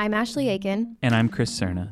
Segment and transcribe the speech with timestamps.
[0.00, 0.96] I'm Ashley Aiken.
[1.02, 1.90] And I'm Chris Cerna.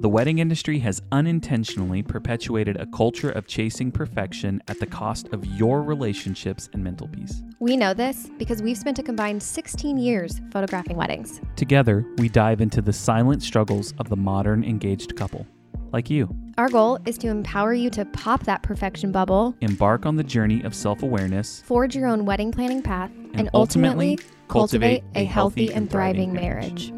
[0.00, 5.42] The wedding industry has unintentionally perpetuated a culture of chasing perfection at the cost of
[5.46, 7.42] your relationships and mental peace.
[7.58, 11.40] We know this because we've spent a combined 16 years photographing weddings.
[11.56, 15.46] Together, we dive into the silent struggles of the modern engaged couple,
[15.94, 16.28] like you.
[16.58, 20.62] Our goal is to empower you to pop that perfection bubble, Embark on the journey
[20.62, 25.18] of self awareness, forge your own wedding planning path, and, And ultimately, ultimately cultivate cultivate
[25.18, 26.92] a a healthy and and thriving thriving marriage.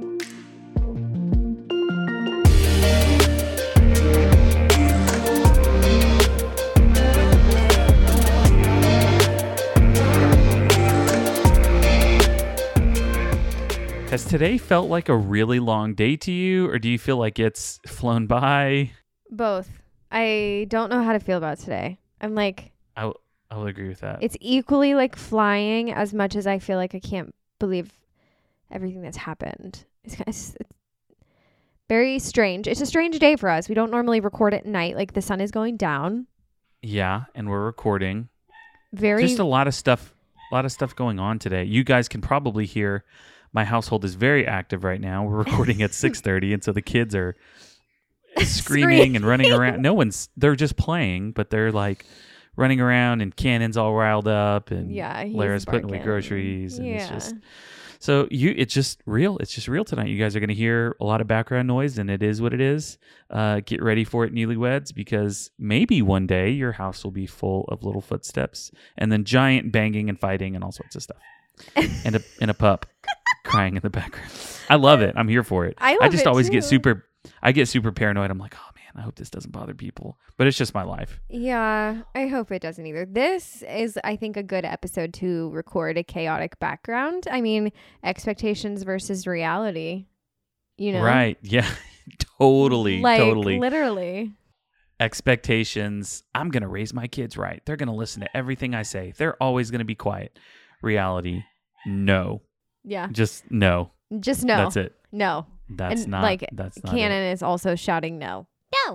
[14.11, 17.39] Has today felt like a really long day to you, or do you feel like
[17.39, 18.91] it's flown by?
[19.30, 19.69] Both.
[20.11, 21.99] I don't know how to feel about today.
[22.21, 23.19] I'm like, I, w-
[23.51, 24.23] I would agree with that.
[24.23, 27.93] it's equally like flying as much as I feel like I can't believe
[28.71, 29.85] everything that's happened.
[30.05, 30.57] It's, kind of, it's
[31.91, 32.66] very strange.
[32.66, 33.69] It's a strange day for us.
[33.69, 34.97] We don't normally record at night.
[34.97, 36.27] Like the sun is going down.
[36.80, 38.30] yeah, and we're recording.
[38.95, 40.15] Very Just a lot of stuff,
[40.51, 41.65] a lot of stuff going on today.
[41.65, 43.04] You guys can probably hear
[43.52, 45.24] my household is very active right now.
[45.24, 47.37] We're recording at 6:30 and so the kids are
[48.45, 49.82] screaming and running around.
[49.82, 52.04] No one's they're just playing, but they're like
[52.57, 55.24] running around and Cannon's all riled up and yeah.
[55.29, 56.95] Lara's putting away groceries and yeah.
[56.96, 57.35] it's just
[58.01, 59.38] so you it's just real.
[59.38, 60.09] It's just real tonight.
[60.09, 62.54] You guys are going to hear a lot of background noise and it is what
[62.54, 62.99] it is.
[63.30, 67.65] Uh, get ready for it newlyweds because maybe one day your house will be full
[67.69, 71.19] of little footsteps and then giant banging and fighting and all sorts of stuff.
[72.04, 72.87] and a and a pup
[73.44, 74.31] crying in the background.
[74.69, 75.15] I love it.
[75.17, 75.75] I'm here for it.
[75.78, 77.05] I I just always get super
[77.43, 78.31] I get super paranoid.
[78.31, 81.21] I'm like, "Oh man, I hope this doesn't bother people." But it's just my life.
[81.28, 83.05] Yeah, I hope it doesn't either.
[83.05, 87.27] This is, I think, a good episode to record a chaotic background.
[87.31, 87.72] I mean,
[88.05, 90.06] expectations versus reality.
[90.77, 91.37] You know, Right.
[91.43, 91.69] Yeah.
[92.39, 93.00] totally.
[93.00, 93.59] Like totally.
[93.59, 94.33] literally.
[95.00, 98.82] expectations i'm going to raise my kids right they're going to listen to everything i
[98.82, 100.38] say they're always going to be quiet
[100.82, 101.43] reality
[101.87, 102.43] no
[102.88, 103.91] Yeah, just no.
[104.21, 104.94] Just no, that's it.
[105.12, 105.47] No.
[105.69, 108.47] that's And, not like, that's not Cannon is also shouting no,
[108.87, 108.93] no,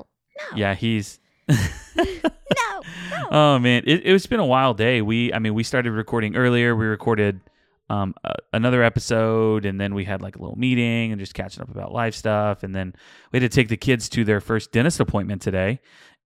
[0.51, 0.57] No.
[0.57, 1.55] yeah he's no,
[1.95, 3.27] no.
[3.31, 3.83] oh man.
[3.85, 5.01] It, it's been a wild day.
[5.01, 6.75] We i mean we started recording earlier.
[6.75, 7.41] We recorded
[7.89, 11.61] um, uh, another episode and then we had like a little meeting and just catching
[11.61, 12.63] up about life stuff.
[12.63, 12.93] And then
[13.31, 15.79] we had to take the kids to their first dentist appointment today.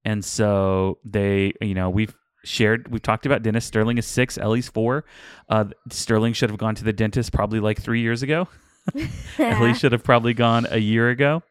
[0.05, 2.15] And so they you know we've
[2.47, 3.65] shared we've talked about Dennis.
[3.65, 5.05] sterling is six ellie's four
[5.49, 8.47] uh, sterling should have gone to the dentist probably like three years ago
[9.39, 11.43] ellie should have probably gone a year ago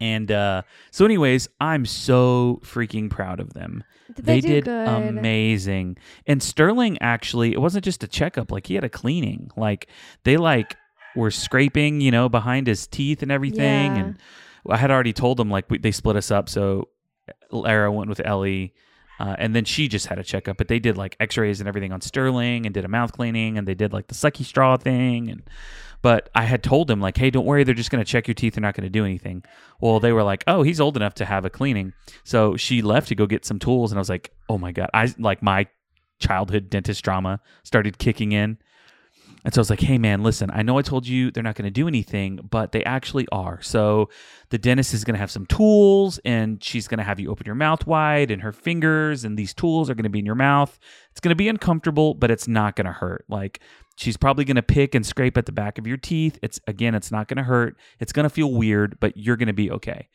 [0.00, 3.84] and uh, so anyways i'm so freaking proud of them
[4.14, 4.88] Did they, do did good?
[4.88, 5.96] amazing.
[6.26, 9.50] And Sterling actually, it wasn't just a checkup; like he had a cleaning.
[9.56, 9.88] Like
[10.24, 10.76] they like
[11.16, 13.96] were scraping, you know, behind his teeth and everything.
[13.96, 14.02] Yeah.
[14.02, 14.18] And
[14.68, 16.88] I had already told them like we, they split us up, so
[17.50, 18.74] Lara went with Ellie.
[19.22, 21.92] Uh, and then she just had a checkup, but they did like X-rays and everything
[21.92, 25.30] on Sterling, and did a mouth cleaning, and they did like the sucky straw thing.
[25.30, 25.42] And
[26.02, 28.54] but I had told them like, hey, don't worry, they're just gonna check your teeth.
[28.54, 29.44] They're not gonna do anything.
[29.80, 31.92] Well, they were like, oh, he's old enough to have a cleaning.
[32.24, 34.90] So she left to go get some tools, and I was like, oh my god,
[34.92, 35.68] I like my
[36.18, 38.58] childhood dentist drama started kicking in.
[39.44, 41.56] And so I was like, hey man, listen, I know I told you they're not
[41.56, 43.60] going to do anything, but they actually are.
[43.60, 44.08] So
[44.50, 47.46] the dentist is going to have some tools and she's going to have you open
[47.46, 50.34] your mouth wide and her fingers and these tools are going to be in your
[50.34, 50.78] mouth.
[51.10, 53.24] It's going to be uncomfortable, but it's not going to hurt.
[53.28, 53.60] Like
[53.96, 56.38] she's probably going to pick and scrape at the back of your teeth.
[56.42, 57.76] It's again, it's not going to hurt.
[57.98, 60.08] It's going to feel weird, but you're going to be okay.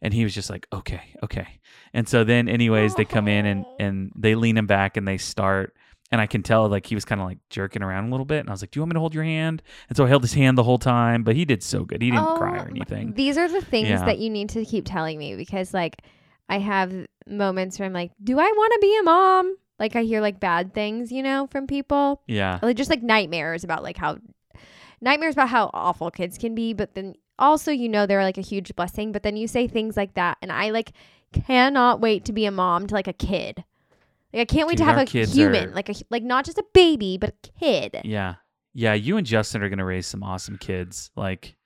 [0.00, 1.60] And he was just like, okay, okay.
[1.94, 5.18] And so then, anyways, they come in and and they lean him back and they
[5.18, 5.74] start.
[6.12, 8.40] And I can tell like he was kind of like jerking around a little bit.
[8.40, 10.08] And I was like, "Do you want me to hold your hand?" And so I
[10.08, 12.02] held his hand the whole time, but he did so good.
[12.02, 13.14] He didn't oh, cry or Oh, anything.
[13.14, 14.04] These are the things Yeah.
[14.04, 16.02] that you need to keep telling me because, like,
[16.48, 16.92] I have
[17.26, 19.56] moments where I'm like, do I want to be a mom?
[19.78, 22.20] Like, I hear like bad things, you know, from people.
[22.26, 24.18] Yeah, like just like nightmares about like how
[25.00, 28.42] nightmares about how awful kids can be but then also you know they're like a
[28.42, 30.92] huge blessing but then you say things like that and i like
[31.32, 33.64] cannot wait to be a mom to like a kid
[34.32, 36.58] like i can't wait Dude, to have a human are- like a like not just
[36.58, 38.34] a baby but a kid yeah,
[38.74, 38.94] yeah.
[38.94, 41.10] You and Justin are gonna raise some awesome kids.
[41.16, 41.56] Like,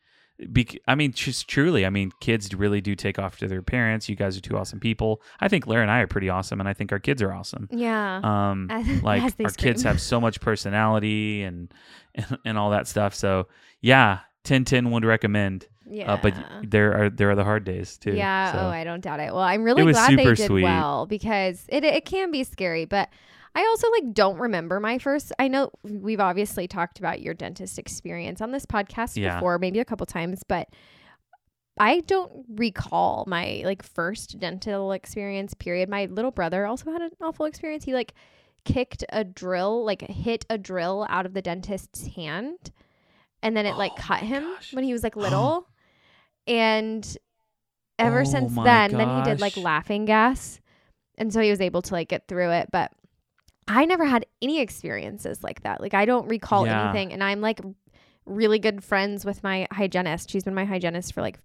[0.49, 4.09] bec- I mean, just truly, I mean, kids really do take off to their parents.
[4.09, 5.23] You guys are two awesome people.
[5.41, 7.69] I think Lara and I are pretty awesome, and I think our kids are awesome.
[7.71, 11.73] yeah Um, As- like as our kids have so much personality and,
[12.15, 13.15] and and all that stuff.
[13.15, 13.47] So
[13.81, 15.67] yeah, 1010 would recommend.
[15.89, 18.13] yeah Uh, but there are there are the hard days too.
[18.13, 18.53] Yeah.
[18.53, 18.59] So.
[18.61, 19.33] Oh, I don't doubt it.
[19.33, 20.63] Well, I'm really glad they did sweet.
[20.65, 23.09] well because it it can be scary, but
[23.55, 25.33] I also like don't remember my first.
[25.39, 29.37] I know we've obviously talked about your dentist experience on this podcast Yeah.
[29.37, 30.69] before, maybe a couple times, but
[31.79, 35.89] I don't recall my like first dental experience period.
[35.89, 37.85] My little brother also had an awful experience.
[37.85, 38.15] He like
[38.65, 42.73] kicked a drill, like hit a drill out of the dentist's hand
[43.47, 44.73] and then it like Oh cut him gosh.
[44.75, 45.69] when he was like little.
[46.47, 47.17] and
[47.99, 50.61] ever Oh since then, then he did like laughing gas.
[51.19, 52.93] And so he was able to like get through it, but
[53.69, 55.81] I never had any experiences like that.
[55.81, 56.83] Like I don't recall Yeah.
[56.91, 57.61] anything and I'm like
[58.27, 60.31] really good friends with my hygienist.
[60.31, 61.39] She's been my hygienist for like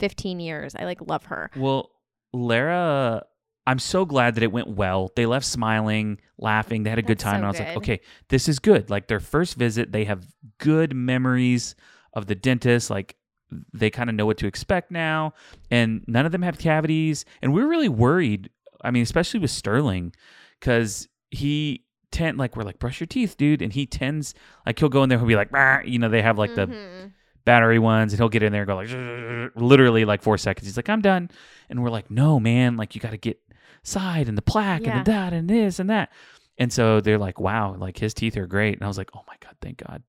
[0.00, 0.74] 15 years.
[0.76, 1.50] I like love her.
[1.56, 1.90] Well,
[2.32, 3.24] Lara,
[3.66, 5.10] I'm so glad that it went well.
[5.16, 6.82] They left smiling, laughing.
[6.82, 7.34] They had a good time.
[7.34, 8.90] so and I was like, okay, this is good.
[8.90, 10.26] Like their first visit, they have
[10.58, 11.74] good memories
[12.12, 12.90] of the dentist.
[12.90, 13.16] Like
[13.72, 15.32] they kind of know what to expect now.
[15.70, 17.24] And none of them have cavities.
[17.40, 18.50] And we are really worried.
[18.82, 20.14] I mean, especially with Sterling,
[20.60, 24.34] because he tend like we're like brush your teeth, dude, and he tends
[24.66, 25.18] like he'll go in there.
[25.18, 27.12] He'll be like, "Rah," you know, they have like the Mhm.
[27.44, 28.88] battery ones and he'll get in there and go like
[29.56, 31.30] literally like four seconds he's like i'm done
[31.68, 33.38] and we're like no man like you got to get
[33.84, 34.98] side and the plaque Yeah.
[34.98, 36.10] and the that and this and that
[36.58, 39.22] and so they're like wow like his teeth are great and i was like oh
[39.28, 40.02] my god thank god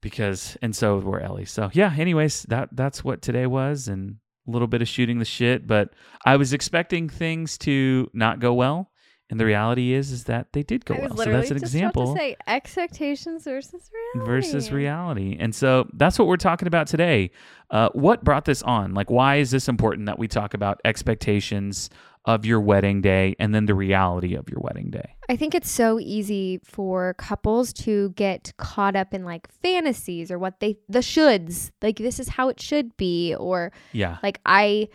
[0.00, 4.16] because and so were ellie so yeah anyways that that's what today was and
[4.46, 5.90] a little bit of shooting the shit but
[6.24, 8.90] i was expecting things to not go well
[9.30, 12.36] and the reality is is that they did go well so that's an example say
[12.46, 14.30] expectations versus reality.
[14.30, 15.36] versus reality.
[15.38, 17.30] And so that's what we're talking about today.
[17.70, 18.94] Uh, what brought this on?
[18.94, 21.90] Like, why is this important that we talk about expectations
[22.28, 25.14] of your wedding day and then the reality of your wedding day?
[25.30, 30.38] I think it's so easy for couples to get caught up in like fantasies or
[30.38, 31.70] what they the shoulds.
[31.82, 34.18] Like this is how it should be or Yeah.
[34.22, 34.88] like I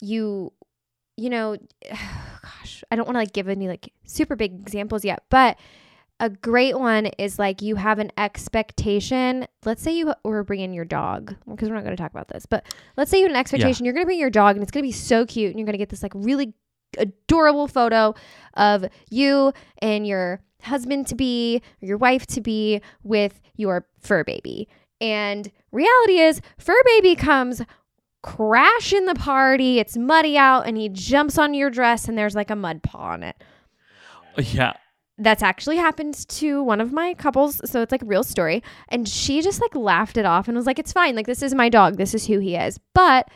[0.00, 0.52] you
[1.16, 1.56] you know
[1.90, 5.58] gosh, I don't want to like give any like super big examples yet, but
[6.20, 9.46] a great one is like you have an expectation.
[9.64, 12.46] Let's say you were bringing your dog because we're not going to talk about this,
[12.46, 12.66] but
[12.96, 13.84] let's say you have an expectation.
[13.84, 15.66] You're going to bring your dog and it's going to be so cute and you're
[15.66, 16.54] going to get this like really
[16.96, 18.14] adorable photo
[18.54, 24.24] of you and your husband to be or your wife to be with your fur
[24.24, 24.68] baby.
[25.00, 27.62] And reality is, fur baby comes
[28.22, 29.78] crashing the party.
[29.78, 33.10] It's muddy out, and he jumps on your dress, and there's like a mud paw
[33.10, 33.36] on it.
[34.36, 34.74] Yeah.
[35.20, 38.62] That's actually happened to one of my couples, so it's like a real story.
[38.88, 41.16] And she just like laughed it off and was like, "It's fine.
[41.16, 41.96] Like this is my dog.
[41.96, 43.28] This is who he is." But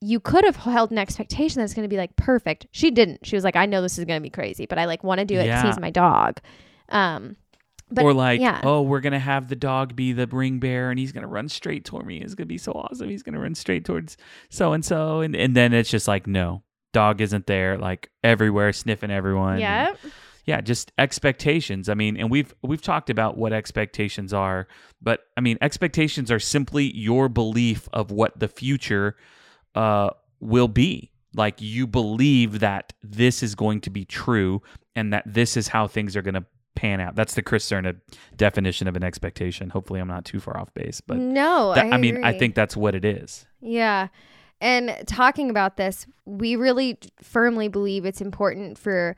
[0.00, 2.66] you could have held an expectation that it's going to be like perfect.
[2.70, 3.26] She didn't.
[3.26, 5.18] She was like, "I know this is going to be crazy, but I like want
[5.18, 5.66] to do it because Yeah.
[5.66, 6.38] he's my dog."
[6.90, 7.36] Um,
[7.90, 8.60] but or like, yeah.
[8.64, 11.84] oh, we're gonna have the dog be the ring bear and he's gonna run straight
[11.84, 12.18] toward me.
[12.18, 13.08] It's gonna be so awesome.
[13.08, 14.16] He's gonna run straight towards
[14.48, 16.62] so and so, and and then it's just like, no,
[16.92, 19.58] dog isn't there, like everywhere, sniffing everyone.
[19.88, 19.96] and-
[20.44, 21.88] yeah, just expectations.
[21.88, 24.66] I mean and we've we've talked about what expectations are
[25.00, 29.16] but i mean expectations are simply your belief of what the future
[29.74, 30.10] uh
[30.40, 31.10] will be.
[31.34, 34.62] Like you believe that this is going to be true
[34.94, 36.44] and that this is how things are going to
[36.76, 37.16] pan out.
[37.16, 37.96] That's the chris cerna
[38.36, 39.70] definition of an expectation.
[39.70, 42.54] Hopefully i'm not too far off base but no, that, I, I mean i think
[42.54, 43.46] that's what it is.
[43.60, 44.08] Yeah.
[44.60, 49.16] And talking about this, we really firmly believe it's important for,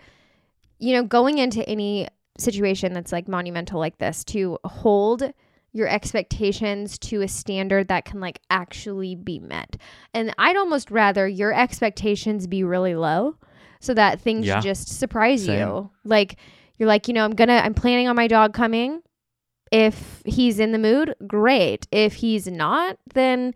[0.78, 2.08] you know, going into any
[2.38, 5.32] situation that's like monumental like this to hold
[5.72, 9.76] your expectations to a standard that can like actually be met.
[10.14, 13.36] And I'd almost rather your expectations be really low
[13.80, 14.60] so that things Yeah.
[14.60, 15.58] just surprise Same.
[15.68, 15.90] you.
[16.04, 16.36] Like
[16.78, 19.02] you're like, you know, I'm going to I'm planning on my dog coming.
[19.72, 21.86] If he's in the mood, great.
[21.90, 23.54] If he's not, then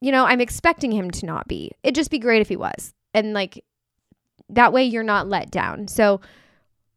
[0.00, 1.72] you know, I'm expecting him to not be.
[1.82, 2.94] It'd just be great if he was.
[3.14, 3.62] And like
[4.54, 5.88] that way you're not let down.
[5.88, 6.20] So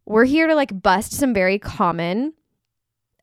[0.06, 2.34] we're here to like bust some very common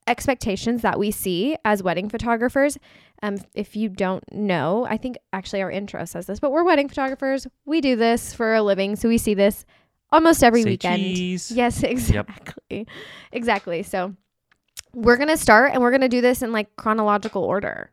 [0.06, 2.78] expectations that we see as wedding photographers.
[3.22, 6.88] Um, if you don't know, I think actually our intro says this, but we're wedding
[6.88, 7.46] photographers.
[7.64, 9.64] We do this for a living, so we see this
[10.10, 11.02] almost every Say weekend.
[11.02, 11.50] cheese.
[11.50, 12.86] Yes, exactly.
[13.32, 13.82] Exactly.
[13.82, 14.14] So
[14.94, 17.92] we're gonna start and we're gonna do this in like chronological order.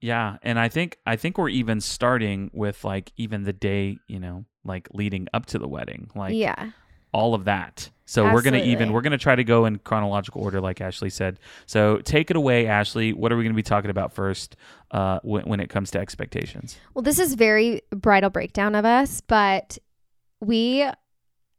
[0.00, 4.20] Yeah, and I think I think we're even starting with like even the day, you
[4.20, 6.70] know, like leading up to the wedding, like yeah.
[7.12, 7.90] all of that.
[8.06, 11.38] So we're gonna even we're gonna try to go in chronological order, like Ashley said.
[11.64, 13.12] So take it away, Ashley.
[13.14, 14.56] What are we gonna be talking about first
[14.90, 16.76] uh, when when it comes to expectations?
[16.92, 19.78] Well, this is very bridal breakdown of us, but
[20.40, 20.86] we,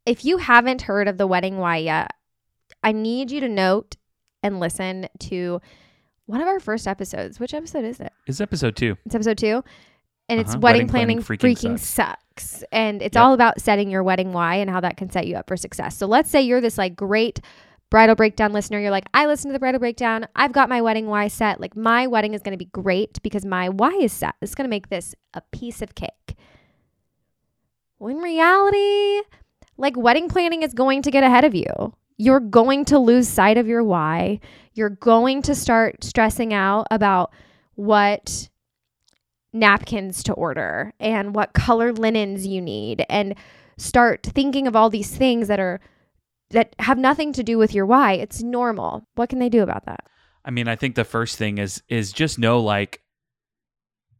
[0.05, 2.11] if you haven't heard of the wedding why yet,
[2.83, 3.95] I need you to note
[4.43, 5.59] and listen to
[6.27, 7.39] one of our first episodes.
[7.39, 8.13] Which episode is it?
[8.27, 8.97] It's episode two.
[9.07, 9.63] It's episode two,
[10.29, 10.59] and it's Uh-huh.
[10.59, 12.21] wedding, Wedding planning, planning freaking, freaking sucks.
[12.35, 12.63] Works.
[12.71, 13.23] And it's Yep.
[13.23, 15.97] all about setting your wedding why and how that can set you up for success.
[15.97, 17.39] So let's say you're this like great
[17.89, 18.79] bridal breakdown listener.
[18.79, 20.27] You're like, I listen to the bridal breakdown.
[20.35, 21.61] I've got my wedding why set.
[21.61, 24.35] Like my wedding is going to be great because my why is set.
[24.41, 26.35] It's going to make this a piece of cake.
[27.99, 29.21] Well, in reality,
[29.77, 31.93] like wedding planning is going to get ahead of you.
[32.17, 34.39] You're going to lose sight of your why.
[34.73, 37.31] You're going to start stressing out about
[37.75, 38.49] what
[39.55, 43.35] napkins to order and what color linens you need and
[43.77, 45.79] start thinking of all these things that are
[46.51, 48.13] that have nothing to do with your why.
[48.13, 49.07] It's normal.
[49.15, 50.05] What can they do about that?
[50.43, 53.01] I mean, I think the first thing is is just know like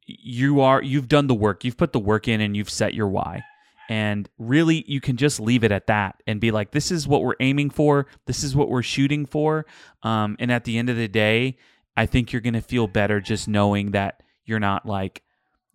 [0.08, 3.08] you are you've done the work, you've put the work in and you've set your
[3.08, 3.44] why.
[3.88, 7.24] And really you can just leave it at that and be like this is what
[7.24, 9.66] we're aiming for, this is what we're shooting for.
[10.02, 11.58] Um and at the end of the day,
[11.96, 15.22] I think you're going to feel better just knowing that you're not like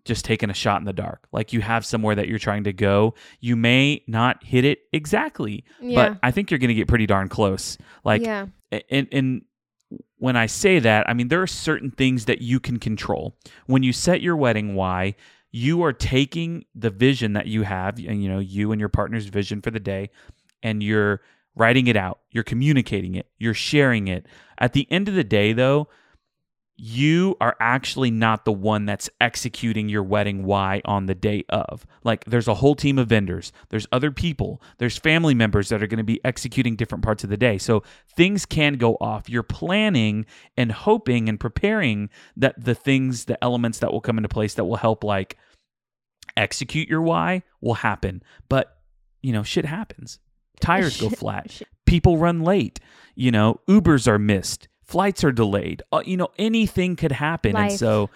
[0.04, 1.26] just taking a shot in the dark.
[1.32, 3.14] Like you have somewhere that you're trying to go.
[3.40, 7.28] You may not hit it exactly, but I think you're going to get pretty darn
[7.28, 7.78] close.
[8.04, 8.46] Like yeah.
[8.90, 9.42] and and
[10.18, 13.36] when I say that, I mean there are certain things that you can control.
[13.66, 15.14] When you set your wedding why,
[15.52, 19.26] you are taking the vision that you have, and you know, you and your partner's
[19.26, 20.10] vision for the day,
[20.62, 21.20] and you're
[21.56, 22.20] writing it out.
[22.30, 23.26] You're communicating it.
[23.38, 24.26] You're sharing it.
[24.58, 25.88] At the end of the day though,
[26.82, 31.86] you are actually not the one that's executing your wedding why on the day of.
[32.04, 35.86] Like there's a whole team of vendors, there's other people, there's family members that are
[35.86, 37.58] going to be executing different parts of the day.
[37.58, 37.82] So
[38.16, 39.28] things can go off.
[39.28, 40.24] You're planning
[40.56, 44.64] and hoping and preparing that the things, the elements that will come into place that
[44.64, 45.36] will help like
[46.34, 48.22] execute your why will happen.
[48.48, 48.78] But,
[49.20, 50.18] you know, shit happens.
[50.60, 51.60] Tires go flat.
[51.84, 52.80] People run late.
[53.14, 55.82] You know, Ubers are missed flights are delayed.
[55.92, 57.56] Uh, you know, anything could happen.
[57.56, 58.10] And so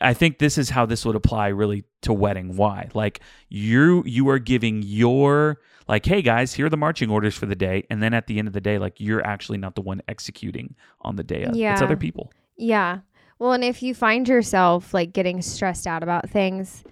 [0.00, 2.56] I think this is how this would apply really to wedding.
[2.56, 2.88] Why?
[2.94, 7.46] Like you you are giving your like, hey guys, here are the marching orders for
[7.46, 9.80] the day, and then at the end of the day, like you're actually not the
[9.80, 11.56] one executing on the day of.
[11.72, 12.32] It's other people.
[12.56, 13.00] Yeah.
[13.38, 16.84] Well, and if you find yourself like getting stressed out about things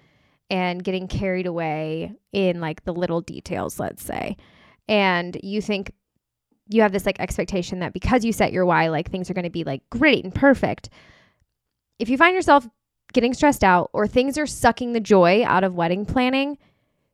[0.50, 4.36] and getting carried away in like the little details, let's say,
[4.88, 5.92] and you think
[6.68, 9.44] you have this like expectation that because you set your why, like things are going
[9.44, 10.88] to be like great and perfect.
[11.98, 12.66] If you find yourself
[13.12, 16.58] getting stressed out or things are sucking the joy out of wedding planning,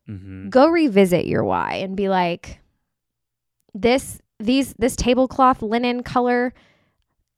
[0.06, 2.60] hmm go revisit your why and be like
[3.74, 6.52] this these this tablecloth linen color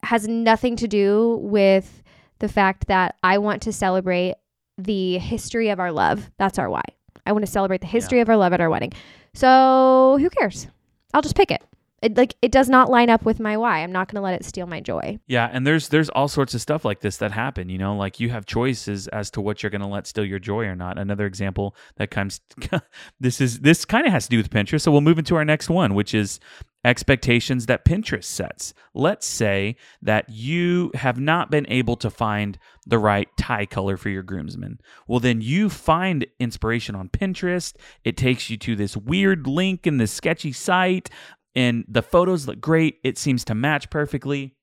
[0.03, 2.03] has nothing to do with
[2.39, 4.35] the fact that I want to celebrate
[4.77, 6.29] the history of our love.
[6.37, 6.83] That's our why.
[7.25, 8.91] I want to celebrate the history of our love at our wedding.
[9.33, 10.67] So, who cares?
[11.13, 11.63] I'll just pick it.
[12.03, 13.79] It like it does not line up with my why.
[13.79, 15.19] I'm not going to let it steal my joy.
[15.25, 17.69] Yeah, and there's there's all sorts of stuff like this that happen.
[17.69, 20.39] You know, like you have choices as to what you're going to let steal your
[20.39, 20.99] joy or not.
[20.99, 22.41] Another example that comes,
[23.21, 24.81] this is this kind of has to do with Pinterest.
[24.81, 26.41] So we'll move into our next one, which is
[26.85, 28.73] expectations that Pinterest sets.
[28.93, 34.09] Let's say that you have not been able to find the right tie color for
[34.09, 34.79] your groomsmen.
[35.07, 37.73] Well, then you find inspiration on Pinterest.
[38.03, 41.09] It takes you to this weird link in this sketchy site,
[41.55, 42.99] and the photos look great.
[43.03, 44.55] It seems to match perfectly.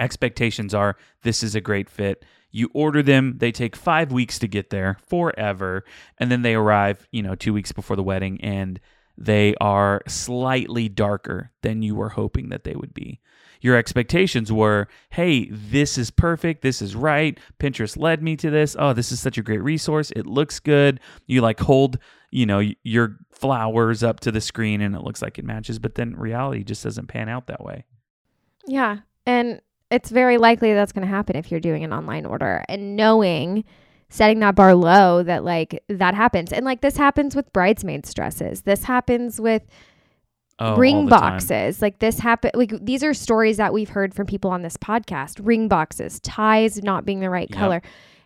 [0.00, 2.24] Expectations are this is a great fit.
[2.50, 5.84] You order them, they take five weeks to get there, forever,
[6.16, 8.80] and then they arrive, you know, two weeks before the wedding, and
[9.18, 13.20] they are slightly darker than you were hoping that they would be.
[13.60, 16.62] Your expectations were, hey, this is perfect.
[16.62, 17.38] This is right.
[17.58, 18.76] Pinterest led me to this.
[18.78, 20.10] Oh, this is such a great resource.
[20.12, 21.00] It looks good.
[21.26, 21.98] You like hold,
[22.30, 25.94] you know, your flowers up to the screen and it looks like it matches, but
[25.94, 27.84] then reality just doesn't pan out that way.
[28.66, 28.98] Yeah.
[29.26, 29.60] And
[29.90, 33.64] it's very likely that's going to happen if you're doing an online order and knowing
[34.10, 36.52] setting that bar low that like that happens.
[36.52, 38.62] And like this happens with bridesmaids dresses.
[38.62, 39.66] This happens with
[40.60, 41.20] Oh, ring time.
[41.20, 41.80] boxes.
[41.80, 45.38] Like this happen like these are stories that we've heard from people on this podcast.
[45.40, 47.58] Ring boxes, ties not being the right Yep.
[47.58, 47.82] color.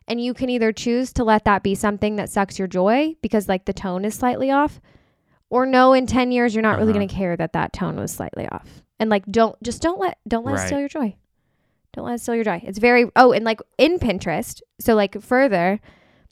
[0.08, 3.48] And you can either choose to let that be something that sucks your joy because
[3.48, 4.80] like the tone is slightly off
[5.50, 6.98] or no in 10 years you're not really Uh-huh.
[7.00, 8.82] going to care that that tone was slightly off.
[8.98, 11.14] And like don't just don't let don't let it steal your joy.
[11.92, 12.62] Don't let it steal your joy.
[12.64, 15.80] It's very oh and like in Pinterest, so like further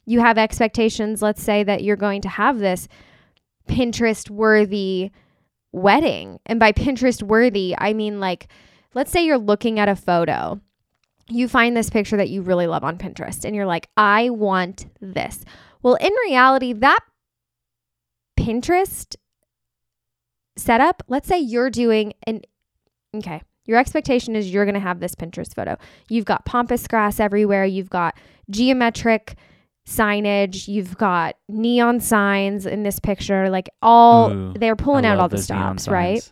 [0.05, 2.87] you have expectations let's say that you're going to have this
[3.69, 5.11] Pinterest worthy
[5.71, 6.39] wedding.
[6.45, 8.47] And by Pinterest worthy, I mean like,
[8.93, 10.59] let's say you're looking at a photo.
[11.29, 14.85] You find this picture that you really love on Pinterest and you're like, I want
[14.99, 15.45] this.
[15.81, 16.99] Well, in reality, that
[18.37, 19.15] Pinterest
[20.57, 22.41] setup, let's say you're doing an,
[23.15, 25.77] okay, your expectation is you're going to have this Pinterest photo.
[26.09, 28.17] You've got pampas grass everywhere, you've got
[28.49, 29.35] geometric
[29.87, 30.67] signage.
[30.67, 33.49] You've got neon signs in this picture.
[33.49, 36.27] Like all Ooh, they're pulling I out all the stops, right?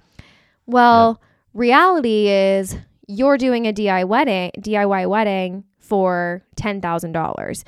[0.65, 1.21] Well,
[1.53, 2.77] reality is
[3.07, 7.65] you're doing a DIY wedding, DIY wedding for ten thousand dollars.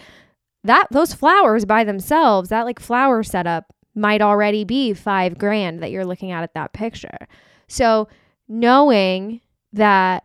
[0.64, 5.92] That those flowers by themselves, that like flower setup might already be five grand that
[5.92, 7.28] you're looking at at that picture.
[7.68, 8.08] So
[8.48, 9.42] knowing
[9.74, 10.24] that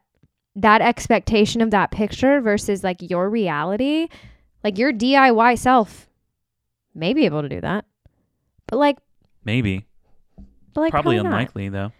[0.56, 4.08] that expectation of that picture versus like your reality,
[4.66, 6.08] like your DIY self
[6.92, 7.84] may be able to do that.
[8.66, 8.98] But like
[9.44, 9.86] Maybe.
[10.74, 11.26] but like probably not.
[11.26, 11.92] unlikely though.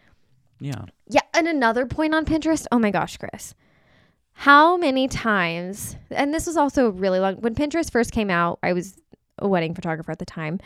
[0.58, 0.87] Yeah.
[1.08, 2.66] Yeah, and another point on Pinterest.
[2.73, 3.54] Oh my gosh, Chris.
[4.32, 8.73] How many times, and this was also really long, when Pinterest first came out, I
[8.73, 8.99] was
[9.38, 10.58] a wedding photographer at the time.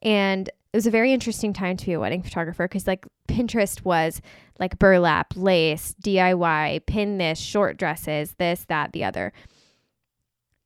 [0.00, 3.84] And it was a very interesting time to be a wedding photographer because, like, Pinterest
[3.84, 4.22] was
[4.58, 9.34] like burlap, lace, DIY, pin this, short dresses, this, that, the other.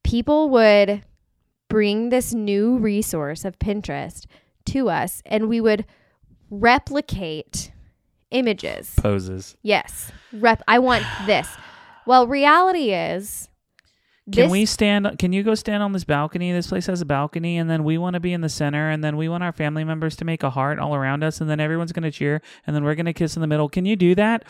[0.07, 1.03] People would
[1.69, 4.25] bring this new resource of Pinterest
[4.67, 5.85] to us, and we would
[6.49, 7.73] replicate
[8.31, 8.95] images.
[8.97, 9.57] Poses.
[9.63, 10.13] Yes.
[10.33, 11.49] Rep I want this.
[12.07, 13.49] Well, reality is
[14.33, 16.51] Can this we stand can you go stand on this balcony?
[16.51, 19.03] This place has a balcony and then we want to be in the center and
[19.05, 21.61] then we want our family members to make a heart all around us and then
[21.61, 23.69] everyone's going to cheer and then we're going to kiss in the middle.
[23.69, 24.43] Can you do that?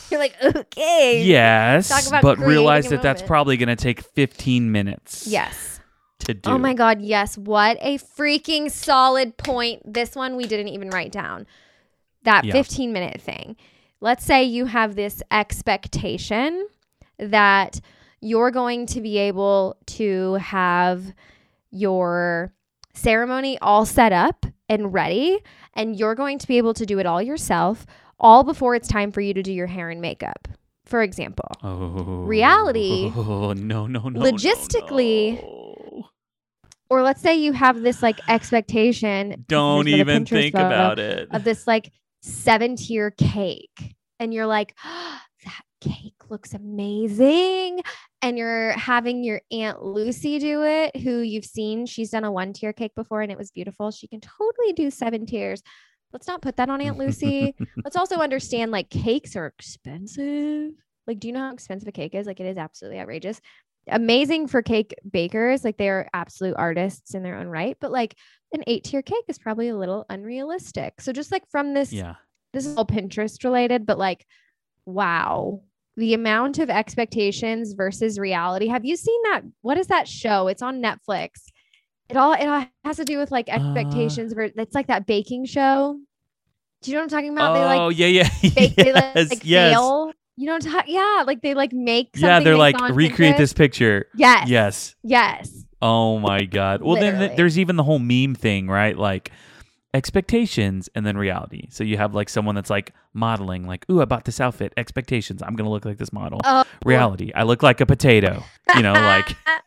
[0.10, 1.24] you're like, okay.
[1.24, 2.10] yes.
[2.22, 5.80] But realize that that's probably going to take 15 minutes Yes.
[6.20, 6.48] to do.
[6.50, 7.36] Oh my god, yes.
[7.36, 9.82] What a freaking solid point.
[9.92, 11.48] This one we didn't even write down.
[12.22, 12.52] That Yeah.
[12.52, 13.56] 15 minute thing.
[14.00, 16.68] Let's say you have this expectation
[17.18, 17.80] that
[18.20, 21.12] you're going to be able to have
[21.70, 22.52] your
[22.94, 25.38] ceremony all set up and ready,
[25.74, 27.86] and you're going to be able to do it all yourself,
[28.18, 30.48] all before it's time for you to do your hair and makeup.
[30.84, 32.24] For example, Oh.
[32.24, 34.20] Reality, Oh, no, no, no.
[34.20, 36.08] logistically, no, no.
[36.90, 39.44] or let's say you have this like expectation.
[39.48, 41.28] Don't even think about it.
[41.30, 44.74] Of this like seven tier cake, and you're like,
[45.44, 47.82] that cake looks amazing.
[48.22, 51.86] And you're having your Aunt Lucy do it, who you've seen.
[51.86, 53.90] She's done a one tier cake before and it was beautiful.
[53.90, 55.62] She can totally do seven tiers.
[56.12, 57.54] Let's not put that on Aunt Lucy.
[57.84, 60.72] Let's also understand like cakes are expensive.
[61.06, 62.26] Like, do you know how expensive a cake is?
[62.26, 63.40] Like, it is absolutely outrageous.
[63.88, 65.64] Amazing for cake bakers.
[65.64, 67.76] Like, they are absolute artists in their own right.
[67.80, 68.16] But like,
[68.52, 71.00] an eight tier cake is probably a little unrealistic.
[71.00, 72.14] So, just like from this, yeah.
[72.52, 74.24] this is all Pinterest related, but like,
[74.84, 75.62] wow,
[75.96, 78.68] the amount of expectations versus reality.
[78.68, 79.42] Have you seen that?
[79.62, 80.48] What is that show?
[80.48, 81.30] It's on Netflix.
[82.08, 84.32] It all it all has to do with like Uh, expectations.
[84.32, 85.96] ver- it's like that baking show.
[86.82, 87.54] Do you know what I'm talking about?
[87.54, 88.28] they oh, like yeah, yeah.
[88.54, 89.74] bake, they like, like yes.
[89.74, 90.12] fail.
[90.36, 90.94] You know what I'm talking?
[90.94, 92.10] Yeah, like they like make.
[92.16, 93.38] Yeah, they're like recreate Pinterest.
[93.38, 94.06] this picture.
[94.16, 94.48] Yes.
[94.48, 94.94] Yes.
[95.02, 95.64] Yes.
[95.82, 96.82] Oh my god.
[96.82, 98.96] Well, then th- there's even the whole meme thing, right?
[98.96, 99.30] Like
[99.94, 101.68] expectations and then reality.
[101.70, 104.72] So you have like someone that's like modeling, like, "Ooh, I bought this outfit.
[104.76, 105.42] Expectations.
[105.42, 107.32] I'm gonna look like this model." Oh, reality.
[107.34, 108.44] I look like a potato.
[108.76, 109.62] You know, like that.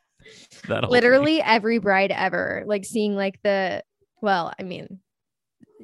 [0.69, 0.89] whole thing.
[0.91, 3.83] literally every bride ever like seeing like the
[4.21, 4.99] well i mean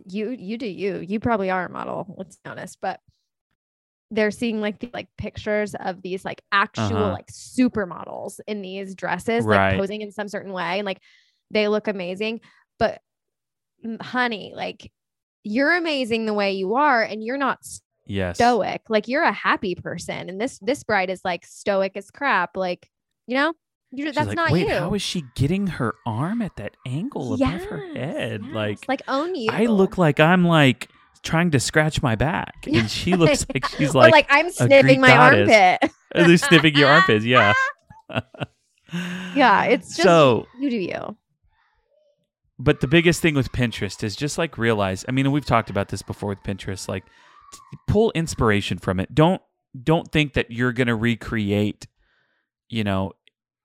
[0.10, 3.02] you you do you you probably are a model let's be honest but
[4.12, 7.12] they're seeing like the like pictures of these like actual Uh-huh.
[7.12, 9.71] like supermodels in these dresses Right.
[9.71, 11.02] like posing in some certain way and like
[11.52, 12.39] they look amazing
[12.80, 13.02] but
[14.02, 14.92] honey like
[15.44, 17.60] you're amazing the way you are and you're not
[18.06, 18.38] Yes.
[18.38, 22.58] stoic like you're a happy person and this this bride is like stoic as crap
[22.58, 22.89] like
[23.28, 23.54] you know
[23.96, 27.34] She's that's like, not Wait, you how is she getting her arm at that angle
[27.34, 28.42] above her head?
[28.46, 28.54] yes.
[28.54, 29.50] Like, like own you.
[29.52, 30.89] I look like I'm like
[31.24, 35.08] trying to scratch my back, and she looks like she's like, like I'm sniffing my
[35.08, 35.50] goddess.
[35.52, 35.92] armpit.
[36.13, 37.26] they're sniffing your armpits.
[37.26, 37.54] Yeah.
[39.36, 40.48] Yeah, it's just so.
[40.60, 41.18] you do you.
[42.60, 45.06] But the biggest thing with Pinterest is just like realize.
[45.08, 46.89] I mean, we've talked about this before with Pinterest.
[46.89, 47.06] Like,
[47.88, 49.15] pull inspiration from it.
[49.15, 49.41] Don't
[49.82, 51.88] don't think that you're gonna recreate.
[52.67, 53.13] You know,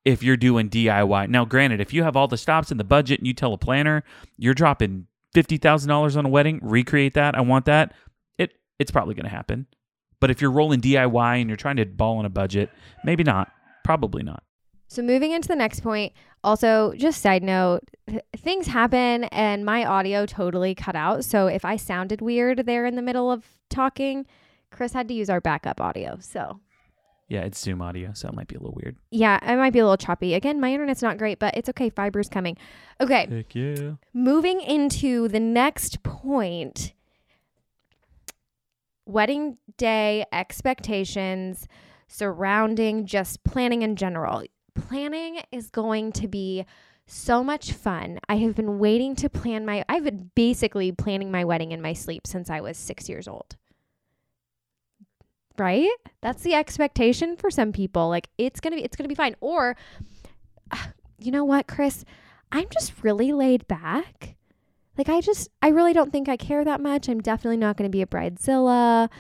[0.05, 1.29] if you're doing DIY.
[1.29, 3.59] Now, granted, if you have all the stops in the budget and you tell a
[3.59, 4.05] planner
[4.39, 7.35] you're dropping fifty thousand dollars on a wedding, recreate that.
[7.35, 7.93] I want that.
[8.39, 9.67] It it's probably gonna happen.
[10.21, 12.71] But if you're rolling DIY and you're trying to ball on a budget,
[13.05, 13.51] maybe not.
[13.83, 14.45] Probably not.
[14.89, 16.13] So moving into the next point,
[16.45, 21.25] also just side note, th- things happen and my audio totally cut out.
[21.25, 24.27] So if I sounded weird there in the middle of talking,
[24.71, 26.19] Chris had to use our backup audio.
[26.21, 26.61] So
[27.29, 28.97] Yeah, it's Zoom audio, so it might be a little weird.
[29.11, 30.35] yeah, it might be a little choppy.
[30.35, 31.89] Again, my internet's not great, but it's okay.
[31.91, 32.57] Fiber's coming.
[33.01, 33.27] Okay.
[33.29, 33.93] Heck yeah.
[34.13, 36.93] moving into the next point
[39.07, 41.67] wedding day expectations
[42.09, 44.43] surrounding just planning in general.
[44.75, 46.65] Planning is going to be
[47.07, 48.19] so much fun.
[48.29, 51.93] I have been waiting to plan my I've been basically planning my wedding in my
[51.93, 53.57] sleep since I was 6 years old.
[55.57, 55.89] Right?
[56.21, 58.09] That's the expectation for some people.
[58.09, 59.77] Like it's going to be it's going to be fine or
[60.71, 60.87] uh,
[61.19, 62.05] you know what, Chris?
[62.51, 64.37] I'm just really laid back.
[64.97, 67.09] Like I just I really don't think I care that much.
[67.09, 69.11] I'm definitely not going to be a bridezilla.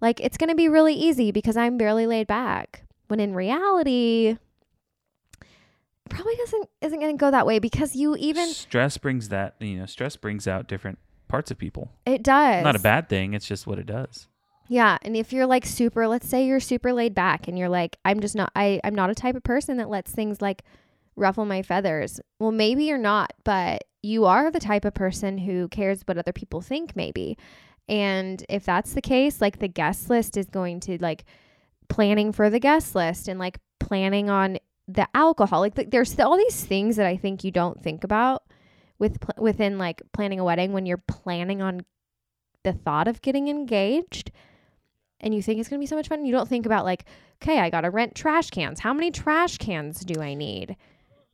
[0.00, 2.82] Like it's going to be really easy because I'm barely laid back.
[3.08, 4.36] When in reality,
[6.10, 9.78] probably doesn't isn't going to go that way because you even stress brings that you
[9.78, 11.90] know stress brings out different parts of people.
[12.04, 12.62] it does.
[12.62, 13.34] Not a bad thing.
[13.34, 14.28] It's just what it does.
[14.68, 17.96] Yeah, and if you're like super, let's say you're super laid back and you're like
[18.04, 20.62] I'm just not I I'm not a type of person that lets things like
[21.16, 22.20] ruffle my feathers.
[22.38, 26.32] Well, maybe you're not, but you are the type of person who cares what other
[26.32, 27.36] people think maybe.
[27.88, 31.24] And if that's the case, like the guest list is going to like
[31.88, 35.60] planning for the guest list and like planning on the alcohol.
[35.60, 38.44] Like th- there's all these things that I think you don't think about
[38.98, 41.84] with within like planning a wedding when you're planning on
[42.62, 44.30] the thought of getting engaged
[45.20, 46.24] and you think it's going to be so much fun.
[46.24, 47.04] You don't think about like,
[47.42, 48.80] okay, I got to rent trash cans.
[48.80, 50.76] How many trash cans do I need?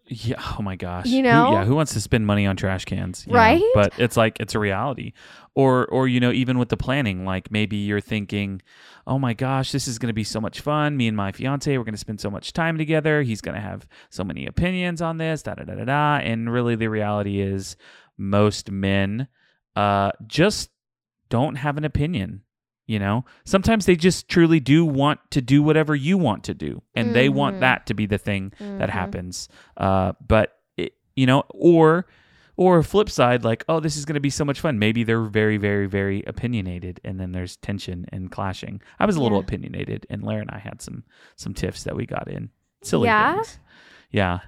[0.06, 0.42] Yeah.
[0.58, 1.06] Oh my gosh.
[1.06, 1.52] You Who- know?
[1.52, 1.64] yeah.
[1.64, 3.24] Who wants to spend money on trash cans?
[3.26, 3.38] you know?
[3.38, 3.62] Right?
[3.74, 5.12] But it's like it's a reality.
[5.54, 8.62] Or or you know even with the planning, like maybe you're thinking,
[9.06, 10.96] oh my gosh, this is going to be so much fun.
[10.96, 13.22] Me and my fiance, we're going to spend so much time together.
[13.22, 15.42] He's going to have so many opinions on this.
[15.42, 16.16] Da da da da da.
[16.22, 17.76] And really, the reality is,
[18.18, 19.28] most men,
[19.76, 20.70] uh, just
[21.28, 22.42] don't have an opinion.
[22.92, 26.82] You know, sometimes they just truly do want to do whatever you want to do,
[26.94, 27.60] and they want Mhm.
[27.60, 28.92] that to be the thing that Mhm.
[28.92, 29.48] happens.
[29.78, 32.06] Uh, but it, you know, or
[32.58, 34.78] or flip side, like, oh, this is going to be so much fun.
[34.78, 38.82] Maybe they're very, very, very opinionated, and then there's tension and clashing.
[39.00, 39.44] I was a little Yeah.
[39.44, 42.50] opinionated, and Lara and I had some some tiffs that we got in.
[42.82, 43.32] Silly Yeah?
[43.36, 43.58] things.
[44.10, 44.40] Yeah,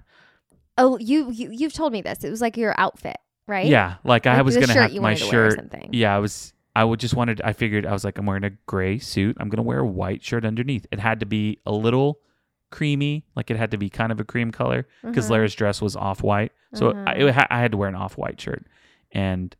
[0.76, 2.22] Oh, you, you you've told me this.
[2.24, 3.16] It was like your outfit,
[3.48, 3.64] right?
[3.66, 3.94] yeah.
[4.04, 5.58] Like I was gonna have my shirt.
[5.92, 6.52] Yeah, I was.
[6.76, 7.40] I would just wanted.
[7.42, 9.36] I figured I was like, I'm wearing a gray suit.
[9.40, 10.86] I'm gonna wear a white shirt underneath.
[10.90, 12.20] It had to be a little
[12.70, 15.34] creamy, like it had to be kind of a cream color because Uh-huh.
[15.34, 16.50] Lara's dress was off white.
[16.74, 17.26] So I, Uh-huh.
[17.28, 18.66] it I had to wear an off white shirt,
[19.12, 19.54] and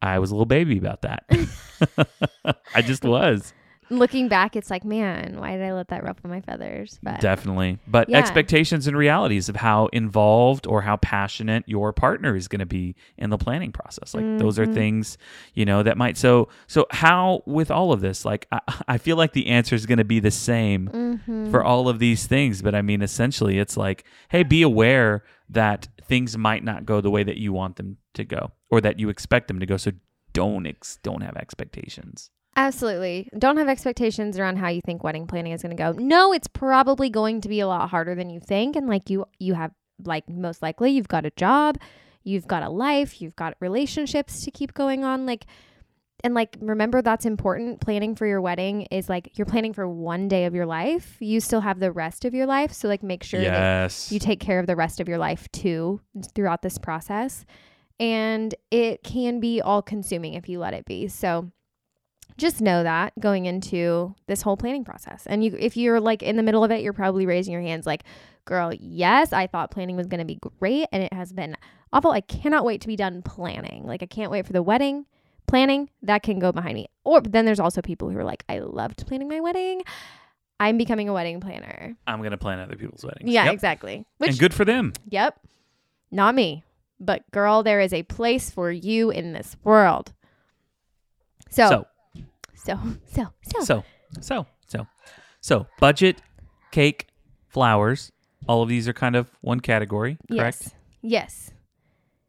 [0.00, 1.24] I was a little baby about that.
[2.74, 3.52] I just was
[3.90, 6.98] Looking back, it's like, man, why did I let that ruffle my feathers?
[7.02, 7.78] But definitely.
[7.86, 8.18] But Yeah.
[8.18, 12.94] expectations and realities of how involved or how passionate your partner is going to be
[13.16, 14.74] in the planning process, like those are Mhm.
[14.74, 15.18] things
[15.54, 16.16] you know that might.
[16.16, 19.86] So so how with all of this, like I, I feel like the answer is
[19.86, 20.88] going to be the same
[21.26, 21.50] Mhm.
[21.50, 22.62] for all of these things.
[22.62, 27.10] But I mean, essentially, it's like, hey, be aware that things might not go the
[27.10, 29.76] way that you want them to go or that you expect them to go.
[29.76, 29.92] So
[30.32, 32.30] don't ex- don't have expectations.
[32.58, 33.30] Absolutely.
[33.38, 35.92] Don't have expectations around how you think wedding planning is going to go.
[35.92, 39.26] No, it's probably going to be a lot harder than you think and like you
[39.38, 39.70] you have
[40.04, 41.78] like most likely you've got a job,
[42.24, 45.46] you've got a life, you've got relationships to keep going on like
[46.24, 47.80] and like remember that's important.
[47.80, 51.16] Planning for your wedding is like you're planning for one day of your life.
[51.20, 54.40] You still have the rest of your life, so like make sure that you take
[54.40, 56.00] care of the rest of your life too
[56.34, 57.46] throughout this process.
[58.00, 61.06] And it can be all consuming if you let it be.
[61.06, 61.52] So
[62.38, 65.26] just know that going into this whole planning process.
[65.26, 67.84] And you if you're like in the middle of it, you're probably raising your hands
[67.84, 68.04] like,
[68.46, 71.56] "Girl, yes, I thought planning was going to be great and it has been
[71.92, 72.10] awful.
[72.12, 73.84] I cannot wait to be done planning.
[73.84, 75.04] Like I can't wait for the wedding."
[75.46, 76.88] Planning that can go behind me.
[77.04, 79.80] Or then there's also people who are like, I loved planning my wedding.
[80.60, 81.96] I'm becoming a wedding planner.
[82.06, 83.30] I'm gonna plan other people's weddings.
[83.30, 83.54] Yeah, Yep.
[83.54, 84.04] exactly.
[84.18, 84.92] Which and good for them.
[85.08, 85.40] Yep.
[86.10, 86.64] Not me.
[87.00, 90.12] But girl, there is a place for you in this world.
[91.48, 91.86] So, So
[92.68, 93.64] so, so, so.
[93.64, 93.84] so
[94.20, 94.86] so so
[95.40, 96.20] so budget,
[96.70, 97.06] cake,
[97.48, 98.12] flowers.
[98.46, 100.62] All of these are kind of one category, correct?
[100.62, 100.74] Yes.
[101.02, 101.50] Yes.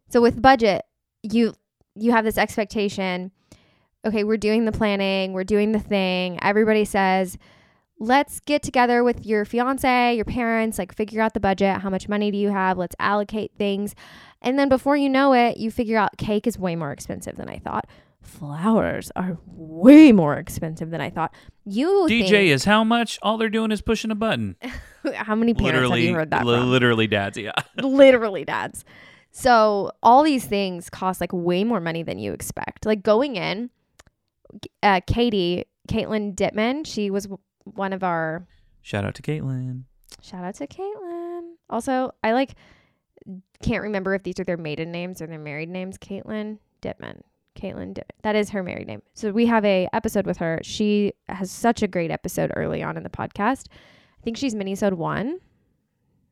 [0.10, 0.84] So with budget,
[1.23, 1.54] you
[1.95, 3.32] you have this expectation.
[4.06, 6.39] Okay, we're doing the planning, we're doing the thing.
[6.41, 7.38] Everybody says,
[7.99, 11.78] "Let's get together with your fiance, your parents, like figure out the budget.
[11.78, 12.78] How much money do you have?
[12.78, 13.95] Let's allocate things."
[14.41, 17.49] And then before you know it, you figure out cake is way more expensive than
[17.49, 17.88] I thought.
[18.21, 21.34] Flowers are way more expensive than I thought.
[21.65, 23.17] You DJ is how much?
[23.21, 24.55] All they're doing is pushing a button.
[25.15, 26.69] how many parents literally, have you heard that from?
[26.69, 27.38] literally, dads.
[27.38, 27.51] Yeah.
[27.82, 28.84] literally dads.
[29.32, 32.86] So all these things cost like way more money than you expect.
[32.86, 33.69] Like going in,
[34.84, 38.47] uh, Katie, Caitlin Dittman, she was w- one of our
[38.82, 39.84] Shout out to Caitlin.
[40.21, 41.53] shout out to Caitlin.
[41.69, 42.55] Also, I like
[43.62, 45.97] can't remember if these are their maiden names or their married names.
[45.97, 47.21] Caitlin Dittman.
[47.60, 48.00] Caitlin.
[48.24, 49.02] That is her married name.
[49.13, 50.60] So we have a episode with her.
[50.63, 53.67] She has such a great episode early on in the podcast.
[53.69, 55.39] I think she's minisode one.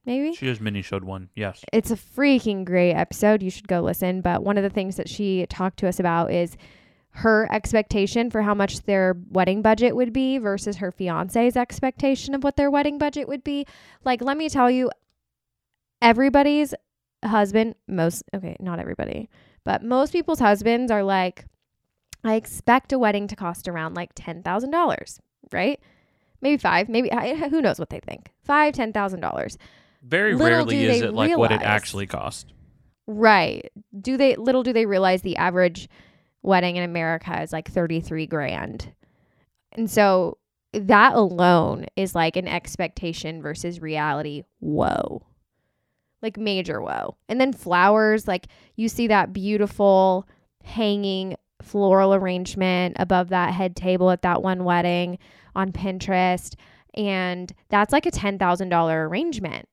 [0.08, 0.34] maybe.
[0.34, 1.30] She just mini showed one.
[1.36, 1.64] Yes.
[1.72, 3.44] It's a freaking great episode.
[3.44, 4.22] You should go listen.
[4.22, 6.58] But one of the things that she talked to us about is
[7.12, 12.44] her expectation for how much their wedding budget would be versus her fiance's expectation of
[12.44, 13.66] what their wedding budget would be.
[14.06, 14.90] Like, let me tell you,
[16.02, 16.74] everybody's
[17.26, 19.30] husband, most, okay, not everybody,
[19.68, 21.46] but most people's husbands are like,
[22.24, 25.20] I expect a wedding to cost around like $10,000,
[25.52, 25.80] right?
[26.42, 27.10] Maybe five, maybe
[27.50, 28.32] who knows what they think.
[28.46, 29.58] Five, ten thousand dollars.
[30.02, 32.54] Very Little rarely is it like what it actually cost.
[33.08, 33.70] Right.
[34.00, 35.90] Do they little do they realize the average
[36.44, 38.94] wedding in America is like 33 grand.
[39.74, 40.38] And so
[40.72, 44.44] that alone is like an expectation versus reality.
[44.60, 45.27] Whoa.
[46.22, 47.16] Like major whoa.
[47.30, 50.28] And then flowers, like you see that beautiful
[50.64, 55.18] hanging floral arrangement above that head table at that one wedding
[55.56, 56.56] on Pinterest.
[56.94, 59.68] And that's like a $10,000 arrangement.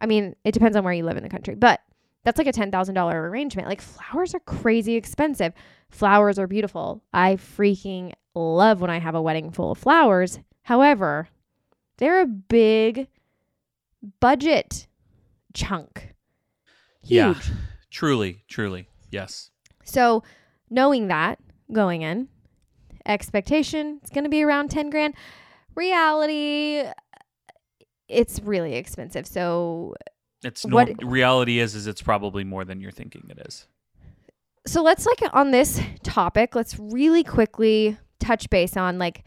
[0.00, 1.80] I mean, it depends on where you live in the country, but
[2.24, 3.68] that's like a $10,000 arrangement.
[3.68, 5.52] Like flowers are crazy expensive.
[5.90, 7.02] Flowers are beautiful.
[7.12, 10.38] I freaking love when I have a wedding full of flowers.
[10.62, 11.28] However,
[11.98, 13.08] they're a big
[14.20, 14.86] budget
[15.54, 16.14] chunk.
[17.02, 17.34] Yeah.
[17.34, 17.50] Huge.
[17.90, 18.88] Truly, truly.
[19.10, 19.50] Yes.
[19.84, 20.22] So,
[20.68, 21.38] knowing that
[21.72, 22.28] going in,
[23.06, 25.14] expectation it's going to be around 10 grand.
[25.74, 26.82] Reality
[28.08, 29.26] it's really expensive.
[29.26, 29.94] So,
[30.42, 33.66] It's What- reality is is it's probably more than you're thinking it is.
[34.66, 39.24] so let's like on this topic, let's really quickly touch base on like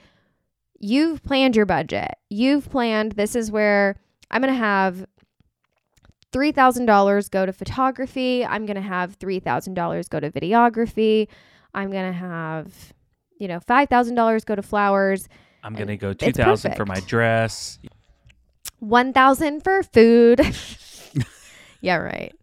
[0.79, 2.15] you've planned your budget.
[2.29, 3.99] You've planned this is where
[4.33, 5.05] I'm going to have
[6.33, 8.45] $3,000 go to photography.
[8.45, 11.29] I'm going to have $3,000 go to videography.
[11.73, 12.93] I'm going to have
[13.43, 15.27] you know, $5,000 go to flowers,
[15.63, 17.79] I'm gonna go it's two thousand for my dress.
[18.79, 20.41] 1,000 for food.
[21.81, 22.35] yeah, right.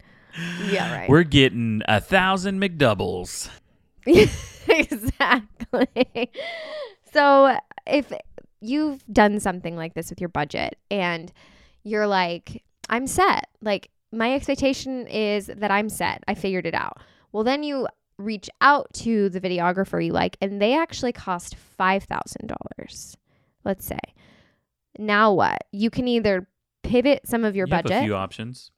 [0.71, 1.09] Yeah, right.
[1.09, 3.51] We're getting a thousand McDoubles.
[4.07, 6.31] exactly.
[7.13, 8.13] So if
[8.61, 11.31] you've done something like this with your budget and
[11.83, 16.99] you're like, I'm set, like my expectation is that I'm set, I figured it out.
[17.33, 17.87] Well, then you
[18.19, 23.17] reach out to the videographer you like, and they actually cost $5,000,
[23.65, 23.99] let's say.
[24.99, 25.59] Now what?
[25.73, 26.49] You can either
[26.83, 27.99] pivot some of your You have budget.
[27.99, 28.73] a few options.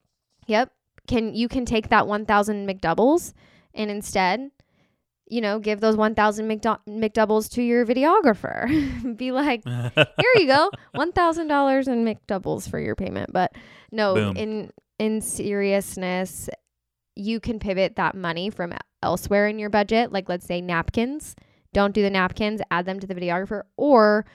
[0.47, 0.71] Yep.
[1.09, 3.33] Can you can take that 1000 McDoubles
[3.75, 4.51] and instead,
[5.33, 9.17] you know, give those 1000 McDou- McDoubles to your videographer.
[9.17, 10.71] Be like, "Here you go.
[10.95, 13.53] $1000 in McDoubles for your payment." But
[13.91, 14.37] no, Boom.
[14.37, 16.51] in in seriousness,
[17.17, 21.35] you can pivot that money from elsewhere in your budget, like let's say napkins.
[21.73, 24.27] Don't do the napkins, add them to the videographer or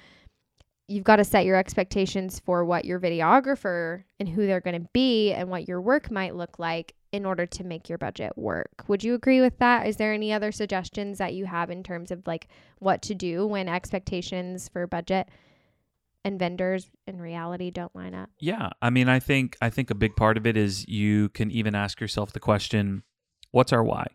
[0.88, 4.90] you've got to set your expectations for what your videographer and who they're going to
[4.94, 8.84] be and what your work might look like in order to make your budget work.
[8.88, 9.88] Would you agree with that?
[9.88, 12.48] Is there any other suggestions that you have in terms of like
[12.80, 15.30] what to do when expectations for budget
[16.26, 18.30] and vendors in reality don't line up?
[18.40, 21.50] Yeah, I mean, I think I think a big part of it is you can
[21.52, 23.04] even ask yourself the question,
[23.52, 24.08] "What's our why?"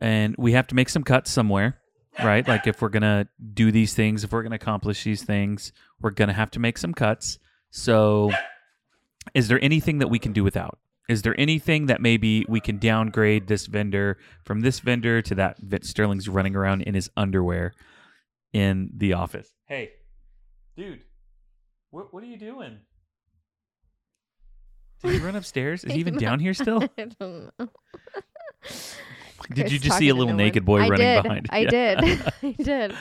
[0.00, 1.78] And we have to make some cuts somewhere,
[2.22, 2.46] right?
[2.48, 6.32] Like if we're gonna do these things, if we're gonna accomplish these things, we're gonna
[6.32, 7.38] have to make some cuts.
[7.70, 8.32] So,
[9.34, 10.78] is there anything that we can do without?
[11.08, 15.58] Is there anything that maybe we can downgrade this vendor from this vendor to that?
[15.84, 17.74] Sterling's running around in his underwear
[18.52, 19.52] in the office.
[19.66, 19.90] Hey,
[20.76, 21.00] dude,
[21.90, 22.78] what what are you doing?
[25.02, 25.84] Did he run upstairs?
[25.84, 26.82] Is he even down here still?
[26.98, 27.68] I don't know.
[29.52, 30.44] Did you just see a little no one.
[30.44, 31.22] naked boy I running did.
[31.22, 31.46] behind?
[31.50, 31.68] I Yeah.
[31.70, 32.32] did.
[32.42, 32.94] I did.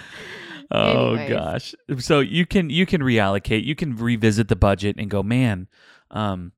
[0.71, 1.29] Oh Anyways.
[1.29, 1.75] gosh.
[1.99, 5.67] So you can you can reallocate, you can revisit the budget and go, man,
[6.11, 6.51] um,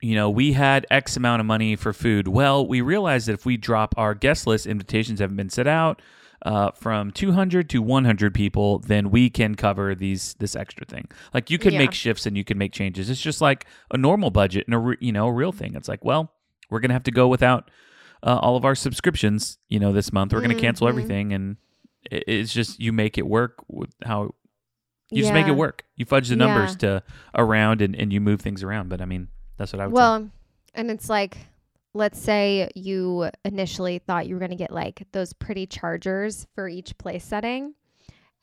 [0.00, 2.28] you know, we had X amount of money for food.
[2.28, 6.00] Well, we realized that if we drop our guest list, invitations haven't been set out,
[6.46, 11.08] uh, from 200 to 100 people, then we can cover these this extra thing.
[11.34, 11.80] Like you can Yeah.
[11.80, 13.10] make shifts and you can make changes.
[13.10, 15.74] It's just like a normal budget and a re- you know a real thing.
[15.74, 16.32] It's like, well,
[16.70, 17.68] we're gonna have to go without
[18.22, 19.58] uh, all of our subscriptions.
[19.68, 20.90] You know, this month we're gonna cancel Mhm.
[20.90, 21.56] everything, and
[22.08, 24.34] it, it's just you make it work with how
[25.10, 25.84] you just make it work.
[25.96, 27.02] You fudge the numbers to
[27.34, 28.88] around and, and you move things around.
[28.90, 29.26] But I mean,
[29.58, 29.94] that's what I would say.
[29.94, 30.30] Well,
[30.74, 31.36] and it's like,
[31.92, 36.68] let's say you initially thought you were going to get like those pretty chargers for
[36.68, 37.74] each place setting.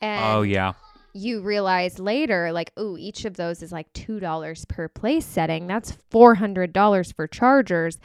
[0.02, 0.74] Oh, and Oh yeah,
[1.14, 5.66] you realize later, like, oh, each of those is like $2 per place setting.
[5.66, 8.00] That's $400 for chargers.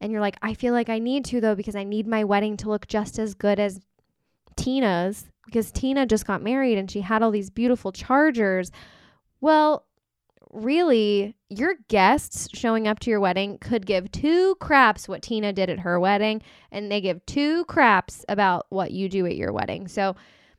[0.00, 2.56] And you're like, I feel like I need to though, because I need my wedding
[2.58, 3.80] to look just as good as
[4.56, 8.70] Tina's because Tina just got married and she had all these beautiful chargers.
[9.40, 9.86] Well,
[10.50, 15.70] really your guests showing up to your wedding could give two craps what Tina did
[15.70, 19.88] at her wedding and they give two craps about what you do at your wedding.
[19.88, 20.16] So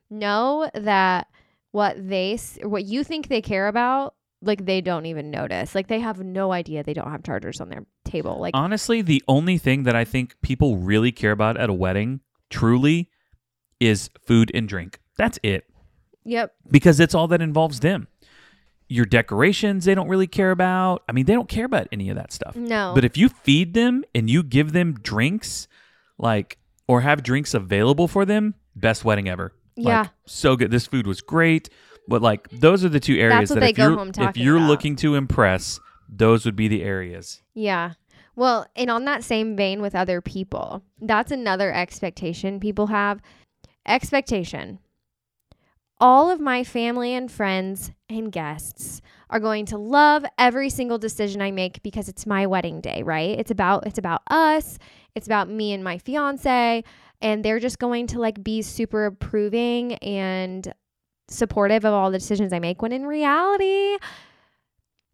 [0.10, 1.28] know that
[1.72, 5.76] what they what you think they care about like they don't even notice.
[5.76, 8.40] Like they have no idea they don't have chargers on their table.
[8.40, 12.22] Like Honestly, the only thing that I think people really care about at a wedding,
[12.50, 13.10] truly,
[13.80, 15.00] is food and drink.
[15.18, 15.66] That's it.
[16.24, 16.54] yep.
[16.70, 18.08] Because it's all that involves them.
[18.92, 21.04] Your decorations, they don't really care about.
[21.08, 22.56] I mean, they don't care about any of that stuff.
[22.56, 22.92] No.
[22.96, 25.68] But if you feed them and you give them drinks,
[26.18, 29.54] like, or have drinks available for them, best wedding ever.
[29.78, 30.06] Like, Yeah.
[30.26, 30.72] so good.
[30.72, 31.70] This food was great.
[32.08, 34.68] But like, those are the two areas that if you're if you're about.
[34.68, 37.44] looking to impress, those would be the areas.
[37.54, 37.94] Yeah.
[38.36, 43.22] Well, and on that same vein with other people, that's another expectation people have.
[43.86, 44.80] Expectation.
[46.00, 51.42] All of my family and friends and guests are going to love every single decision
[51.42, 53.38] I make because it's my wedding day, right?
[53.38, 54.78] It's about it's about us.
[55.14, 56.84] It's about me and my fiance
[57.22, 60.74] and they're just going to like be super approving and
[61.28, 63.98] supportive of all the decisions I make when in reality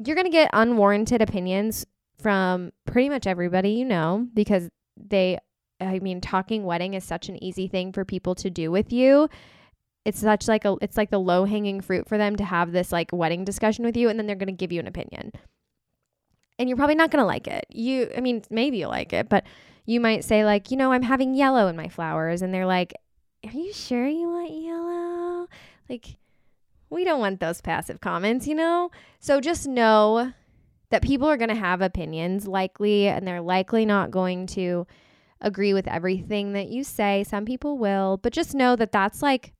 [0.04, 1.86] you're going to get unwarranted opinions
[2.21, 5.39] from pretty much everybody you know because they
[5.82, 9.30] I mean talking wedding is such an easy thing for people to do with you.
[10.05, 12.91] It's such like a it's like the low hanging fruit for them to have this
[12.91, 15.33] like wedding discussion with you and then they're going to give you an opinion.
[16.57, 17.65] And you're probably not going to like it.
[17.69, 19.45] You I mean maybe you like it, but
[19.85, 22.93] you might say like, "You know, I'm having yellow in my flowers." And they're like,
[23.45, 25.47] "Are you sure you want yellow?"
[25.89, 26.17] Like
[26.89, 28.91] we don't want those passive comments, you know?
[29.19, 30.33] So just know
[30.89, 34.85] that people are going to have opinions likely and they're likely not going to
[35.41, 37.23] agree with everything that you say.
[37.23, 39.53] Some people will, but just know that that's like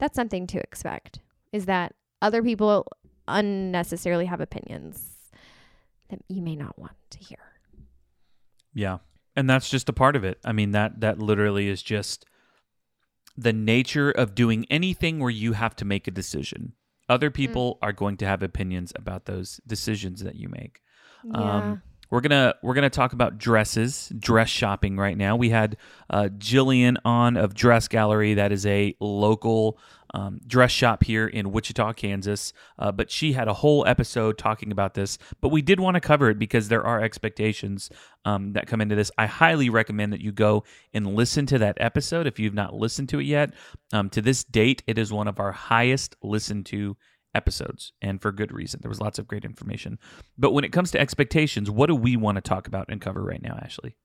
[0.00, 1.20] that's something to expect.
[1.52, 2.86] Is that other people
[3.28, 5.16] unnecessarily have opinions
[6.08, 7.38] that you may not want to hear.
[8.74, 8.98] Yeah.
[9.36, 10.38] And that's just a part of it.
[10.44, 12.26] I mean that that literally is just
[13.36, 16.72] the nature of doing anything where you have to make a decision.
[17.08, 20.80] Other people are going to have opinions about those decisions that you make.
[21.34, 25.36] Um, we're gonna we're gonna talk about dresses, dress shopping right now.
[25.36, 25.76] We had
[26.08, 28.34] uh, Jillian on of Dress Gallery.
[28.34, 29.78] That is a local
[30.12, 32.52] um, dress shop here in Wichita, Kansas.
[32.78, 35.18] Uh, but she had a whole episode talking about this.
[35.40, 37.90] But we did want to cover it because there are expectations
[38.24, 39.10] um, that come into this.
[39.16, 43.08] I highly recommend that you go and listen to that episode if you've not listened
[43.10, 43.54] to it yet.
[43.92, 46.96] Um, to this date, it is one of our highest listened to
[47.34, 48.80] episodes and for good reason.
[48.82, 49.98] There was lots of great information.
[50.38, 53.22] But when it comes to expectations, what do we want to talk about and cover
[53.22, 53.96] right now, Ashley?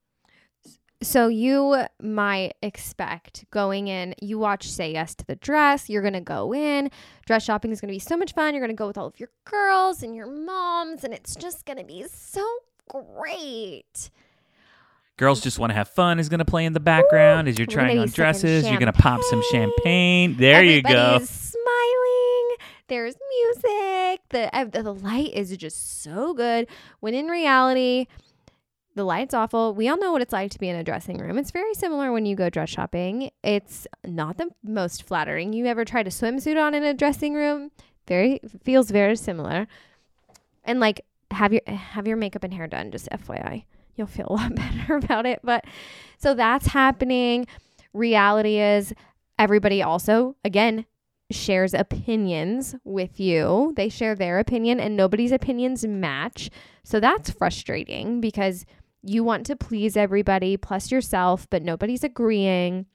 [1.03, 6.13] So you might expect going in, you watch Say Yes to the Dress, you're going
[6.13, 6.89] to go in.
[7.25, 8.53] Dress shopping is going to be so much fun.
[8.53, 11.65] You're going to go with all of your girls and your moms and it's just
[11.65, 12.45] going to be so
[12.89, 14.09] great.
[15.17, 17.67] Girls just want to have fun is going to play in the background as you're
[17.67, 18.67] trying on dresses.
[18.67, 20.35] You're going to pop some champagne.
[20.37, 20.89] There you go.
[20.89, 22.04] Everybody's smiling.
[22.87, 24.21] There's music.
[24.29, 26.67] The uh, the light is just so good.
[26.99, 28.07] When in reality,
[28.95, 29.73] the light's awful.
[29.73, 31.37] We all know what it's like to be in a dressing room.
[31.37, 33.31] It's very similar when you go dress shopping.
[33.43, 35.51] It's not the most flattering.
[35.53, 37.71] You ever tried a swimsuit on in a dressing room?
[38.07, 39.67] Very feels very similar.
[40.63, 43.65] And like have your have your makeup and hair done, just FYI.
[43.95, 45.39] You'll feel a lot better about it.
[45.43, 45.65] But
[46.17, 47.47] so that's happening.
[47.93, 48.93] Reality is
[49.39, 50.85] everybody also again
[51.31, 53.73] shares opinions with you.
[53.75, 56.49] They share their opinion and nobody's opinions match.
[56.83, 58.65] So that's frustrating because
[59.01, 62.85] you want to please everybody plus yourself, but nobody's agreeing.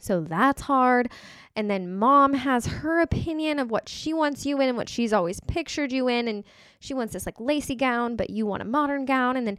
[0.00, 1.10] So that's hard.
[1.56, 5.12] And then mom has her opinion of what she wants you in and what she's
[5.12, 6.26] always pictured you in.
[6.26, 6.44] And
[6.80, 9.36] she wants this like lacy gown, but you want a modern gown.
[9.36, 9.58] And then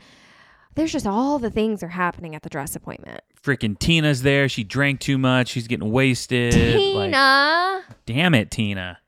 [0.75, 3.21] there's just all the things are happening at the dress appointment.
[3.41, 4.47] Freaking Tina's there.
[4.49, 5.49] She drank too much.
[5.49, 6.53] She's getting wasted.
[6.53, 7.83] Tina.
[7.87, 8.99] Like, damn it, Tina.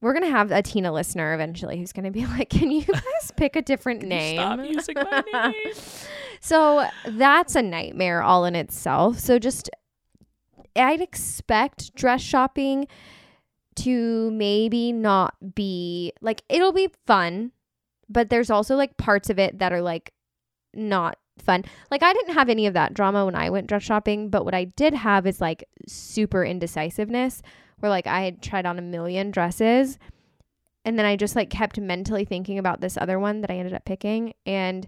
[0.00, 3.56] We're gonna have a Tina listener eventually who's gonna be like, "Can you guys pick
[3.56, 5.74] a different name?" Stop using my name.
[6.40, 9.18] so that's a nightmare all in itself.
[9.18, 9.68] So just,
[10.76, 12.86] I'd expect dress shopping
[13.76, 17.52] to maybe not be like it'll be fun,
[18.08, 20.12] but there's also like parts of it that are like
[20.76, 21.64] not fun.
[21.90, 24.54] Like I didn't have any of that drama when I went dress shopping, but what
[24.54, 27.42] I did have is like super indecisiveness
[27.78, 29.98] where like I had tried on a million dresses
[30.84, 33.74] and then I just like kept mentally thinking about this other one that I ended
[33.74, 34.86] up picking and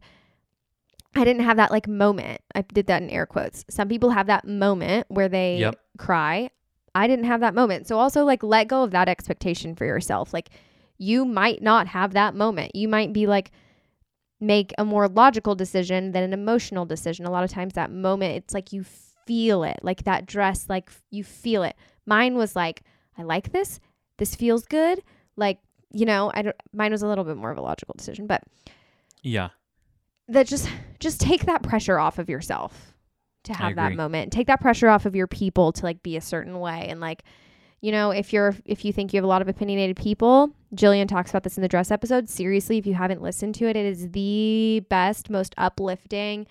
[1.14, 2.40] I didn't have that like moment.
[2.54, 3.64] I did that in air quotes.
[3.68, 5.80] Some people have that moment where they Yep.
[5.98, 6.50] cry.
[6.94, 7.86] I didn't have that moment.
[7.86, 10.32] So also like let go of that expectation for yourself.
[10.32, 10.50] Like
[10.96, 12.74] you might not have that moment.
[12.74, 13.50] You might be like,
[14.40, 17.26] make a more logical decision than an emotional decision.
[17.26, 18.84] A lot of times, that moment, it's like you
[19.26, 21.76] feel it, like that dress, like you feel it.
[22.06, 22.82] Mine was like,
[23.16, 23.80] I like this.
[24.16, 25.02] This feels good.
[25.36, 25.58] Like,
[25.92, 28.42] you know, I don't, mine was a little bit more of a logical decision, but
[29.22, 29.50] Yeah.
[30.28, 30.68] that just
[31.00, 32.94] just take that pressure off of yourself
[33.44, 36.20] to have that moment take that pressure off of your people to like be a
[36.20, 37.22] certain way and like
[37.80, 41.08] you know if you're if you think you have a lot of opinionated people jillian
[41.08, 43.86] talks about this in the dress episode seriously if you haven't listened to it it
[43.86, 46.46] is the best most uplifting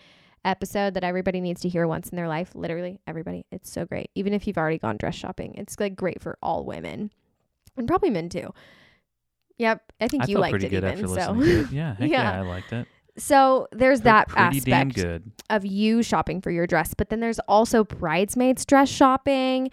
[0.46, 4.10] episode that everybody needs to hear once in their life literally everybody it's so great
[4.16, 7.12] even if you've already gone dress shopping it's like great for all women
[7.76, 8.54] and probably men too
[9.58, 11.72] yep i think I you liked pretty it good even after so it.
[11.72, 11.96] Yeah.
[12.00, 12.06] Yeah.
[12.06, 12.40] Yeah.
[12.40, 12.88] I liked it.
[13.18, 15.00] so there's that aspect
[15.50, 19.70] of you shopping for your dress, but then there's also bridesmaids dress shopping.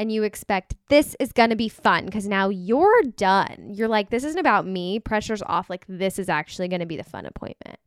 [0.00, 3.70] And you expect this is going to be fun because now you're done.
[3.72, 5.00] You're like, this isn't about me.
[5.00, 5.68] Pressure's off.
[5.68, 7.78] Like, this is actually going to be the fun appointment.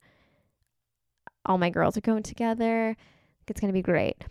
[1.46, 2.98] All my girls are going together.
[3.48, 4.26] It's going to be great.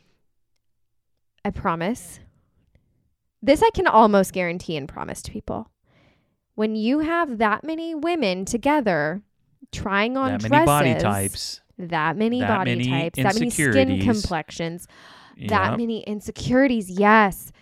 [1.45, 2.21] I promise.
[3.43, 5.71] This I can almost guarantee and promise to people.
[6.55, 9.23] When you have that many women together
[9.73, 11.61] trying on That dresses, many body types.
[11.79, 14.87] that many That body many types, that many skin complexions,
[15.49, 16.91] that many insecurities.
[16.91, 17.53] Yes.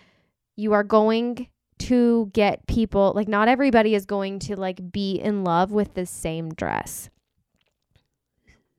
[0.59, 1.47] You are going
[1.79, 6.05] to get people like not everybody is going to like be in love with the
[6.05, 7.09] same dress.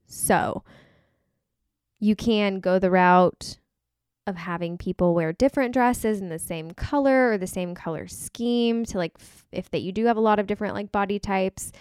[0.04, 0.62] So,
[1.98, 3.56] you can go the route
[4.26, 8.84] of having people wear different dresses in the same color or the same color scheme
[8.84, 11.72] to like f- if that you do have a lot of different like body types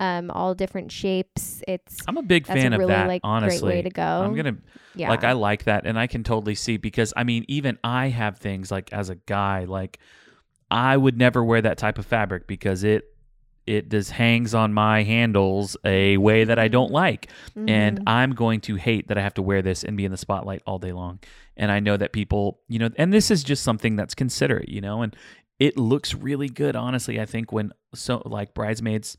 [0.00, 3.08] um all different shapes it's I'm a big fan a of really that.
[3.08, 4.56] like honestly, great way to go I'm gonna
[4.94, 8.08] yeah like I like that, and I can totally see because I mean, even I
[8.08, 9.98] have things like as a guy, like
[10.70, 13.04] I would never wear that type of fabric because it
[13.66, 18.02] it just hangs on my handles a way that I don't like, and Mhm.
[18.06, 20.62] I'm going to hate that I have to wear this and be in the spotlight
[20.66, 21.18] all day long.
[21.56, 24.80] And I know that people, you know, and this is just something that's considerate, you
[24.80, 25.16] know, and
[25.58, 27.18] it looks really good, honestly.
[27.20, 29.16] I think when so like bridesmaids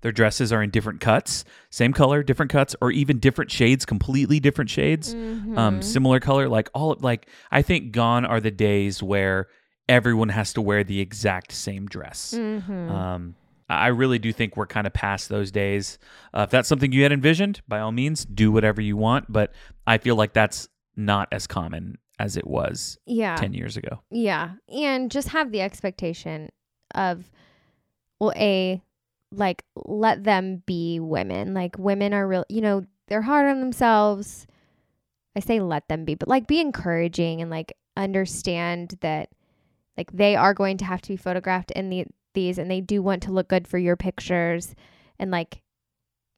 [0.00, 4.40] their dresses are in different cuts, same color, different cuts, or even different shades, completely
[4.40, 5.84] different shades, um, Mhm.
[5.84, 6.48] similar color.
[6.48, 9.48] Like all, like I think gone are the days where
[9.88, 12.34] everyone has to wear the exact same dress.
[12.36, 12.90] Mhm.
[12.90, 13.34] Um,
[13.70, 15.98] I really do think we're kind of past those days.
[16.32, 19.30] Uh, if that's something you had envisioned, by all means, do whatever you want.
[19.30, 19.52] But
[19.86, 24.00] I feel like that's not as common as it was yeah 10 years ago.
[24.10, 24.52] Yeah.
[24.68, 26.48] And just have the expectation
[26.94, 27.30] of,
[28.18, 28.82] well, A,
[29.30, 31.54] like, let them be women.
[31.54, 34.46] Like, women are real, you know, they're hard on themselves.
[35.36, 39.30] I say let them be, but like, be encouraging and like understand that,
[39.96, 43.02] like, they are going to have to be photographed in the, these and they do
[43.02, 44.74] want to look good for your pictures.
[45.18, 45.62] And like,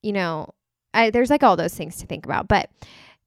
[0.03, 0.55] you know,
[0.95, 2.70] I, there's like all those things to think about, but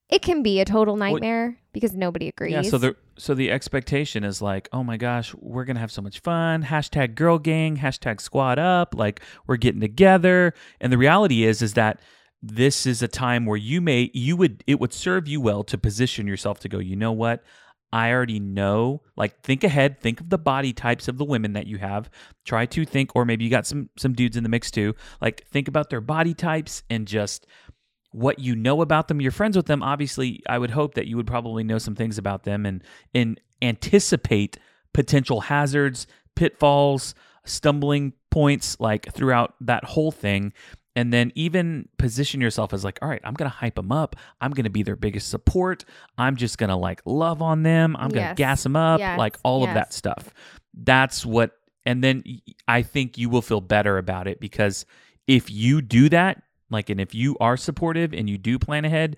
[0.10, 2.54] it can be a total nightmare because nobody agrees.
[2.54, 6.02] Yeah, so the so the expectation is like, oh my gosh, we're gonna have so
[6.02, 6.64] much fun.
[6.64, 10.54] Hashtag girl gang, hashtag squad up, like we're getting together.
[10.80, 12.02] And the reality is is that
[12.42, 15.78] this is a time where you may you would it would serve you well to
[15.78, 17.44] position yourself to go, you know what?
[17.94, 21.68] I already know, like think ahead, think of the body types of the women that
[21.68, 22.10] you have.
[22.44, 24.96] Try to think, or maybe you got some some dudes in the mix too.
[25.22, 27.46] Like think about their body types and just
[28.14, 29.20] what you know about them.
[29.20, 29.84] You're friends with them.
[29.84, 32.84] Obviously, I would hope that you would probably know some things about them and
[33.14, 34.58] and anticipate
[34.94, 40.54] potential hazards, pitfalls, stumbling points like throughout that whole thing.
[40.96, 44.16] And then even position yourself as like, all right, I'm gonna hype them up.
[44.40, 45.86] I'm gonna be their biggest support.
[46.20, 47.96] I'm just gonna like love on them.
[47.98, 48.38] I'm gonna Yes.
[48.38, 49.18] gas them up, Yes.
[49.18, 50.30] like all of that stuff.
[50.76, 51.52] That's what.
[51.86, 52.24] And then
[52.68, 54.86] i think you will feel better about it because
[55.28, 59.18] if you do that, like, and if you are supportive and you do plan ahead,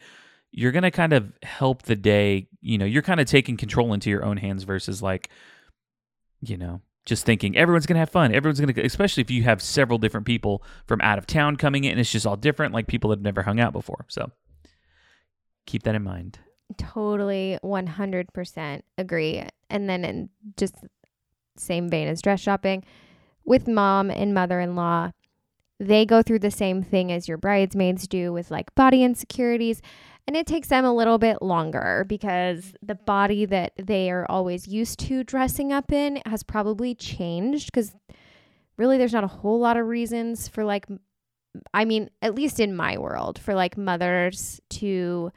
[0.51, 2.47] you're going to kind of help the day.
[2.61, 5.29] You know, you're kind of taking control into your own hands versus like,
[6.41, 8.33] you know, just thinking everyone's going to have fun.
[8.33, 11.83] Everyone's going to, especially if you have several different people from out of town coming
[11.83, 14.05] in it's just all different, like people that have never hung out before.
[14.09, 14.31] So
[15.65, 16.39] keep that in mind.
[16.77, 19.43] Totally 100% agree.
[19.69, 20.75] And then in just
[21.57, 22.83] same vein as dress shopping
[23.45, 25.11] with mom and mother-in-law,
[25.79, 29.81] they go through the same thing as your bridesmaids do with like body insecurities
[30.27, 34.67] and it takes them a little bit longer because the body that they are always
[34.67, 37.93] used to dressing up in has probably changed cuz
[38.77, 40.85] really there's not a whole lot of reasons for like
[41.73, 45.31] I mean, at least in my world, for like mothers to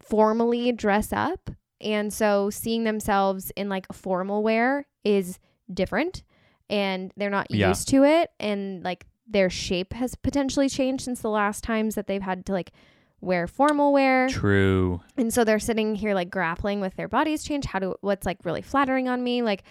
[0.00, 1.50] formally dress up.
[1.80, 5.38] And so seeing themselves in like formal wear is
[5.72, 6.22] different.
[6.68, 7.68] and they're not Yeah.
[7.68, 12.06] used to it and like their shape has potentially changed since the last times that
[12.06, 12.72] they've had to like
[13.20, 14.28] wear formal wear.
[14.28, 15.00] True.
[15.16, 18.38] And so they're sitting here like grappling with their bodies change, how do what's like
[18.44, 19.64] really flattering on me, like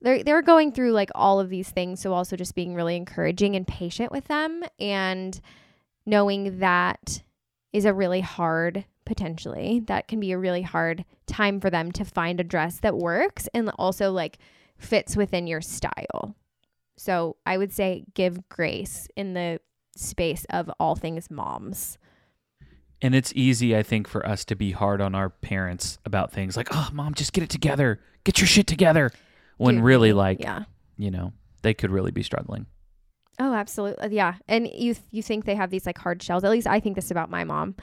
[0.00, 2.00] they're they're going through like all of these things.
[2.00, 5.40] So also just being really encouraging and patient with them and
[6.06, 7.22] knowing that
[7.72, 12.04] is a really hard potentially that can be a really hard time for them to
[12.04, 14.38] find a dress that works and also like
[14.78, 16.36] fits within your style.
[16.96, 19.60] So I would say give grace in the
[19.96, 21.98] space of all things moms.
[23.02, 26.56] And it's easy, I think, for us to be hard on our parents about things
[26.56, 28.00] like, oh, mom, just get it together.
[28.24, 29.10] Get your shit together.
[29.58, 30.64] When Dude, really, like, Yeah.
[30.96, 31.32] you know,
[31.62, 32.66] they could really be struggling.
[33.38, 34.04] Oh, absolutely.
[34.04, 34.34] Uh, yeah.
[34.48, 36.44] And you you think they have these like hard shells.
[36.44, 37.74] At least I think this about my mom.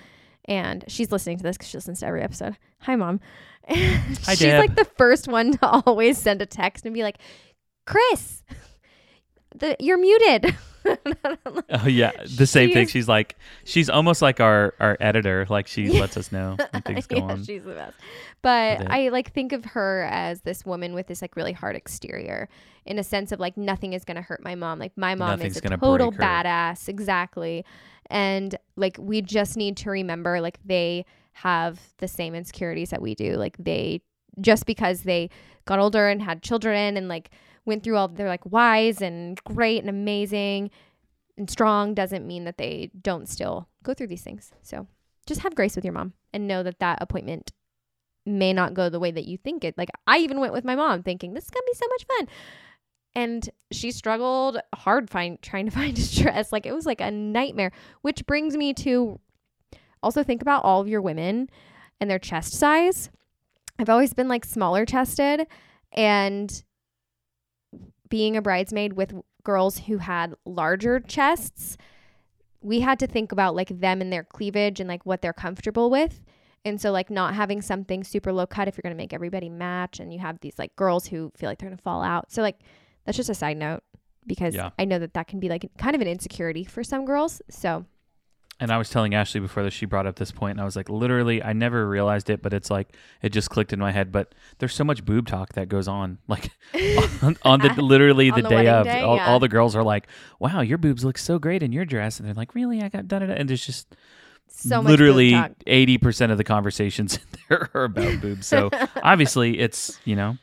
[0.46, 2.58] And she's listening to this because she listens to every episode.
[2.80, 3.20] Hi, mom.
[3.70, 4.60] she's Deb.
[4.60, 7.18] like the first one to always send a text and be like,
[7.86, 8.44] Chris,
[9.56, 10.56] the, you're muted.
[11.70, 12.84] Oh yeah, the same She thing.
[12.86, 13.36] is- She's like,
[13.66, 15.46] she's almost like our our editor.
[15.48, 17.44] Like she lets us know when things go yeah, on.
[17.44, 17.96] she's the best.
[18.42, 22.50] But I like think of her as this woman with this like really hard exterior
[22.88, 24.80] in a sense of like nothing is gonna hurt my mom.
[24.80, 26.90] Like my mom Nothing's is a total badass.
[26.90, 27.64] Exactly.
[28.10, 33.14] And like we just need to remember like they have the same insecurities that we
[33.14, 33.36] do.
[33.36, 34.02] Like they
[34.40, 35.30] just because they
[35.66, 37.30] got older and had children and like
[37.66, 40.72] went through all they're like wise and great and amazing
[41.38, 44.52] and strong doesn't mean that they don't still go through these things.
[44.62, 44.88] So
[45.26, 47.52] just have grace with your mom and know that that appointment
[48.26, 49.78] may not go the way that you think it.
[49.78, 52.06] Like I even went with my mom thinking this is going to be so much
[52.06, 52.28] fun.
[53.14, 56.52] And she struggled hard find trying to find a dress.
[56.52, 59.20] Like it was like a nightmare, which brings me to
[60.04, 61.50] also think about all of your women
[62.00, 63.10] and their chest size.
[63.80, 65.48] I've always been like smaller chested
[65.94, 66.64] and
[68.12, 71.78] being a bridesmaid with girls who had larger chests,
[72.62, 75.90] we had to think about like them and their cleavage and like what they're comfortable
[75.90, 76.22] with.
[76.64, 79.50] And so like not having something super low cut if you're going to make everybody
[79.50, 82.32] match and you have these like girls who feel like they're going to fall out.
[82.32, 82.60] So like
[83.06, 83.82] that's just a side note
[84.28, 84.70] because Yeah.
[84.78, 87.42] I know that that can be like kind of an insecurity for some girls.
[87.50, 87.86] So
[88.62, 90.76] And I was telling Ashley before that she brought up this point, and I was
[90.76, 94.12] like, literally, I never realized it, but it's like it just clicked in my head.
[94.12, 96.52] But there's so much boob talk that goes on, like
[97.24, 98.86] on, on the literally the, the day of.
[98.86, 99.28] day, all, yeah.
[99.28, 100.08] all the girls are like,
[100.40, 102.82] "Wow, your boobs look so great in your dress," and they're like, "Really?
[102.82, 103.96] I got done da." And there's just
[104.48, 105.36] so much literally
[105.66, 107.18] eighty percent of the conversations
[107.50, 108.46] there are about boobs.
[108.46, 108.70] So
[109.02, 110.38] obviously, it's you know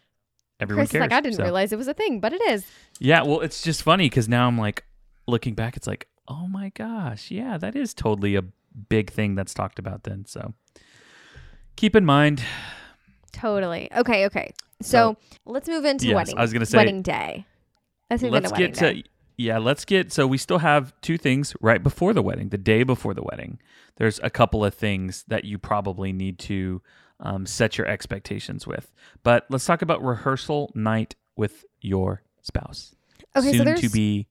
[0.58, 1.02] everyone Chris is cares.
[1.02, 1.44] like, I didn't so.
[1.44, 2.66] realize it was a thing, but it is.
[2.98, 4.84] Yeah, well, it's just funny because now I'm like
[5.28, 8.44] looking back, it's like, oh my gosh, yeah, that is totally a
[8.88, 10.24] big thing that's talked about then.
[10.26, 10.54] So
[11.76, 12.42] keep in mind,
[13.32, 13.88] Totally.
[13.94, 14.52] Okay, okay.
[14.80, 16.38] So, let's move into yes, wedding.
[16.38, 17.46] I was gonna say, wedding day.
[18.10, 19.02] Let's move let's into wedding get day.
[19.02, 20.12] to yeah, let's get.
[20.12, 23.60] So we still have two things right before the wedding, the day before the wedding.
[23.96, 26.82] There's a couple of things that you probably need to
[27.20, 28.92] um, set your expectations with.
[29.22, 32.94] But let's talk about rehearsal night with your spouse.
[33.36, 34.26] Okay, so soon there's to be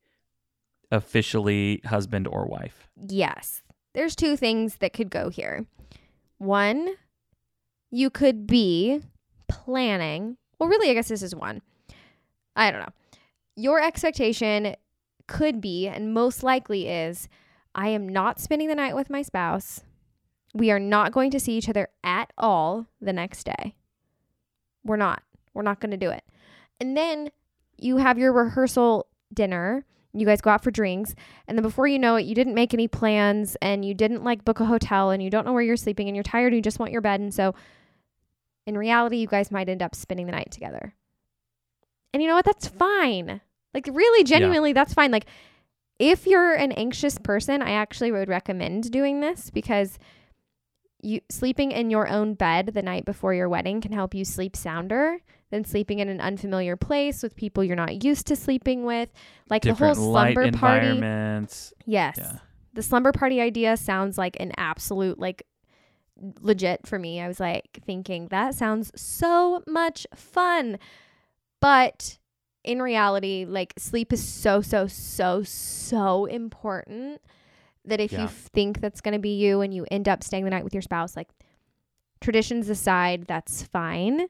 [0.92, 2.88] officially husband or wife.
[3.08, 3.62] Yes.
[3.94, 5.66] There's two things that could go here.
[6.38, 6.96] One,
[7.92, 9.02] you could be
[9.48, 10.38] planning.
[10.60, 11.62] Well, really, I guess this is one.
[12.56, 12.94] I don't know.
[13.56, 14.76] Your expectation
[15.28, 17.28] could be, and most likely is,
[17.76, 19.82] I am not spending the night with my spouse.
[20.54, 23.76] We are not going to see each other at all the next day.
[24.84, 25.22] We're not.
[25.54, 26.24] We're not going to do it.
[26.80, 27.30] And then
[27.78, 29.86] you have your rehearsal dinner.
[30.14, 31.14] You guys go out for drinks.
[31.48, 34.46] And then before you know it, you didn't make any plans and you didn't like
[34.46, 36.62] book a hotel and you don't know where you're sleeping and you're tired and you
[36.62, 37.20] just want your bed.
[37.20, 37.54] And so
[38.66, 40.94] in reality, you guys might end up spending the night together.
[42.14, 42.46] And you know what?
[42.46, 43.42] That's fine.
[43.74, 45.12] Like, really, genuinely, that's fine.
[45.12, 45.28] Like,
[46.00, 49.98] if you're an anxious person, I actually would recommend doing this because
[51.02, 54.56] you sleeping in your own bed the night before your wedding can help you sleep
[54.56, 55.20] sounder
[55.50, 59.10] than sleeping in an unfamiliar place with people you're not used to sleeping with.
[59.50, 60.88] Like the whole Different light slumber party.
[60.88, 61.74] environments.
[61.86, 62.18] Yes.
[62.18, 62.38] Yeah.
[62.74, 65.44] The slumber party idea sounds like an absolute like
[66.42, 67.22] legit for me.
[67.22, 70.78] I was like thinking that sounds so much fun.
[71.62, 72.18] But
[72.64, 77.22] in reality, like sleep is so so so so important
[77.86, 78.24] that if Yeah.
[78.24, 80.74] you think that's going to be you and you end up staying the night with
[80.74, 81.30] your spouse, like
[82.20, 84.28] traditions aside, that's fine.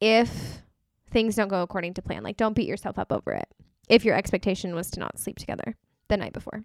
[0.00, 0.62] If
[1.10, 3.48] things don't go according to plan, like don't beat yourself up over it.
[3.88, 5.76] If your expectation was to not sleep together
[6.08, 6.64] the night before.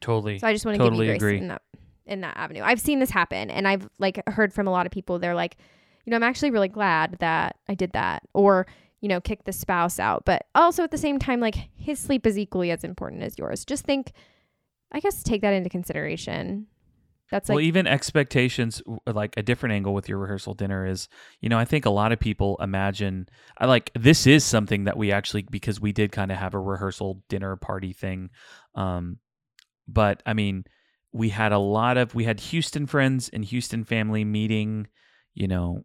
[0.00, 0.38] Totally.
[0.38, 1.38] So I just want to Totally give you grace agree.
[1.38, 1.62] in that
[2.06, 2.62] in that avenue.
[2.62, 5.56] I've seen this happen and I've like heard from a lot of people they're like,
[6.04, 8.66] you know, I'm actually really glad that I did that or
[9.00, 10.24] you know, kick the spouse out.
[10.24, 13.64] But also at the same time, like his sleep is equally as important as yours.
[13.64, 14.12] Just think,
[14.92, 16.66] I guess, take that into consideration.
[17.30, 21.08] That's like, well, even expectations, like a different angle with your rehearsal dinner is,
[21.40, 23.28] you know, I think a lot of people imagine,
[23.58, 26.60] I like this is something that we actually because we did kind of have a
[26.60, 28.30] rehearsal dinner party thing,
[28.74, 29.18] um,
[29.86, 30.64] but I mean,
[31.12, 34.88] we had a lot of we had Houston friends and Houston family meeting,
[35.34, 35.84] you know,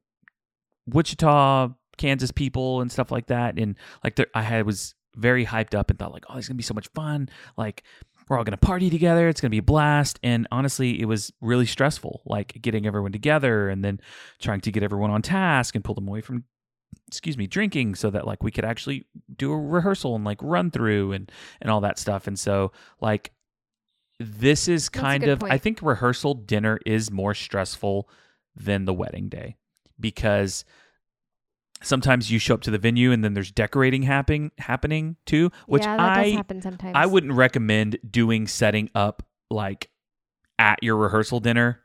[0.88, 5.74] Wichita, Kansas people and stuff like that, and like there, I had was very hyped
[5.74, 7.84] up and thought like, oh, it's gonna be so much fun, like
[8.28, 9.30] we're all going to party together.
[9.30, 10.20] It's going to be a blast.
[10.24, 14.00] And honestly, it was really stressful, like getting everyone together and then
[14.40, 16.44] trying to get everyone on task and pull them away from,
[17.08, 19.06] excuse me, drinking so that like we could actually
[19.36, 22.28] do a rehearsal and like run through and, and all that stuff.
[22.28, 23.32] And so, like,
[24.20, 28.10] this is kind of, I think rehearsal dinner is more stressful
[28.56, 29.58] than the wedding day
[30.00, 30.64] because
[31.82, 35.84] sometimes you show up to the venue and then there's decorating happening happening too which
[35.84, 36.94] yeah, i does happen sometimes.
[36.96, 39.90] I wouldn't recommend doing setting up like
[40.60, 41.82] at your rehearsal dinner.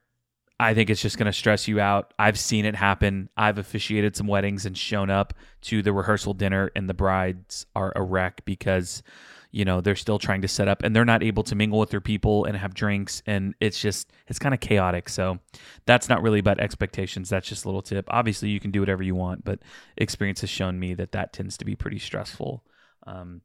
[0.58, 2.12] I think it's just going to stress you out.
[2.18, 3.30] I've seen it happen.
[3.36, 5.32] I've officiated some weddings and shown up
[5.62, 9.02] to the rehearsal dinner, and the brides are a wreck because,
[9.52, 11.90] you know, they're still trying to set up and they're not able to mingle with
[11.90, 13.22] their people and have drinks.
[13.26, 15.08] And it's just, it's kind of chaotic.
[15.08, 15.38] So
[15.86, 17.28] that's not really about expectations.
[17.28, 18.06] That's just a little tip.
[18.08, 19.58] Obviously, you can do whatever you want, but
[19.96, 22.62] experience has shown me that that tends to be pretty stressful.
[23.06, 23.40] Um,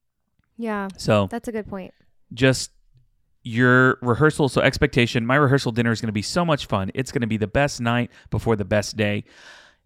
[0.58, 1.94] Yeah, so that's a good point.
[2.34, 2.72] just
[3.48, 7.12] your rehearsal so expectation my rehearsal dinner is going to be so much fun it's
[7.12, 9.24] going to be the best night before the best day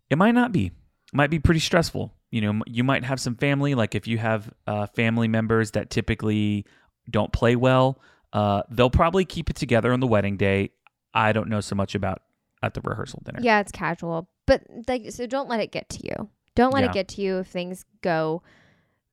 [0.09, 3.35] it might not be it might be pretty stressful you know you might have some
[3.35, 6.65] family like if you have uh, family members that typically
[7.09, 7.99] don't play well
[8.33, 10.69] uh, they'll probably keep it together on the wedding day
[11.13, 12.21] i don't know so much about
[12.61, 15.99] at the rehearsal dinner Yeah, it's casual, but like, so don't let it get to
[16.05, 16.29] you.
[16.55, 16.89] Don't let Yeah.
[16.89, 18.43] it get to you if things go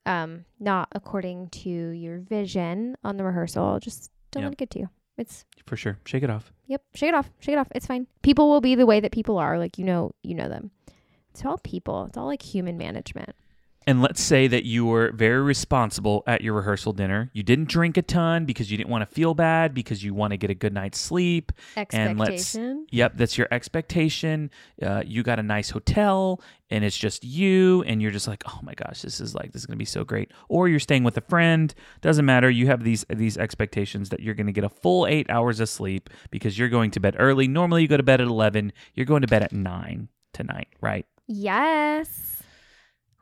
[0.05, 3.79] um not according to your vision on the rehearsal.
[3.79, 4.47] Just don't Yeah.
[4.49, 4.89] let it get to you.
[5.17, 7.31] It's for sure shake it off Yep, shake it off.
[7.39, 7.69] Shake it off.
[7.73, 8.09] It's fine.
[8.23, 9.57] People will be the way that people are.
[9.59, 10.73] Like you know, you know them.
[11.37, 12.07] It's all people.
[12.07, 13.35] It's all like human management.
[13.89, 17.31] And let's say that you were very responsible at your rehearsal dinner.
[17.35, 20.33] You didn't drink a ton because you didn't want to feel bad, because you want
[20.33, 21.53] to get a good night's sleep.
[21.77, 22.87] And let's- Expectation.
[22.91, 24.51] Yep, that's your expectation.
[24.83, 28.59] Uh, you got a nice hotel and it's just you, and you're just like, oh
[28.63, 30.33] my gosh, this is like, this is going to be so great.
[30.49, 31.73] Or you're staying with a friend.
[32.01, 32.51] Doesn't matter.
[32.51, 35.69] You have these, these expectations that you're going to get a full eight hours of
[35.69, 37.47] sleep because you're going to bed early.
[37.47, 38.73] Normally you go to bed at 11.
[38.95, 41.07] You're going to bed at 9 tonight, right?
[41.27, 42.43] Yes.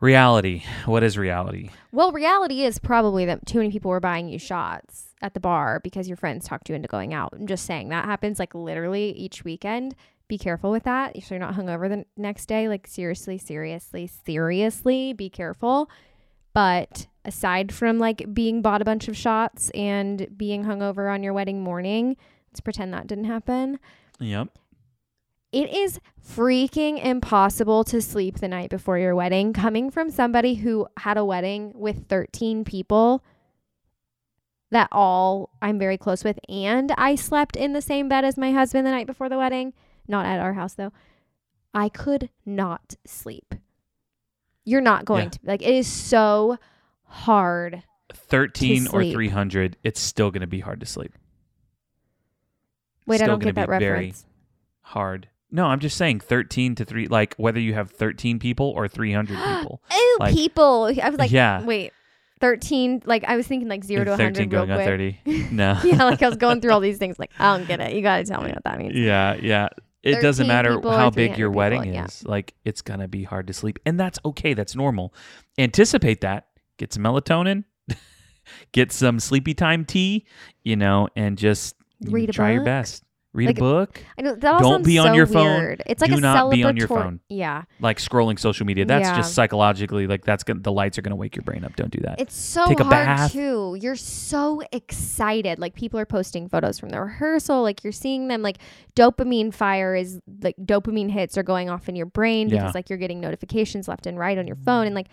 [0.00, 0.62] Reality.
[0.84, 1.70] What is reality?
[1.92, 5.80] Well, reality is probably that too many people were buying you shots at the bar
[5.82, 7.32] because your friends talked you into going out.
[7.32, 9.94] I'm just saying that happens like literally each weekend.
[10.28, 11.14] Be careful with that.
[11.22, 12.68] So you're not hungover the next day.
[12.68, 15.88] Like seriously, seriously, seriously, be careful.
[16.52, 21.32] But aside from like being bought a bunch of shots and being hungover on your
[21.32, 22.16] wedding morning,
[22.50, 23.78] let's pretend that didn't happen.
[24.20, 24.48] Yep.
[25.54, 29.52] It is freaking impossible to sleep the night before your wedding.
[29.52, 33.22] Coming from somebody who had a wedding with 13 people
[34.72, 38.50] that all I'm very close with, and I slept in the same bed as my
[38.50, 39.74] husband the night before the wedding,
[40.08, 40.92] not at our house though.
[41.72, 43.54] I could not sleep.
[44.64, 45.28] You're not going Yeah.
[45.28, 45.38] to.
[45.44, 46.58] Like, it is so
[47.04, 47.84] hard.
[48.12, 49.12] 13 or sleep.
[49.14, 51.12] 300, it's still going to be hard to sleep.
[53.06, 54.26] Wait, I Still don't gonna get that be very reference.
[54.80, 55.28] Hard.
[55.54, 59.28] No, I'm just saying 13 to 3 like whether you have 13 people or 300
[59.58, 59.80] people.
[59.92, 60.90] Ew, Like- people.
[61.00, 61.62] I was like, Yeah.
[61.64, 61.92] wait,
[62.40, 63.02] 13.
[63.06, 64.86] Like, I was thinking like 0 to 100 13 real going on quick.
[65.24, 65.48] 30.
[65.52, 65.78] No.
[65.84, 67.18] yeah, like I was going through all these things.
[67.20, 67.94] Like, I don't get it.
[67.94, 68.94] You got to tell me what that means.
[68.96, 69.68] Yeah, yeah.
[70.02, 72.04] It doesn't matter how big your 300 wedding people, yeah.
[72.06, 72.26] is.
[72.26, 73.78] Like it's going to be hard to sleep.
[73.86, 74.52] And that's okay.
[74.52, 75.14] That's normal.
[75.56, 76.48] Anticipate that.
[76.76, 77.64] Get some melatonin.
[78.72, 80.26] get some sleepy time tea,
[80.62, 83.02] you know, and just Read try your best.
[83.34, 84.00] Read Like, a book.
[84.16, 85.44] I know that all Don't be on so your phone.
[85.60, 85.82] weird.
[85.86, 87.18] It's like Do a not be on your phone.
[87.28, 88.84] Yeah, Like scrolling social media.
[88.84, 89.16] That's Yeah.
[89.16, 91.74] just psychologically like that's gonna, the lights are going to wake your brain up.
[91.74, 92.20] Don't do that.
[92.20, 93.32] it's so Take a hard bath.
[93.32, 93.76] too.
[93.80, 95.58] You're so excited.
[95.58, 97.62] Like people are posting photos from the rehearsal.
[97.62, 98.40] Like you're seeing them.
[98.40, 98.58] Like
[98.94, 102.60] dopamine fire is like dopamine hits are going off in your brain Yeah.
[102.60, 104.86] because like you're getting notifications left and right on your phone.
[104.86, 105.08] And like,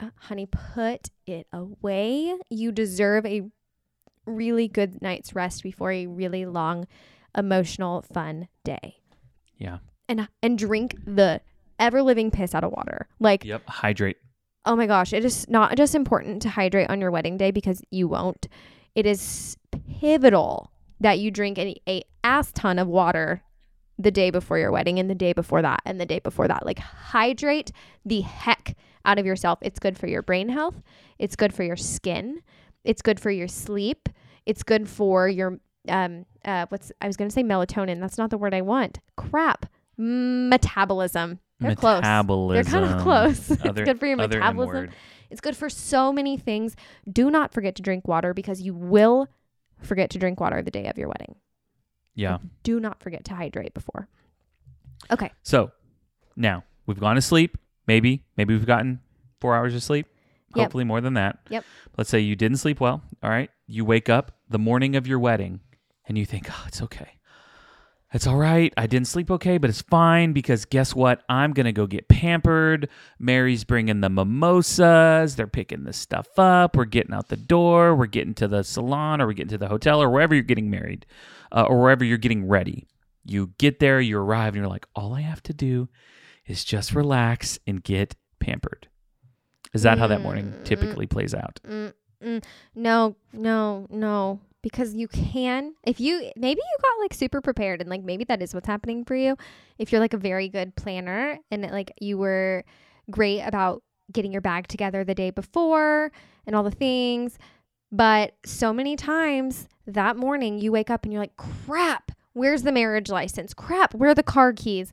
[0.00, 2.34] uh, honey, put it away.
[2.50, 3.42] You deserve a
[4.26, 6.86] really good night's rest before a really long,
[7.36, 8.96] emotional, fun day.
[9.58, 9.78] Yeah.
[10.08, 11.40] And and drink the
[11.78, 13.08] ever living piss out of water.
[13.20, 13.62] Like Yep.
[13.68, 14.16] Hydrate.
[14.66, 17.82] oh my gosh, it is not just important to hydrate on your wedding day because
[17.90, 18.46] you won't.
[18.94, 19.56] It is
[20.00, 20.70] pivotal
[21.00, 23.42] that you drink a, a ass ton of water
[23.98, 26.64] the day before your wedding and the day before that and the day before that.
[26.64, 27.70] Like hydrate
[28.04, 29.58] the heck out of yourself.
[29.62, 30.82] It's good for your brain health.
[31.18, 32.42] It's good for your skin.
[32.84, 34.08] It's good for your sleep.
[34.46, 38.00] It's good for your um uh what's I was going to say melatonin.
[38.00, 39.00] That's not the word I want.
[39.16, 39.66] Crap.
[39.96, 41.40] Metabolism.
[41.60, 42.02] They're close.
[42.02, 42.72] Metabolism.
[42.72, 43.50] They're kind of close.
[43.50, 44.90] it's good for your metabolism.
[45.30, 46.76] It's good for so many things.
[47.10, 49.28] Do not forget to drink water because you will
[49.80, 51.36] forget to drink water the day of your wedding.
[52.14, 52.38] Yeah.
[52.62, 54.08] Do not forget to hydrate before.
[55.10, 55.32] Okay.
[55.42, 55.72] So
[56.36, 57.58] now we've gone to sleep.
[57.86, 59.00] Maybe, maybe we've gotten
[59.40, 60.06] four hours of sleep.
[60.54, 60.64] Yep.
[60.64, 61.38] Hopefully more than that.
[61.50, 61.64] Yep.
[61.96, 63.02] Let's say you didn't sleep well.
[63.22, 63.50] All right.
[63.66, 65.60] You wake up the morning of your wedding
[66.06, 67.18] and you think, oh, it's okay.
[68.12, 68.72] It's all right.
[68.76, 71.24] I didn't sleep okay, but it's fine because guess what?
[71.28, 72.88] I'm going to go get pampered.
[73.18, 75.34] Mary's bringing the mimosas.
[75.34, 76.76] They're picking this stuff up.
[76.76, 77.96] We're getting out the door.
[77.96, 80.70] We're getting to the salon or we're getting to the hotel or wherever you're getting
[80.70, 81.06] married
[81.50, 82.86] uh, or wherever you're getting ready.
[83.24, 85.88] You get there, you arrive, and you're like, all I have to do
[86.46, 88.86] is just relax and get pampered.
[89.74, 91.60] Is that how that morning Mm, typically plays out?
[91.68, 91.92] Mm,
[92.24, 92.44] mm,
[92.74, 94.40] no, no, no.
[94.62, 98.40] Because you can, if you, maybe you got like super prepared and like maybe that
[98.40, 99.36] is what's happening for you.
[99.76, 102.64] If you're like a very good planner and like you were
[103.10, 106.10] great about getting your bag together the day before
[106.46, 107.36] and all the things.
[107.92, 112.72] But so many times that morning you wake up and you're like, crap, where's the
[112.72, 113.52] marriage license?
[113.52, 114.92] Crap, where are the car keys?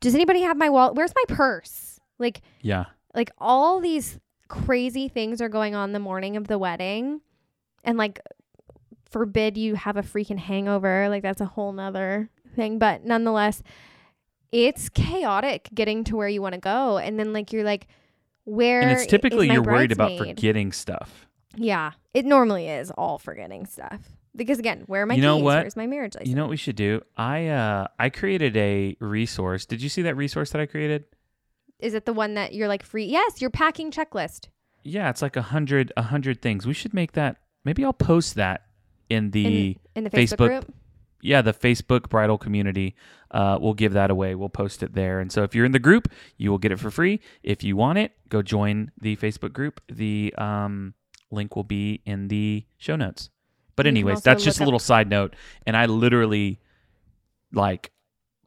[0.00, 0.94] Does anybody have my wallet?
[0.94, 1.98] Where's my purse?
[2.20, 2.84] Like, Yeah.
[3.18, 7.20] Like all these crazy things are going on the morning of the wedding
[7.82, 8.20] and like
[9.10, 13.60] forbid you have a freaking hangover like that's a whole nother thing but nonetheless
[14.52, 17.88] it's chaotic getting to where you want to go and then like you're like
[18.44, 21.26] where And it's typically you're worried about forgetting stuff.
[21.56, 24.00] yeah it normally is all forgetting stuff
[24.36, 25.58] because again where are my You know keys what?
[25.64, 27.02] where's my marriage license You know what we should do?
[27.16, 29.66] I uh I created a resource.
[29.66, 31.04] Did you see that resource that I created?
[31.78, 34.48] Is it the one that you're like free yes your packing checklist
[34.82, 36.66] Yeah, it's like a hundred a hundred things.
[36.66, 38.66] We should make that maybe I'll post that
[39.08, 40.74] in the in, in the facebook, Facebook group
[41.20, 42.94] yeah, the Facebook bridal community.
[43.30, 44.34] Uh, we'll give that away.
[44.34, 45.20] We'll post it there.
[45.20, 47.20] And so if you're in the group, you will get it for free.
[47.42, 49.80] If you want it, go join the Facebook group.
[49.88, 50.94] The um,
[51.30, 53.30] link will be in the show notes.
[53.76, 55.36] But anyways, that's just a up- little side note.
[55.66, 56.60] And I literally
[57.52, 57.92] like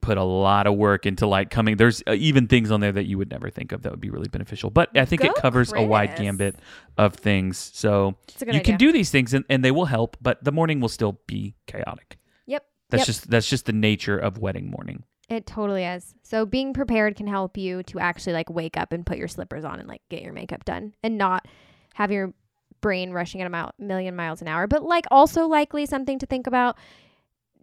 [0.01, 1.77] put a lot of work into like coming.
[1.77, 4.09] There's uh, even things on there that you would never think of that would be
[4.09, 4.69] really beneficial.
[4.69, 6.55] But I think it Go, covers a wide gambit
[6.97, 7.71] of things.
[7.73, 10.17] So it's a good you idea can do these things and, and they will help,
[10.21, 12.17] but the morning will still be chaotic.
[12.45, 13.05] yep That's Yep.
[13.07, 15.03] just that's just the nature of wedding morning.
[15.29, 16.13] It totally is.
[16.23, 19.63] So being prepared can help you to actually like wake up and put your slippers
[19.63, 21.47] on and like get your makeup done and not
[21.93, 22.33] have your
[22.81, 24.67] brain rushing at a mile, million miles an hour.
[24.67, 26.77] But like also likely something to think about.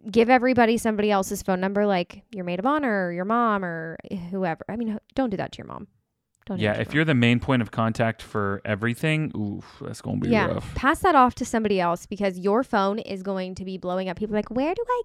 [0.09, 3.97] Give everybody somebody else's phone number, like your maid of honor or your mom or
[4.09, 4.63] eh, whoever.
[4.69, 5.87] I mean, don't do that to your mom.
[6.45, 10.19] Don't Yeah, if your you're the main point of contact for everything, oof, that's gonna
[10.19, 10.73] be yeah, rough.
[10.73, 14.17] pass that off to somebody else because your phone is going to be blowing up.
[14.17, 15.01] People are like, where do I?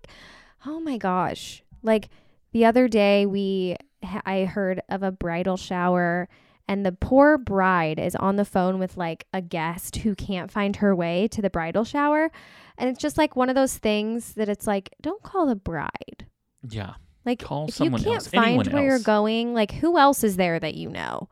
[0.66, 1.62] Oh my gosh!
[1.82, 2.08] Like
[2.52, 3.76] the other day, we
[4.24, 6.28] I heard of a bridal shower,
[6.68, 10.76] and the poor bride is on the phone with like a guest who can't find
[10.76, 12.30] her way to the bridal shower,
[12.78, 16.26] and it's just like one of those things that it's like, don't call the bride.
[16.68, 16.94] Yeah,
[17.24, 20.58] Like Call if you can't else, find where you're going, like who else is there
[20.58, 21.28] that you know?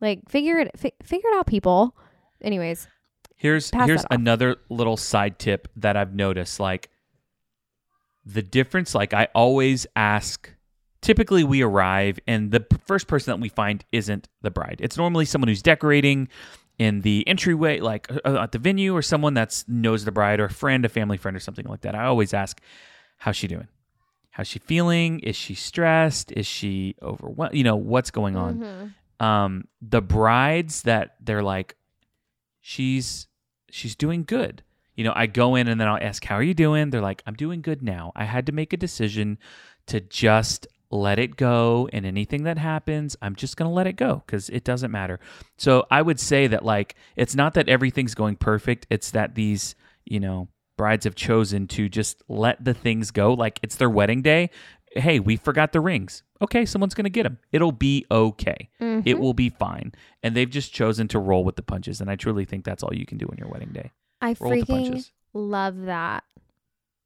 [0.00, 1.96] Like figure it fi- figure it out, people.
[2.42, 2.88] Anyways,
[3.36, 6.60] here's here's another little side tip that I've noticed.
[6.60, 6.90] Like
[8.24, 10.50] the difference, like I always ask.
[11.00, 14.78] Typically, we arrive and the first person that we find isn't the bride.
[14.80, 16.28] It's normally someone who's decorating
[16.78, 20.46] in the entryway, like uh, at the venue, or someone that's knows the bride, or
[20.46, 21.94] a friend, a family friend, or something like that.
[21.94, 22.60] I always ask,
[23.18, 23.68] "How's she doing?
[24.30, 25.20] How's she feeling?
[25.20, 26.32] Is she stressed?
[26.32, 27.54] Is she overwhelmed?
[27.54, 29.24] You know, what's going on?" mhm.
[29.24, 31.76] um the brides that they're like
[32.60, 33.28] she's
[33.70, 34.62] she's doing good
[34.96, 37.22] you know i go in and then i'll ask how are you doing they're like
[37.26, 39.38] i'm doing good now i had to make a decision
[39.86, 43.94] to just let it go and anything that happens i'm just going to let it
[43.96, 45.18] go cuz it doesn't matter
[45.58, 49.74] so i would say that like it's not that everything's going perfect it's that these
[50.04, 54.22] you know brides have chosen to just let the things go like it's their wedding
[54.22, 54.50] day
[54.96, 58.84] hey we forgot the rings okay someone's going to get them it'll be okay it
[59.16, 59.18] Mhm.
[59.18, 59.92] will be fine.
[60.22, 62.00] And they've just chosen to roll with the punches.
[62.00, 63.90] And I truly think that's all you can do on your wedding day.
[64.20, 66.22] I Roll freaking love that.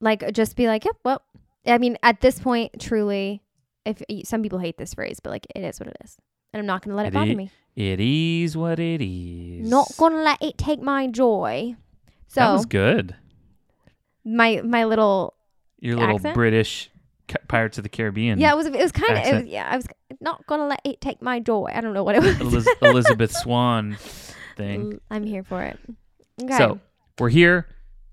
[0.00, 1.22] Like, just be like, yep, well,
[1.66, 3.42] I mean, at this point, truly,
[3.88, 6.16] if some people hate this phrase, but like, it is what it is.
[6.52, 7.50] And I'm not going to let it It bother me.
[7.76, 9.68] It is what it is.
[9.68, 11.76] Not going to let it take my joy.
[12.28, 13.16] So that was good.
[14.24, 15.34] my my little
[15.80, 16.34] Your little accent?
[16.34, 16.90] British
[17.48, 18.38] Pirates of the Caribbean.
[18.38, 18.66] Yeah, it was.
[18.66, 19.18] It was kind of.
[19.18, 19.48] It was, accent.
[19.48, 19.86] yeah, I was
[20.20, 21.70] not gonna let it take my joy.
[21.72, 22.40] I don't know what it was.
[22.40, 23.96] Eliz- Elizabeth Swann
[24.56, 25.00] thing.
[25.10, 25.78] I'm here for it.
[26.42, 26.56] Okay.
[26.56, 26.80] So
[27.18, 27.66] we're here.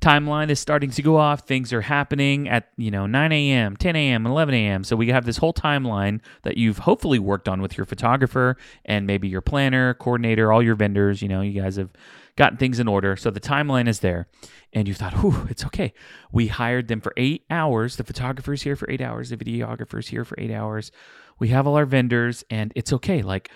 [0.05, 1.47] Timeline is starting to go off.
[1.47, 4.83] Things are happening at you know 9 a.m., 10 a.m., 11 a.m.
[4.83, 9.07] So we have this whole timeline that you've hopefully worked on with your photographer and
[9.07, 11.23] maybe your planner, coordinator, all your vendors.
[11.23, 11.89] You know, you guys have
[12.35, 13.15] gotten things in order.
[13.15, 14.27] So the timeline is there,
[14.73, 15.91] and you thought, "Whew, it's okay."
[16.31, 17.95] We hired them for eight hours.
[17.95, 19.31] The photographer's here for eight hours.
[19.31, 20.91] The videographer's here for eight hours.
[21.39, 23.23] We have all our vendors, and it's okay.
[23.23, 23.49] Like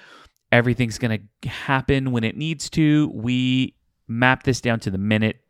[0.51, 3.11] everything's gonna happen when it needs to.
[3.13, 3.75] We
[4.07, 5.43] map this down to the minute.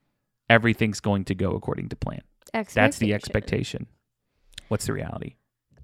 [0.50, 2.22] Everything's going to go according to plan.
[2.74, 3.88] That's the expectation.
[4.70, 5.36] What's the reality?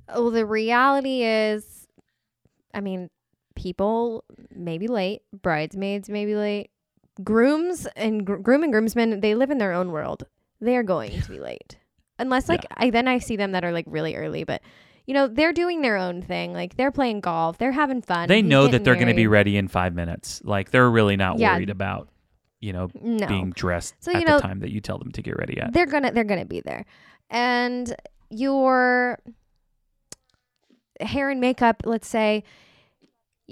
[0.10, 1.88] Well, the reality is,
[2.74, 3.10] I mean,
[3.56, 6.70] people may be late, bridesmaids may be late,
[7.24, 10.26] grooms and gr- groom and groomsmen they live in their own world.
[10.62, 11.78] They are going to be late,
[12.20, 14.62] unless like I then I see them that are like really early, but.
[15.08, 16.52] You know, they're doing their own thing.
[16.52, 18.28] Like they're playing golf, they're having fun.
[18.28, 20.42] They know that they're going to be ready in five minutes.
[20.44, 21.54] Like they're really not Yeah.
[21.54, 22.10] worried about,
[22.66, 23.28] you know, no.
[23.28, 25.60] being dressed So, at you know, the time that you tell them to get ready
[25.60, 25.72] at.
[25.72, 26.86] they're gonna they're gonna be there
[27.30, 27.96] and
[28.32, 29.20] your
[31.00, 32.44] hair and makeup let's say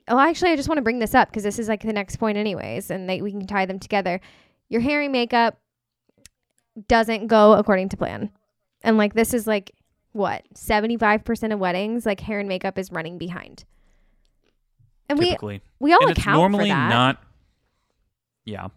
[0.07, 2.16] oh actually i just want to bring this up because this is like the next
[2.16, 4.20] point anyways and they, we can tie them together
[4.70, 5.59] your hair and makeup
[6.88, 8.32] doesn't go according to plan
[8.84, 9.72] and like this is like
[10.14, 13.64] what 75% of weddings like hair and makeup is running behind
[15.09, 17.24] and we typically, we all and account normally for that not.
[18.45, 18.68] Yeah,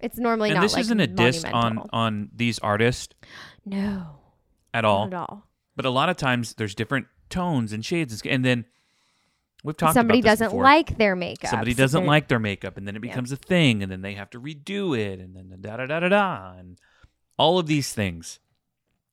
[0.00, 3.14] it's normally and not this like isn't a diss on on these artists
[3.64, 4.06] no
[4.74, 5.08] at all.
[5.08, 8.64] not at all But a lot of times there's different tones and shades, and, then
[9.64, 10.62] we've talked somebody about this doesn't before.
[10.62, 13.10] like their makeup somebody doesn't they're- like their makeup and then it Yeah.
[13.10, 16.00] becomes a thing and then they have to redo it and then da da da
[16.00, 16.78] da da and
[17.38, 18.38] all of these things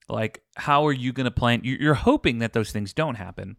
[0.09, 3.55] like how are you going to plan you're hoping that those things don't happen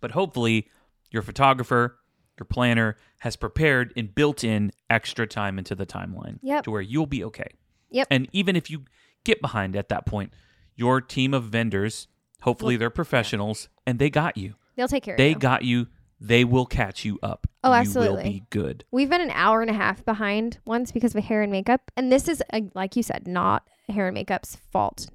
[0.00, 0.68] but hopefully
[1.10, 1.98] your photographer
[2.38, 6.64] your planner has prepared and built in extra time into the timeline Yep.
[6.64, 7.48] to where you'll be okay
[7.90, 8.08] Yep.
[8.10, 8.84] and even if you
[9.24, 10.32] get behind at that point
[10.74, 12.08] your team of vendors
[12.42, 15.26] hopefully they're professionals and they got you they'll take care of you.
[15.26, 15.86] they got you.
[16.18, 17.46] They will catch you up.
[17.62, 18.08] Oh, absolutely.
[18.22, 18.84] You will be good.
[18.90, 21.90] We've been an hour and a half behind once because of hair and makeup.
[21.94, 22.42] And this is,
[22.74, 25.10] like you said, not hair and makeup's fault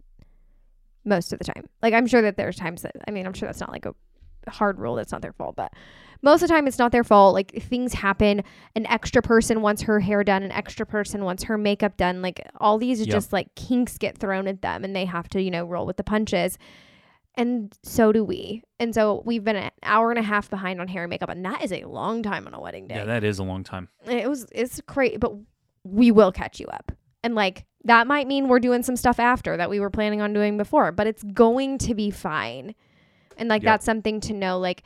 [1.03, 1.67] most of the time.
[1.82, 3.95] Like, I'm sure that there's times that, I mean, I'm sure that's not like a
[4.50, 5.72] hard rule that's not their fault, but
[6.24, 7.34] most of the time it's not their fault.
[7.34, 8.44] Like, things happen.
[8.76, 12.22] An extra person wants her hair done, an extra person wants her makeup done.
[12.22, 13.10] Like, all these Yep.
[13.10, 15.98] just like kinks get thrown at them and they have to, you know, roll with
[15.98, 16.58] the punches.
[17.36, 18.62] And so do we.
[18.80, 21.46] And so we've been an hour and a half behind on hair and makeup, and
[21.46, 23.88] that is a long time on a wedding day Yeah, that is a long time.
[24.06, 25.34] it was it's crazy, but
[25.84, 26.92] we will catch you up
[27.24, 30.32] and like that might mean we're doing some stuff after that we were planning on
[30.32, 32.76] doing before but it's going to be fine
[33.42, 33.72] and like Yep.
[33.72, 34.84] that's something to know like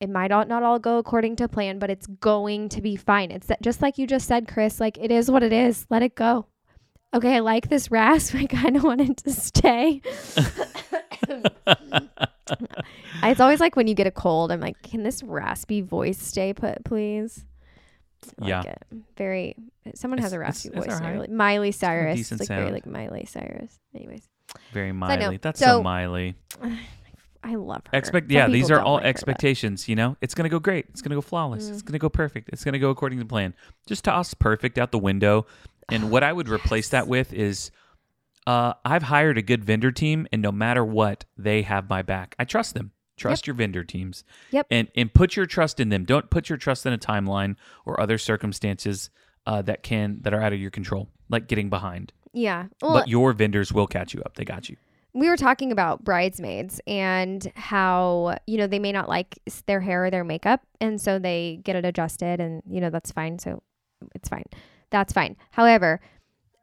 [0.00, 3.30] it might not, not all go according to plan but it's going to be fine
[3.30, 6.02] it's that, just like you just said chris like it is what it is let
[6.02, 6.46] it go
[7.14, 10.02] okay i like this rasp i kind of want it to stay
[13.22, 16.52] it's always like when you get a cold i'm like can this raspy voice stay
[16.52, 17.44] put please
[18.38, 18.58] I Yeah.
[18.58, 18.82] like it.
[19.16, 19.56] Very.
[19.94, 20.96] Someone has a raspy it's- it's voice.
[20.98, 21.28] and I alright.
[21.30, 22.30] really- Miley Cyrus.
[22.30, 23.78] It's like very like Miley Cyrus.
[23.94, 24.28] Anyways,
[24.74, 24.92] Very.
[24.92, 25.38] Miley.
[25.38, 26.34] That's So- so Miley.
[27.42, 27.98] I love her.
[27.98, 28.28] Expect.
[28.28, 29.88] Some Yeah, these are all like her, expectations.
[29.88, 30.86] You know, it's gonna go great.
[30.90, 31.68] It's gonna go flawless.
[31.68, 31.72] Mm.
[31.72, 32.50] It's gonna go perfect.
[32.52, 33.54] It's gonna go according to plan.
[33.86, 35.46] Just toss perfect out the window.
[35.90, 37.70] And what I would replace that with is,
[38.46, 42.34] uh, I've hired a good vendor team, and no matter what, they have my back.
[42.38, 42.92] I trust them.
[43.16, 44.24] Trust your vendor teams.
[44.50, 44.66] Yep.
[44.70, 46.04] And and put your trust in them.
[46.04, 49.10] Don't put your trust in a timeline or other circumstances
[49.46, 52.12] uh, that can that are out of your control, like getting behind.
[52.32, 52.66] Yeah.
[52.80, 54.36] Well, but your vendors will catch you up.
[54.36, 54.76] They got you.
[55.12, 60.04] We were talking about bridesmaids and how you know they may not like their hair
[60.04, 63.62] or their makeup and so they get it adjusted and you know that's fine so
[64.14, 64.44] it's fine.
[64.90, 65.36] That's fine.
[65.50, 66.00] However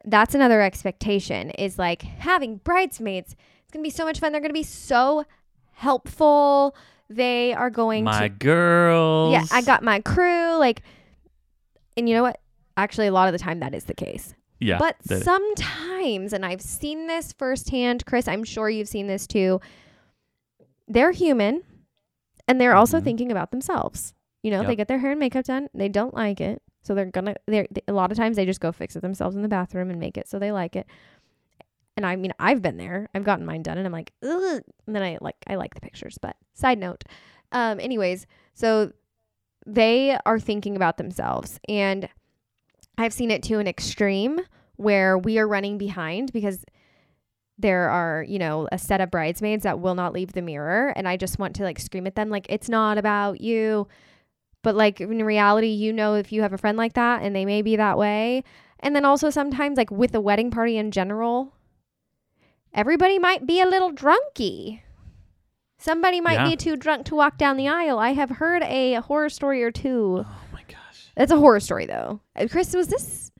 [0.05, 4.31] that's another expectation is like having bridesmaids it's gonna be so much fun.
[4.31, 5.25] They're gonna be so
[5.73, 6.75] helpful.
[7.09, 9.31] They are going to My to girls.
[9.31, 10.81] yeah i got my crew like
[11.95, 12.39] and you know what?
[12.75, 14.77] Actually a lot of the time that is the case Yeah.
[14.79, 19.61] but sometimes, and I've seen this firsthand, Chris, I'm sure you've seen this too.
[20.87, 21.63] They're human
[22.47, 23.03] and they're also Mhm.
[23.03, 24.13] thinking about themselves.
[24.43, 26.61] You know, they get their hair and makeup done, they don't like it.
[26.83, 29.41] So they're gonna, they're, a lot of times they just go fix it themselves in
[29.41, 30.87] the bathroom and make it so they like it.
[31.97, 33.09] And I mean, I've been there.
[33.13, 34.61] I've gotten mine done and I'm like, Ugh.
[34.85, 36.17] and then I like, I like the pictures.
[36.21, 37.03] But side note,
[37.51, 38.93] um, anyways, so
[39.65, 41.59] they are thinking about themselves.
[41.67, 42.07] And
[42.97, 44.39] I've seen it to an extreme
[44.75, 46.63] where we are running behind because
[47.59, 51.07] there are, you know, a set of bridesmaids that will not leave the mirror and
[51.07, 53.87] I just want to like scream at them like it's not about you.
[54.63, 57.45] But like in reality, you know if you have a friend like that and they
[57.45, 58.43] may be that way.
[58.79, 61.53] And then also sometimes like with a wedding party in general,
[62.73, 64.81] everybody might be a little drunky.
[65.79, 66.49] Somebody might Yeah.
[66.49, 67.99] be too drunk to walk down the aisle.
[67.99, 70.25] I have heard a horror story or two.
[70.27, 70.35] Oh.
[71.17, 72.21] It's a horror story though.
[72.35, 73.31] Uh, Chris, was this?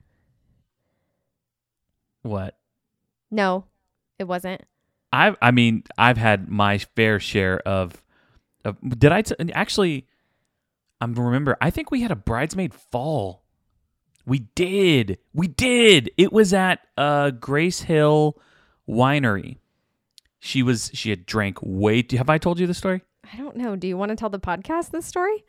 [2.22, 2.58] What?
[3.30, 3.64] No,
[4.18, 4.62] it wasn't.
[5.12, 8.02] I've I mean I've had my fair share of
[8.64, 10.06] of did I t- actually
[11.00, 13.44] I'm remember I think we had a bridesmaid fall.
[14.26, 15.18] We did.
[15.32, 16.10] We did.
[16.18, 18.38] It was at uh Grace Hill
[18.88, 19.58] Winery.
[20.40, 23.02] She was she had drank way too, have I told you the story?
[23.32, 23.76] I don't know.
[23.76, 25.44] Do you want to tell the podcast this story?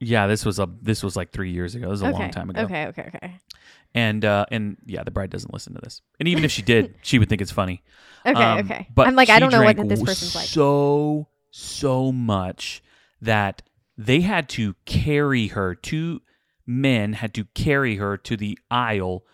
[0.00, 1.86] Yeah, this was a this was like 3 years ago.
[1.86, 2.18] It was a okay.
[2.18, 2.62] long time ago.
[2.62, 3.38] Okay, okay, okay.
[3.94, 6.00] And uh and yeah, the bride doesn't listen to this.
[6.18, 7.82] And even if she did, she would think it's funny.
[8.24, 8.88] Okay, Um, okay.
[8.94, 10.46] But I'm like, I don't know what this person's like.
[10.46, 12.82] So so much
[13.20, 13.62] that
[13.98, 15.74] they had to carry her.
[15.74, 16.22] Two
[16.66, 19.24] men had to carry her to the aisle,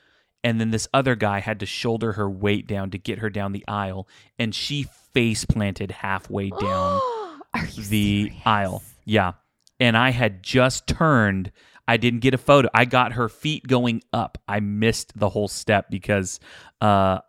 [0.42, 3.52] and then this other guy had to shoulder her weight down to get her down
[3.52, 4.08] the aisle,
[4.38, 7.00] and she face planted halfway down
[7.76, 8.34] the serious?
[8.44, 8.82] aisle.
[9.04, 9.32] Yeah.
[9.78, 11.52] And I had just turned.
[11.88, 12.68] I didn't get a photo.
[12.74, 14.38] I got her feet going up.
[14.48, 16.40] I missed the whole step because
[16.80, 17.20] uh,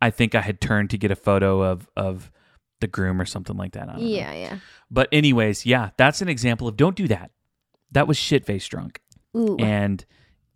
[0.00, 2.30] I think I had turned to get a photo of of
[2.80, 3.86] the groom or something like that.
[3.86, 4.06] Don't know.
[4.06, 4.58] Yeah, yeah.
[4.90, 7.30] But anyways, yeah, that's an example of don't do that.
[7.92, 9.00] That was shit face drunk.
[9.36, 9.56] Ooh.
[9.58, 10.04] And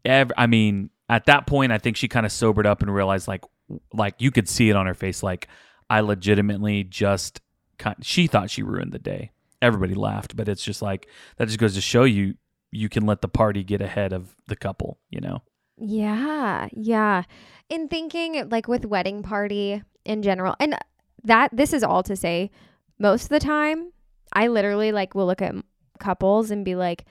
[0.05, 3.27] ev- I mean, at that point, I think she kind of sobered up and realized
[3.29, 3.45] like
[3.93, 5.23] like you could see it on her face.
[5.23, 5.49] Like
[5.91, 7.41] I legitimately just
[7.79, 9.31] kind she thought she ruined the day.
[9.61, 12.35] Everybody laughed, but it's just like that just goes to show you
[12.71, 14.99] you can let the party get ahead of the couple.
[15.11, 15.43] You know?
[15.77, 17.23] Yeah, yeah.
[17.69, 20.77] In thinking like with wedding party in general, and
[21.25, 22.51] that this is all to say,
[22.99, 23.93] most of the time,
[24.33, 25.55] I literally like will look at
[25.99, 27.05] couples and be like,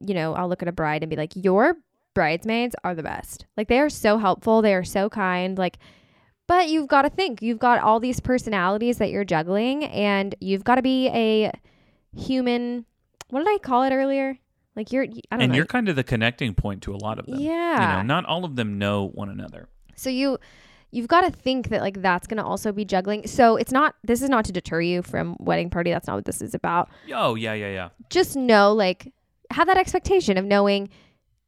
[0.00, 1.76] you know, I'll look at a bride and be like, your
[2.14, 3.46] bridesmaids are the best.
[3.56, 5.56] Like they are so helpful, they are so kind.
[5.58, 5.78] Like,
[6.52, 10.64] but you've got to think, you've got all these personalities that you're juggling, and you've
[10.64, 11.50] got to be a
[12.14, 12.84] human.
[13.30, 14.38] What did I call it earlier?
[14.76, 15.56] Like you're, I don't And know.
[15.56, 17.38] you're kind of the connecting point to a lot of them.
[17.38, 17.80] yeah.
[17.80, 19.68] You know, not all of them know one another.
[19.96, 20.38] So you
[20.90, 23.26] you've got to think that like that's going to also be juggling.
[23.26, 25.90] So it's not this is not to deter you from wedding party.
[25.90, 26.88] That's not what this is about.
[27.14, 27.88] Oh yeah, yeah, yeah.
[28.10, 29.12] Just know like
[29.50, 30.88] have that expectation of knowing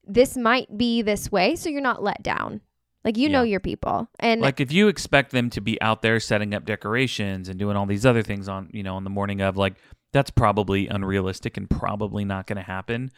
[0.07, 2.61] this might be this way so you're not let down.
[3.05, 4.09] Like you know your people.
[4.18, 7.76] And like if you expect them to be out there setting up decorations and doing
[7.76, 9.74] all these other things on you know on the morning of like
[10.12, 13.11] that's probably unrealistic and probably not going to happen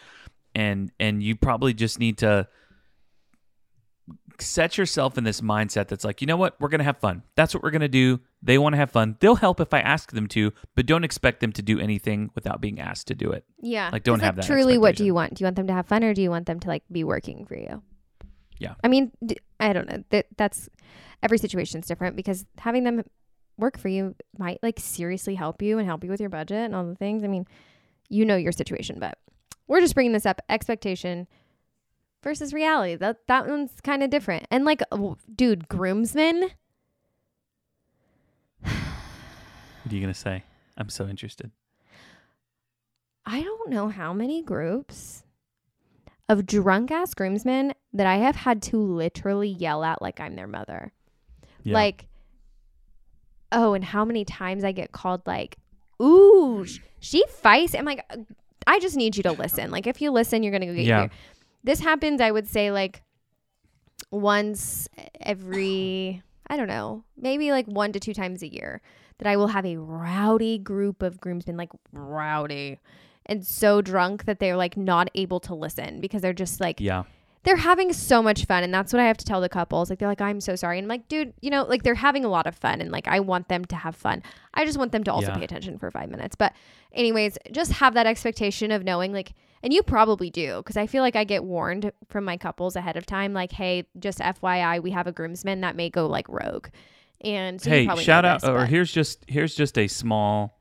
[0.55, 2.49] and and you probably just need to
[4.39, 7.23] set yourself in this mindset that's like you know what we're going to have fun
[7.37, 9.81] that's what we're going to do they want to have fun they'll help if i
[9.81, 13.31] ask them to but don't expect them to do anything without being asked to do
[13.31, 13.91] it yeah.
[13.93, 15.35] like, don't have that Truly what do you want?
[15.35, 17.05] Do you want them to have fun or do you want them to like be
[17.05, 17.83] working for you?
[18.59, 18.75] Yeah.
[18.83, 19.13] I mean,
[19.61, 20.05] I don't know.
[20.11, 20.69] That that's
[21.23, 23.05] every situation's different because having them
[23.59, 26.75] work for you might like seriously help you and help you with your budget and
[26.75, 27.25] all the things.
[27.25, 27.47] I mean,
[28.09, 29.19] you know your situation, but
[29.67, 31.27] we're just bringing this up expectation
[32.23, 32.97] versus reality.
[32.97, 34.47] That that one's kind of different.
[34.51, 34.83] And like,
[35.35, 36.51] dude, groomsmen.
[39.87, 40.43] what are you going to say
[40.77, 41.53] i'm so interested
[43.25, 45.25] I don't know how many groups
[46.29, 50.47] of drunk ass groomsmen that I have had to literally yell at like I'm their
[50.49, 50.93] mother.
[51.63, 51.75] yeah.
[51.75, 52.07] Like,
[53.53, 55.57] oh, and how many times I get called like,
[56.03, 56.67] ooh,
[57.01, 57.79] she feisty.
[57.79, 58.05] I'm like,
[58.67, 59.71] I just need you to listen.
[59.71, 61.01] Like, if you listen, you're gonna go get Yeah.
[61.03, 61.11] your.
[61.63, 63.03] This happens, I would say, like
[64.11, 64.89] once
[65.21, 68.81] every, I don't know, maybe like one to two times a year
[69.19, 72.79] that I will have a rowdy group of groomsmen, like rowdy.
[73.27, 77.03] And so drunk that they're like not able to listen because they're just like yeah.
[77.43, 79.91] they're having so much fun and that's what i have to tell the couples.
[79.91, 80.79] Like they're like i'm so sorry.
[80.79, 83.09] And i'm like dude you know like they're having a lot of fun and like
[83.09, 84.23] i want them to have fun.
[84.55, 85.39] I just want them to also Yeah.
[85.39, 86.37] pay attention for five minutes.
[86.37, 86.53] But
[86.93, 91.03] anyways just have that expectation of knowing like and you probably do because i feel
[91.03, 94.91] like i get warned from my couples ahead of time like hey just fyi we
[94.93, 96.69] have a groomsman that may go like rogue.
[97.23, 100.56] And so hey probably shout out this, or here's just here's just a small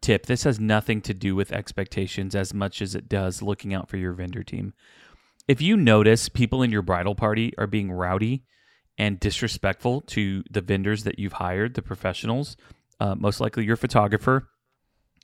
[0.00, 3.88] tip this has nothing to do with expectations as much as it does looking out
[3.88, 4.72] for your vendor team
[5.46, 8.44] if you notice people in your bridal party are being rowdy
[8.96, 12.56] and disrespectful to the vendors that you've hired the professionals
[13.00, 14.48] uh, most likely your photographer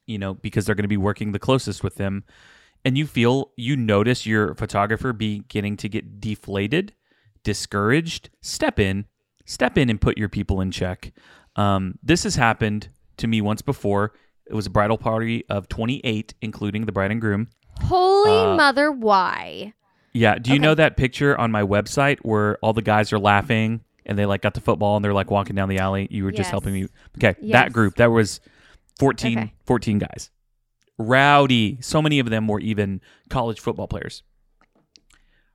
[0.06, 2.24] you know because they're going to be working the closest with them
[2.84, 6.92] and you feel you notice your photographer beginning to get deflated
[7.42, 9.06] discouraged step in
[9.44, 11.12] step in and put your people in check.
[11.56, 14.12] Um, this has happened to me once before.
[14.46, 17.48] It was a bridal party of 28, including the bride and groom.
[17.80, 19.72] Holy Uh, mother, why?
[20.12, 20.38] Yeah.
[20.38, 20.62] Do you Okay.
[20.62, 24.42] know that picture on my website where all the guys are laughing and they like
[24.42, 26.06] got the football and they're like walking down the alley?
[26.10, 26.86] You were just helping me.
[27.18, 27.34] Okay.
[27.40, 27.52] Yes.
[27.52, 28.40] That group, that was
[28.98, 29.52] 14, Okay.
[29.66, 30.30] 14 guys.
[30.98, 31.78] Rowdy.
[31.80, 34.22] So many of them were even college football players.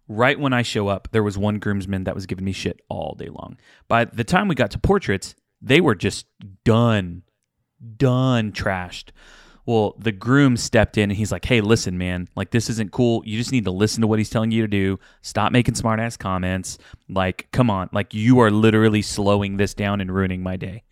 [0.07, 3.15] Right when I show up, there was one groomsman that was giving me shit all
[3.17, 3.57] day long.
[3.87, 6.25] By the time we got to portraits, they were just
[6.65, 7.21] done,
[7.97, 9.09] done trashed.
[9.65, 12.27] Well, the groom stepped in and he's like, "Hey, listen, man.
[12.35, 13.21] Like this isn't cool.
[13.25, 14.99] You just need to listen to what he's telling you to do.
[15.21, 16.79] Stop making smart ass comments.
[17.07, 17.87] Like, come on.
[17.93, 20.83] Like you are literally slowing this down and ruining my day."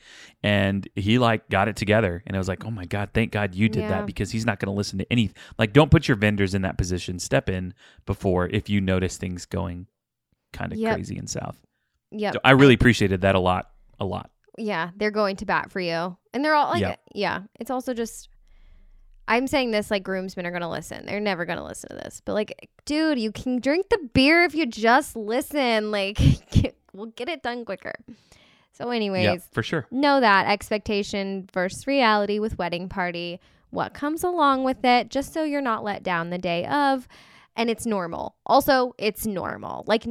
[0.43, 3.55] And he like got it together and I was like, "Oh my god, thank God
[3.55, 3.89] you did Yeah.
[3.89, 6.61] that because he's not going to listen to any like don't put your vendors in
[6.61, 7.17] that position.
[7.17, 7.73] Step in
[8.05, 9.87] before if you notice things going
[10.53, 10.93] kind of Yep.
[10.93, 11.59] crazy and south."
[12.11, 12.31] Yeah.
[12.33, 13.71] So I really appreciated that a lot.
[13.99, 14.29] A lot.
[14.57, 16.17] Yeah, they're going to bat for you.
[16.33, 16.95] And they're all like, Yeah.
[17.13, 18.29] yeah, it's also just,
[19.27, 21.05] I'm saying this like groomsmen are going to listen.
[21.05, 22.21] They're never going to listen to this.
[22.23, 25.91] But like, dude, you can drink the beer if you just listen.
[25.91, 26.19] Like,
[26.93, 27.93] we'll get it done quicker.
[28.73, 29.87] So, anyways, Yeah, for sure.
[29.91, 33.39] know that expectation versus reality with wedding party,
[33.71, 37.07] what comes along with it, just so you're not let down the day of.
[37.55, 38.35] And it's normal.
[38.45, 39.83] Also, it's normal.
[39.87, 40.05] Like,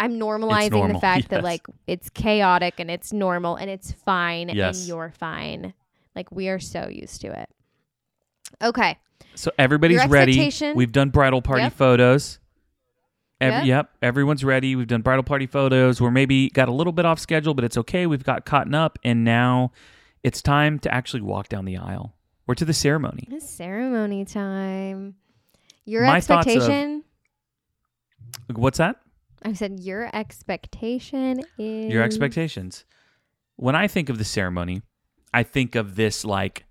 [0.00, 4.48] I'm normalizing the normal, fact that like it's chaotic and it's normal and it's fine
[4.48, 4.78] Yes.
[4.80, 5.74] and you're fine.
[6.16, 7.48] Like, we are so used to it.
[8.60, 8.98] Okay.
[9.36, 10.50] So everybody's ready.
[10.74, 11.72] We've done bridal party Yep.
[11.74, 12.38] photos.
[13.40, 13.86] Every, Yep.
[13.86, 13.90] yep.
[14.02, 14.74] everyone's ready.
[14.76, 16.00] We've done bridal party photos.
[16.00, 18.06] We're maybe got a little bit off schedule, but it's okay.
[18.06, 19.72] We've got caught up, and now
[20.22, 22.14] it's time to actually walk down the aisle.
[22.46, 23.28] We're to the ceremony.
[23.30, 25.14] It's ceremony time.
[25.86, 27.04] Your My thoughts of- expectation.
[28.52, 28.96] What's that?
[29.42, 32.84] I said your expectation is Your expectations.
[33.56, 34.82] When I think of the ceremony,
[35.32, 36.64] I think of this like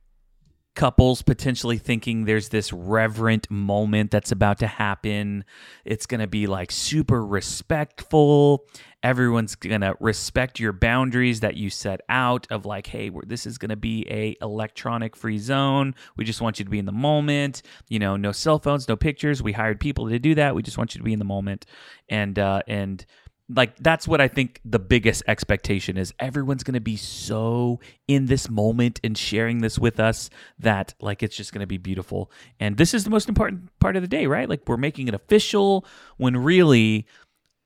[0.76, 5.44] couples potentially thinking there's this reverent moment that's about to happen.
[5.84, 8.66] It's going to be like super respectful.
[9.04, 13.58] Everyone's going to respect your boundaries that you set out of like, hey, this is
[13.58, 15.96] going to be a electronic free zone.
[16.18, 17.62] We just want you to be in the moment.
[17.90, 19.42] You know, no cell phones, no pictures.
[19.42, 20.56] We hired people to do that.
[20.56, 21.66] We just want you to be in the moment.
[22.10, 23.06] And uh and
[23.50, 26.14] like that's what I think the biggest expectation is.
[26.20, 30.30] Everyone's going to be so in this moment and sharing this with us
[30.60, 32.32] that like it's just going to be beautiful.
[32.60, 34.48] And this is the most important part of the day, right?
[34.48, 35.86] Like we're making it official
[36.18, 37.08] when really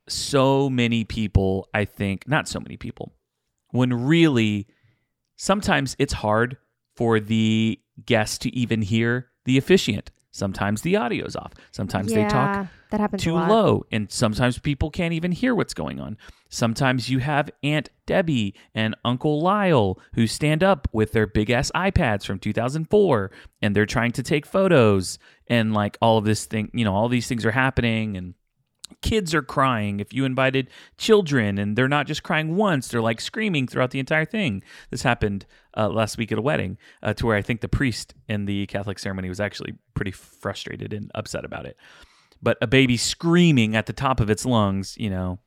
[0.07, 3.13] so many people, I think, not so many people,
[3.71, 4.67] when really
[5.35, 6.57] sometimes it's hard
[6.95, 10.11] for the guests to even hear the officiant.
[10.33, 11.53] Sometimes the audio's off.
[11.71, 15.99] Sometimes they talk that happens too low and sometimes people can't even hear what's going
[15.99, 16.17] on.
[16.49, 21.71] Sometimes you have aunt debbie and uncle lyle who stand up with their big ass
[21.75, 23.29] ipads from 2004
[23.61, 27.09] and they're trying to take photos and like all of this thing you know all
[27.09, 28.33] these things are happening and
[29.01, 29.99] kids are crying.
[29.99, 33.99] If you invited children and they're not just crying once they're like screaming throughout the
[33.99, 34.63] entire thing.
[34.89, 35.45] This happened
[35.77, 38.65] uh, last week at a wedding uh, to where i think the priest in the
[38.67, 41.77] catholic ceremony was actually pretty frustrated and upset about it
[42.43, 45.39] but a baby screaming at the top of its lungs, you know,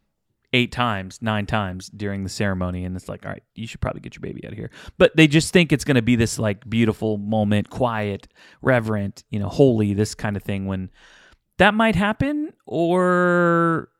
[0.55, 2.85] eight times, nine times during the ceremony.
[2.87, 4.71] And it's like, all right, you should probably get your baby out of here.
[4.97, 8.29] But they just think it's going to be this like beautiful moment, quiet,
[8.63, 10.91] reverent, you know, holy, this kind of thing when
[11.59, 13.91] that might happen or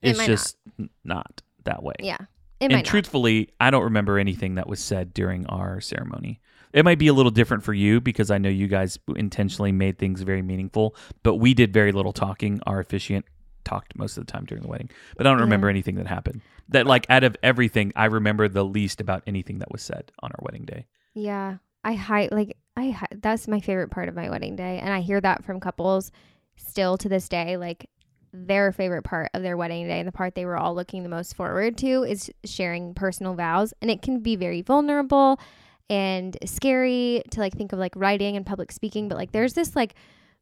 [0.00, 0.26] it's not.
[0.26, 1.94] just n- not that way.
[1.98, 2.18] Yeah,
[2.60, 2.84] it and might not.
[2.84, 6.40] truthfully, I don't remember anything that was said during our ceremony.
[6.72, 9.98] It might be a little different for you because I know you guys intentionally made
[9.98, 12.60] things very meaningful, but we did very little talking.
[12.66, 13.24] Our officiant
[13.64, 15.44] talked most of the time during the wedding, but I don't Yeah.
[15.44, 16.42] remember anything that happened.
[16.68, 20.30] That like out of everything, I remember the least about anything that was said on
[20.30, 20.86] our wedding day.
[21.14, 24.92] Yeah, I hi like I hi- that's my favorite part of my wedding day, and
[24.92, 26.12] I hear that from couples
[26.56, 27.56] still to this day.
[27.56, 27.90] Like
[28.32, 31.08] their favorite part of their wedding day, and the part they were all looking the
[31.08, 35.40] most forward to, is sharing personal vows, and it can be very vulnerable
[35.88, 39.74] and scary to like think of like writing and public speaking, but like there's this
[39.74, 39.94] like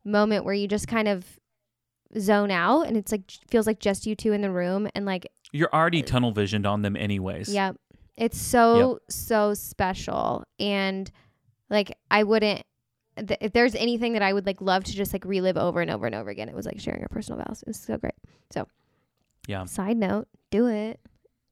[0.05, 1.25] moment where you just kind of
[2.19, 5.27] zone out, and it's like feels like just you two in the room, and like
[5.53, 7.53] You're already uh, tunnel visioned on them anyways.
[7.53, 7.77] Yep.
[8.17, 11.11] It's so so special and
[11.71, 12.63] like I wouldn't
[13.27, 15.91] th- if there's anything that I would like love to just like relive over and
[15.91, 17.63] over and over again, it was like sharing our personal vows.
[17.63, 18.15] It was so great.
[18.51, 18.67] So,
[19.47, 21.01] yeah, Side note, do it.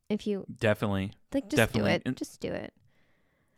[0.08, 1.12] If you definitely.
[1.34, 1.90] like just Definitely.
[1.90, 2.02] do it.
[2.06, 2.72] And- just do it.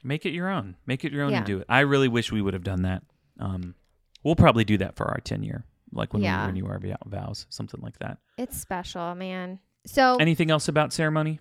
[0.05, 0.77] Make it your own.
[0.87, 1.39] Make it your own Yeah.
[1.39, 1.67] and do it.
[1.69, 3.03] I really wish we would have done that.
[3.41, 3.75] Um,
[4.23, 6.47] we'll probably do that for our 10 year, like when Yeah.
[6.47, 8.19] we renew our vows, something like that.
[8.39, 9.59] It's special, man.
[9.87, 11.41] So Anything else about ceremony?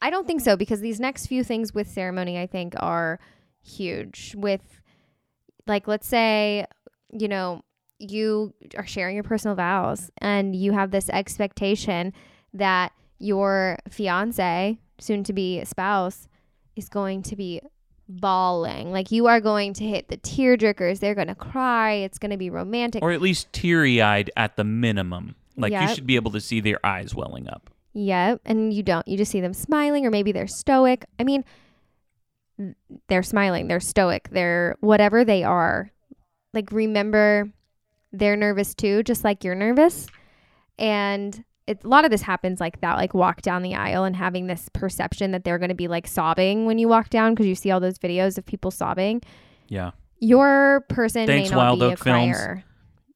[0.00, 3.18] I don't think so because these next few things with ceremony, I think, are
[3.62, 4.34] huge.
[4.38, 4.79] With,
[5.70, 6.66] like, let's say,
[7.10, 7.62] you know,
[7.98, 12.12] you are sharing your personal vows and you have this expectation
[12.52, 16.28] that your fiance, soon to be spouse,
[16.76, 17.60] is going to be
[18.08, 18.90] bawling.
[18.92, 21.00] Like, you are going to hit the tear jerkers.
[21.00, 21.92] They're going to cry.
[21.92, 23.02] It's going to be romantic.
[23.02, 25.36] Or at least teary eyed at the minimum.
[25.56, 27.70] Like you should be able to see their eyes welling up.
[27.92, 28.40] Yep.
[28.46, 29.06] And you don't.
[29.06, 31.04] You just see them smiling, or maybe they're stoic.
[31.18, 31.44] I mean,
[33.08, 35.90] they're smiling, they're stoic, they're whatever they are.
[36.52, 37.50] Like, remember,
[38.12, 40.06] they're nervous too, just like you're nervous.
[40.78, 44.16] And it, a lot of this happens like that, like walk down the aisle and
[44.16, 47.46] having this perception that they're going to be like sobbing when you walk down because
[47.46, 49.22] you see all those videos of people sobbing.
[49.68, 49.92] Yeah.
[50.18, 52.36] Your person Thanks, may not Wild be Oak a Films.
[52.36, 52.64] crier.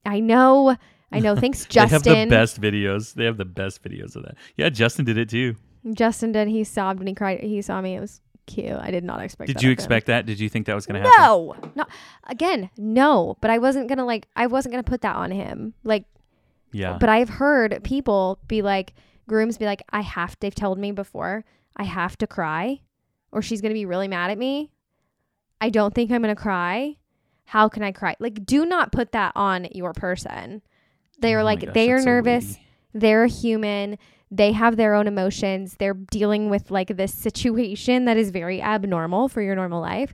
[0.06, 0.76] I know.
[1.10, 1.36] I know.
[1.36, 2.00] Thanks, Justin.
[2.02, 3.14] They have the best videos.
[3.14, 4.36] They have the best videos of that.
[4.56, 5.56] Yeah, Justin did it too.
[5.92, 6.48] Justin did.
[6.48, 7.40] He sobbed and he cried.
[7.40, 7.96] He saw me.
[7.96, 8.72] It was cute.
[8.72, 9.48] I did not expect.
[9.48, 10.26] Did that you expect that?
[10.26, 11.22] Did you think that was going to happen?
[11.24, 11.84] No, no.
[12.24, 13.36] Again, no.
[13.40, 14.26] But I wasn't gonna like.
[14.36, 15.74] I wasn't gonna put that on him.
[15.84, 16.04] Like,
[16.72, 16.96] Yeah.
[17.00, 18.94] but I've heard people be like,
[19.28, 20.36] grooms be like, I have.
[20.40, 21.44] They've told me before,
[21.76, 22.80] I have to cry,
[23.32, 24.70] or she's gonna be really mad at me.
[25.60, 26.96] I don't think I'm gonna cry.
[27.46, 28.16] How can I cry?
[28.18, 30.62] Like, do not put that on your person.
[31.20, 32.58] They oh are Oh like, gosh, they are so nervous
[32.94, 33.98] they're human
[34.34, 35.76] they have their own emotions.
[35.78, 40.12] They're dealing with like this situation that is very abnormal for your normal life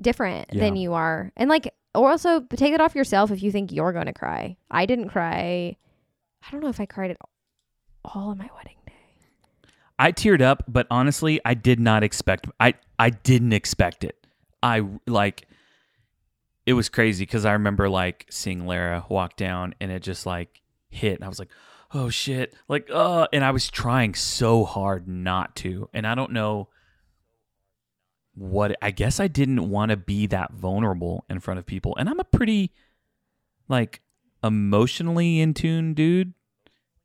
[0.00, 1.30] different than you are.
[1.36, 4.56] And like or also take it off yourself if you think you're going to cry.
[4.70, 5.76] I didn't cry.
[6.42, 7.16] I don't know if i cried at
[8.04, 8.92] all on my wedding day.
[10.00, 14.26] I teared up, but honestly, I did not expect I I didn't expect it.
[14.64, 15.46] I like
[16.66, 20.60] it was crazy cuz I remember like seeing Lara walk down and it just like
[20.90, 21.50] hit and I was like,
[21.94, 25.88] "Oh shit." Like, uh and I was trying so hard not to.
[25.94, 26.68] And I don't know
[28.34, 31.94] what I guess I didn't want to be that vulnerable in front of people.
[31.96, 32.72] And I'm a pretty
[33.68, 34.00] like
[34.42, 36.34] emotionally in tune dude.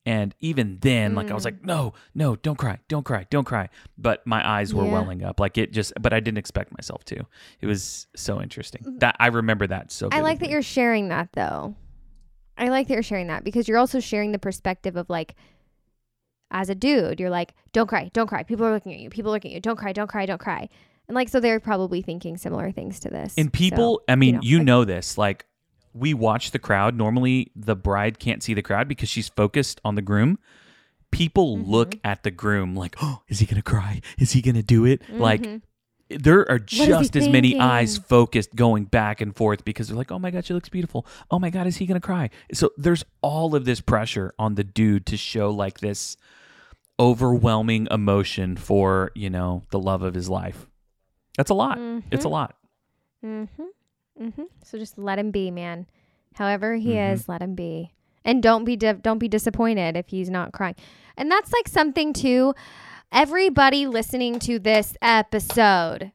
[0.06, 1.46] And even then, like I was Mm.
[1.46, 3.70] like, no, no, don't cry, don't cry, don't cry.
[3.96, 4.94] But my eyes were Yeah.
[4.94, 5.94] welling up, like it just.
[6.02, 7.28] But I didn't expect myself to.
[7.62, 8.98] It was so interesting.
[9.00, 10.10] That I remember that so.
[10.10, 10.16] Mm.
[10.16, 11.76] i like that you're sharing that though
[12.60, 15.36] i like that you're sharing that because you're also sharing the perspective of like
[16.52, 19.32] as a dude you're like don't cry don't cry people are looking at you people
[19.32, 20.68] are looking at you don't cry don't cry don't cry
[21.08, 24.42] and like so they're probably thinking similar things to this And people, I mean, know,
[24.44, 25.18] you like- know this.
[25.18, 25.48] Like,
[25.92, 26.94] we watch the crowd.
[26.96, 30.38] Normally, the bride can't see the crowd because she's focused on the groom.
[31.10, 31.72] People Mm-hmm.
[31.72, 34.02] look at the groom like, oh, is he going to cry?
[34.20, 35.02] Is he going to do it?
[35.10, 35.62] Like, Mhm.
[36.10, 40.18] There are just as many eyes focused going back and forth because they're like, oh
[40.20, 41.06] my God, she looks beautiful.
[41.30, 42.30] Oh my God, is he going to cry?
[42.54, 46.18] So there's all of this pressure on the dude to show like this
[47.00, 50.66] overwhelming emotion for, you know, the love of his life.
[51.38, 51.78] That's a lot.
[52.12, 52.32] It's a Mhm.
[52.32, 52.56] lot.
[53.24, 54.24] Mm-hmm.
[54.24, 54.44] Mm-hmm.
[54.64, 55.88] So just let him be, man.
[56.36, 57.14] However he Mhm.
[57.14, 57.94] is, let him be,
[58.26, 60.76] and don't be di- don't be disappointed if he's not crying.
[61.16, 62.54] And that's like something too.
[63.12, 66.12] Everybody listening to this episode,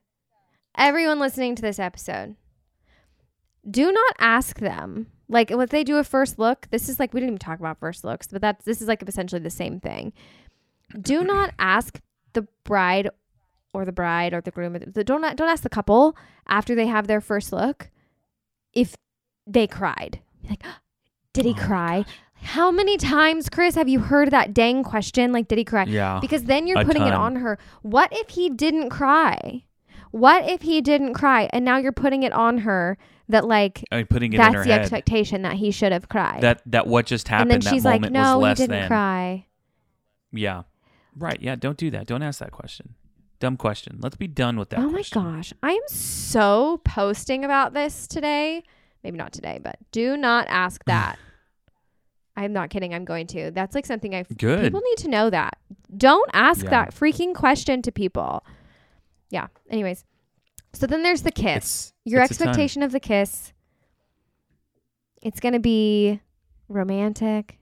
[0.78, 2.36] everyone listening to this episode,
[3.68, 6.68] do not ask them like if they do a first look.
[6.70, 9.02] This is like we didn't even talk about first looks, but that's this is like
[9.02, 10.12] essentially the same thing.
[11.00, 12.00] Do not ask
[12.32, 13.10] the bride
[13.72, 14.78] or the bride or the groom.
[14.78, 16.16] Don't don't ask the couple
[16.46, 17.90] after they have their first look
[18.72, 18.94] if
[19.48, 20.20] they cried.
[20.48, 20.62] Like,
[21.32, 22.04] did he Oh cry?
[22.44, 25.32] How many times, Chris, have you heard that dang question?
[25.32, 25.84] Like, did he cry?
[25.84, 26.18] Yeah.
[26.20, 27.58] Because then you're putting it on her.
[27.82, 29.64] What if he didn't cry?
[30.10, 31.48] What if he didn't cry?
[31.52, 32.96] And now you're putting it on her
[33.28, 35.92] that like I mean, putting it in that's her the head expectation that he should
[35.92, 36.42] have cried.
[36.42, 39.46] that that what just happened and then that she's like, "No, he didn't than cry."
[40.30, 40.62] yeah
[41.16, 42.94] right yeah don't do that don't ask that question
[43.38, 47.72] dumb question let's be done with that oh my gosh, I am so posting about
[47.72, 48.62] this today.
[49.02, 51.18] Maybe not today, but do not ask that.
[52.36, 52.93] I'm not kidding.
[52.94, 53.51] I'm going to.
[53.52, 55.56] That's like something I've good People need to know that.
[55.97, 56.70] Don't ask Yeah.
[56.70, 58.44] that freaking question to people.
[59.31, 59.47] Yeah.
[59.70, 60.05] Anyways,
[60.73, 61.55] so then there's the kiss.
[61.55, 63.52] it's Your it's expectation of the kiss.
[65.23, 66.20] It's gonna be
[66.69, 67.59] romantic.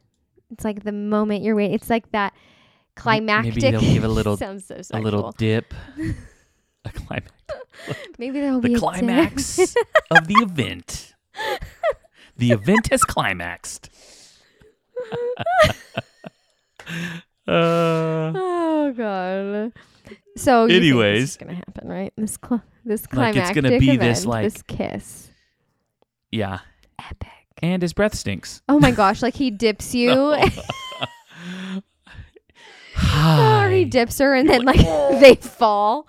[0.50, 1.74] It's like the moment you're waiting.
[1.74, 2.34] It's like that
[2.96, 3.54] climactic.
[3.56, 5.72] maybe they'll give a little- sounds so a little dip
[6.84, 7.30] a climax
[8.18, 9.58] Maybe there'll the be a climax
[10.10, 11.14] of the event
[12.36, 13.88] the event has climaxed
[17.48, 19.72] uh, oh god.
[20.36, 21.20] So Anyways.
[21.22, 22.12] this is gonna happen, right?
[22.16, 25.30] This cl- this Like, it's gonna be event, this, like- this kiss,
[26.30, 26.60] yeah
[26.98, 27.28] epic.
[27.62, 29.22] and his breath stinks Oh my gosh!
[29.22, 30.12] Like he dips you.
[30.12, 30.38] or
[33.70, 36.06] he dips her and then like, like they fall.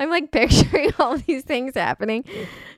[0.00, 2.24] I'm like picturing all these things happening.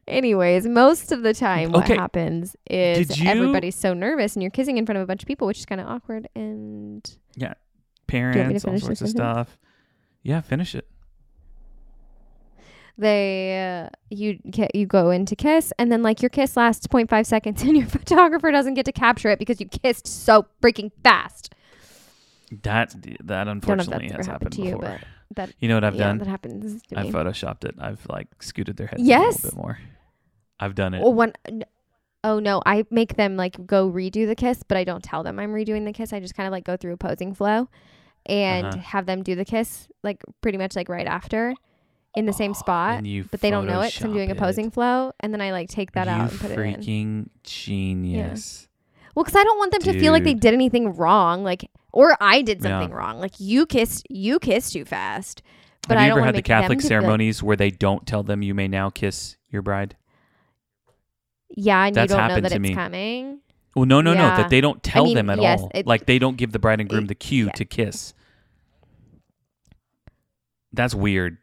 [0.09, 1.95] Anyways, most of the time, what Okay.
[1.97, 5.27] happens is you- everybody's so nervous and you're kissing in front of a bunch of
[5.29, 6.29] people, which is kind of awkward.
[6.35, 7.55] And yeah,
[8.07, 9.11] Parents, all sorts of sentence?
[9.13, 9.59] stuff.
[10.23, 10.87] Yeah, finish it.
[12.99, 14.39] they, uh, you
[14.75, 17.87] you go in to kiss, and then like your kiss lasts 0.5 seconds, and your
[17.87, 21.55] photographer doesn't get to capture it because you kissed so freaking fast.
[22.63, 25.01] That that Don't know if unfortunately has ever happened to you, but
[25.37, 26.19] that You know what I've yeah, done?
[26.19, 27.13] that happens I've me.
[27.13, 27.75] photoshopped it.
[27.79, 29.43] I've like scooted their heads yes.
[29.43, 29.79] a little bit more.
[30.59, 31.03] I've done it.
[31.05, 31.33] Oh, one,
[32.25, 35.39] oh no, I make them like go redo the kiss, but I don't tell them
[35.39, 36.13] I'm redoing the kiss.
[36.13, 37.69] I just kind of like go through a posing flow
[38.27, 38.77] and Uh-huh.
[38.79, 41.55] have them do the kiss like pretty much like right after
[42.17, 43.03] in the same spot.
[43.31, 44.73] But they don't know it, so I'm doing a posing it.
[44.75, 46.75] flow, and then I like take that you out and put it in.
[46.81, 48.69] freaking genius.
[49.15, 52.17] Well, because I don't want them to feel like they did anything wrong, like or
[52.21, 52.71] I did Yeah.
[52.81, 53.19] something wrong.
[53.21, 55.43] Like you kissed, you kissed too fast.
[55.89, 58.07] But Have you don't ever had the Catholic to feel like- ceremonies where they don't
[58.07, 59.97] tell them you may now kiss your bride?
[61.57, 62.75] yeah, and That's you don't know happened that to it's me.
[62.75, 63.41] coming.
[63.75, 64.21] Well, no, no, no.
[64.37, 65.71] That they don't tell mean, them at yes, all.
[65.75, 67.53] it- like they don't give the bride and groom it- the cue yeah.
[67.53, 68.15] to kiss.
[70.73, 71.39] That's weird.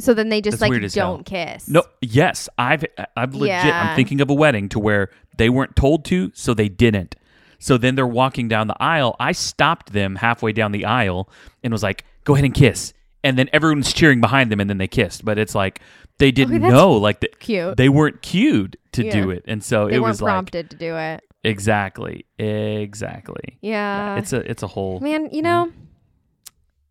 [0.00, 1.68] So then they just That's like don't kiss.
[1.68, 2.84] No, yes, I've
[3.16, 3.48] I've legit.
[3.64, 3.88] Yeah.
[3.90, 7.16] I'm thinking of a wedding to where they weren't told to, so they didn't.
[7.58, 9.16] So then they're walking down the aisle.
[9.18, 11.28] I stopped them halfway down the aisle
[11.62, 12.92] and was like, "Go ahead and kiss."
[13.24, 15.24] And then everyone's cheering behind them, and then they kissed.
[15.24, 15.80] But it's like
[16.18, 17.76] they didn't that's know, like the, cute.
[17.76, 19.12] they weren't cued to Yeah.
[19.12, 21.22] do it, and so They it was like prompted to do it.
[21.44, 23.58] exactly, exactly.
[23.60, 24.14] Yeah.
[24.14, 25.00] yeah, it's a it's a whole.
[25.00, 25.42] Man, you mm-hmm.
[25.42, 25.72] know,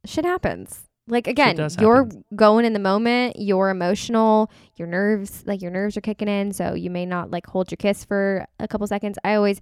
[0.05, 0.83] shit happens.
[1.09, 2.25] Like again, you're happen.
[2.35, 6.73] going in the moment, you're emotional, your nerves, like your nerves are kicking in, so
[6.73, 9.17] you may not like hold your kiss for a couple seconds.
[9.23, 9.61] I always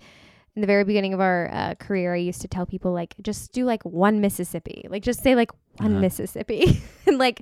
[0.55, 3.51] in the very beginning of our uh, career, I used to tell people like just
[3.51, 4.85] do like one Mississippi.
[4.89, 5.99] Like just say like one Uh-huh.
[6.01, 7.41] Mississippi and like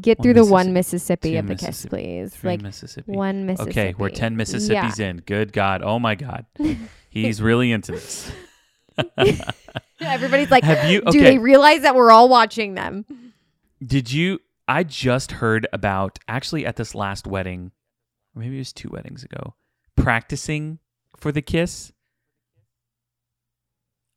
[0.00, 2.34] get One through the one Mississippi, of the kiss, please.
[2.34, 3.10] Three like Mississippi.
[3.12, 3.70] one Mississippi.
[3.70, 5.18] Okay, we're 10 Mississippis in.
[5.18, 5.82] Good God.
[5.82, 6.46] Oh my God.
[7.10, 8.30] He's really into this.
[10.00, 13.04] Everybody's like, Have you- do they realize that we're all watching them?
[13.84, 14.40] Did you?
[14.68, 17.72] I just heard about actually at this last wedding,
[18.34, 19.54] or maybe it was two weddings ago,
[19.96, 20.78] practicing
[21.16, 21.92] for the kiss.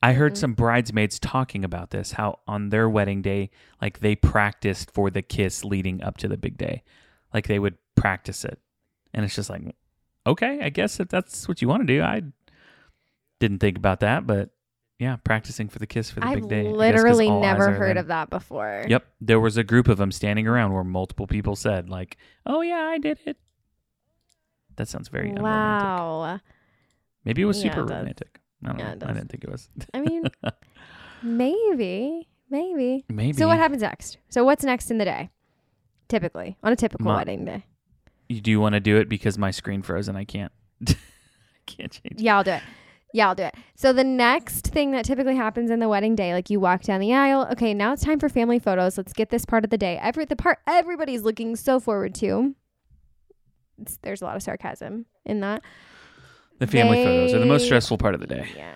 [0.06, 0.38] I heard Mhm.
[0.38, 3.49] some bridesmaids talking about this, how on their wedding day,
[3.82, 6.84] like they practiced for the kiss leading up to the big day.
[7.34, 8.60] Like they would practice it.
[9.14, 9.64] And it's just like,
[10.27, 12.02] okay, I guess if that's what you want to do.
[12.03, 12.22] I
[13.40, 14.52] didn't think about that, but
[14.99, 16.60] yeah, practicing for the kiss for the I've big day.
[16.60, 16.77] I guess 'cause
[17.18, 18.86] literally never heard of that before.
[18.88, 22.15] Yep, there was a group of them standing around where multiple people said, like,
[22.45, 23.38] "Oh yeah, I did it."
[24.76, 25.84] That sounds very unromantic.
[25.84, 26.40] Wow.
[27.23, 28.40] Maybe it was Yeah, super it romantic.
[28.66, 29.08] I don't Yeah, know.
[29.08, 29.70] I didn't think it was.
[29.94, 30.24] I mean,
[31.24, 33.06] maybe, maybe.
[33.10, 33.34] Maybe.
[33.34, 34.18] So what happens next?
[34.30, 35.30] So what's next in the day?
[36.08, 37.66] Typically, on a typical wedding day.
[38.30, 40.52] You do want to do it because my screen froze and I can't.
[40.88, 40.96] I
[41.66, 42.20] can't change.
[42.20, 42.22] it.
[42.22, 42.64] Yeah, I'll do it.
[43.14, 43.56] Yeah, I'll do it.
[43.76, 47.00] So the next thing that typically happens in the wedding day, like you walk down
[47.00, 47.48] the aisle.
[47.54, 48.98] Okay, now it's time for family photos.
[48.98, 49.98] Let's get this part of the day.
[50.02, 52.56] Every the part everybody's looking so forward to.
[53.82, 55.62] It's, there's a lot of sarcasm in that.
[56.60, 58.48] The family photos are the most stressful part of the day.
[58.56, 58.73] Yeah.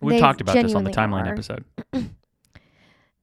[0.00, 1.32] We've They talked about this on the timeline are.
[1.32, 1.64] episode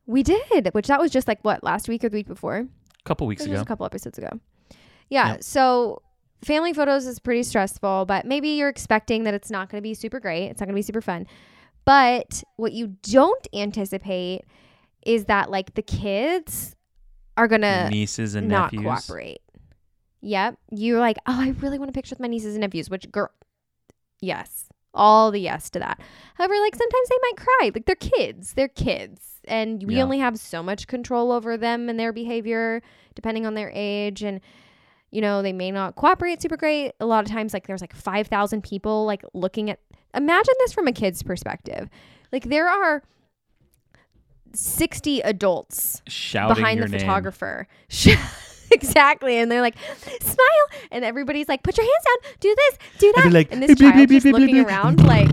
[0.08, 2.58] We did, which that was just like what last week or the week before.
[2.58, 2.68] a
[3.06, 3.64] couple weeks It was just ago.
[3.64, 4.30] a couple episodes ago.
[5.10, 5.34] Yeah.
[5.34, 5.44] Yep.
[5.44, 6.02] So
[6.44, 9.94] family photos is pretty stressful, but maybe you're expecting that it's not going to be
[9.96, 10.48] super great.
[10.50, 11.26] It's not going to be super fun.
[11.86, 14.42] But what you don't anticipate
[15.06, 16.76] is that like the kids
[17.38, 18.84] are going to Nieces and not nephews.
[18.86, 19.40] cooperate.
[20.22, 20.58] Yep.
[20.72, 23.30] You're like, oh, I really want a picture with my nieces and nephews, which girl,
[24.26, 26.00] yes, all the yes to that.
[26.36, 27.72] However, like sometimes they might cry.
[27.74, 28.54] Like they're kids.
[28.54, 29.42] They're kids.
[29.48, 30.04] And we Yeah.
[30.04, 32.82] only have so much control over them and their behavior
[33.14, 34.24] depending on their age.
[34.24, 34.42] And,
[35.12, 36.94] you know, they may not cooperate super great.
[37.00, 39.80] A lot of times, like there's like 5,000 people like looking at,
[40.14, 41.90] imagine this from a kid's perspective.
[42.32, 43.04] Like there are
[44.54, 47.00] 60 adults Shouting behind the name.
[47.02, 47.68] photographer.
[48.76, 49.38] exactly.
[49.38, 49.76] And they're like,
[50.22, 50.68] smile.
[50.92, 52.32] And everybody's like, put your hands down.
[52.40, 52.78] Do this.
[53.00, 53.32] Do that.
[53.34, 55.30] like, and this "Beep, beep, child just looking beep." around like,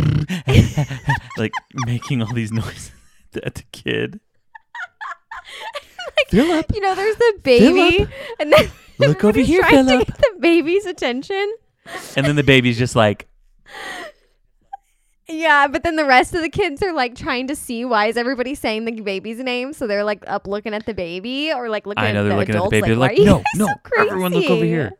[1.38, 1.52] like
[1.86, 2.92] making all these noises
[3.42, 4.20] at the kid.
[6.28, 8.06] Philip, you know, there's the baby.
[8.40, 10.06] And then Look over here, trying Philip.
[10.06, 11.54] to get the baby's attention.
[12.16, 13.28] and then the baby's just like,
[15.32, 18.16] Yeah, but then the rest of the kids are like trying to see why is
[18.16, 21.86] everybody saying the baby's name, so they're like up looking at the baby or like
[21.86, 22.86] looking I at know the they're looking at the adults, baby.
[22.88, 24.92] They're like, no, no, so everyone look over here.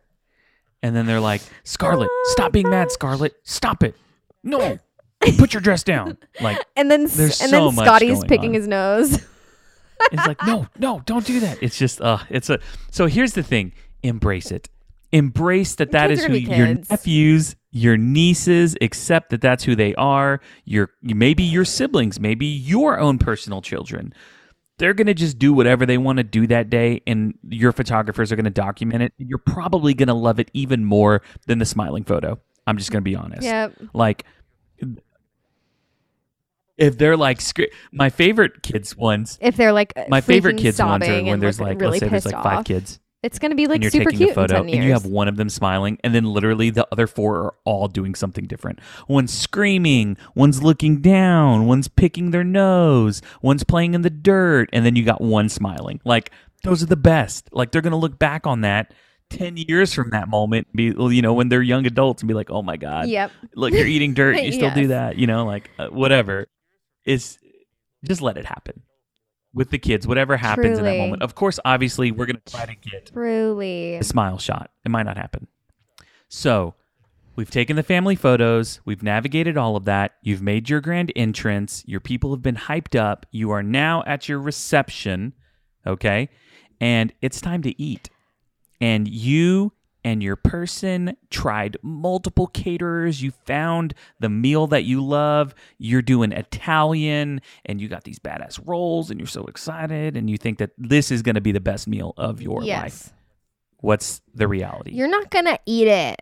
[0.83, 2.91] And then they're like, Scarlet, Oh stop being mad.
[2.91, 3.35] Scarlet.
[3.45, 3.95] Stop it.
[4.43, 4.79] No,
[5.39, 6.19] put your dress down.
[6.41, 8.55] Like, And then There's and so then Scotty's picking on.
[8.55, 9.25] his nose.
[10.11, 11.63] it's like, no, no, don't do that.
[11.63, 12.59] It's just, uh, it's a.
[12.91, 13.73] So here's the thing:
[14.03, 14.69] embrace it.
[15.13, 18.77] Embrace that that Kids is who your nephews, your nieces.
[18.81, 20.41] Accept that that's who they are.
[20.65, 24.15] Your maybe your siblings, maybe your own personal children.
[24.79, 28.37] They're gonna just do whatever they want to do that day, and your photographers are
[28.37, 29.13] gonna document it.
[29.19, 32.39] You're probably gonna love it even more than the smiling photo.
[32.67, 33.43] I'm just gonna be honest.
[33.43, 33.75] Yep.
[33.93, 34.25] Like,
[36.77, 37.41] if they're like,
[37.93, 41.81] my favorite kids ones If they're like my favorite kids ones are when there's like
[41.81, 42.65] really let's say there's like five off.
[42.65, 44.77] kids It's gonna be like and you're super taking cute a photo in 10 years.
[44.79, 47.87] and you have one of them smiling and then literally the other four are all
[47.89, 48.81] doing something different.
[49.09, 54.85] One's screaming one's looking down one's picking their nose one's playing in the dirt and
[54.85, 56.01] then you got one smiling.
[56.05, 56.33] Like
[56.65, 57.49] those are the best.
[57.53, 58.93] Like they're gonna look back on that
[59.31, 62.51] 10 years from that moment be you know when they're young adults and be like
[62.51, 63.31] oh my god Yep.
[63.55, 64.43] look you're eating dirt.
[64.43, 66.49] You still do that you know like uh, whatever.
[67.05, 67.39] It's
[68.05, 68.83] just let it happen
[69.55, 71.23] with the kids whatever happens in that moment.
[71.23, 73.97] Of course obviously we're going to try to get Truly.
[73.97, 74.71] a smile shot.
[74.85, 75.47] It might not happen.
[76.29, 76.75] So
[77.37, 78.81] we've taken the family photos.
[78.85, 80.13] We've navigated all of that.
[80.23, 81.85] You've made your grand entrance.
[81.87, 83.27] Your people have been hyped up.
[83.31, 85.35] You are now at your reception
[85.87, 86.29] okay?
[86.81, 88.11] And it's time to eat.
[88.81, 89.73] And you
[90.05, 93.23] and your person tried multiple caterers.
[93.23, 95.55] You found the meal that you love.
[95.79, 100.39] You're doing Italian and you got these badass rolls and you're so excited and you
[100.39, 103.13] think that this is going to be the best meal of your life.
[103.79, 104.93] What's the reality?
[104.93, 106.21] You're not gonna eat it.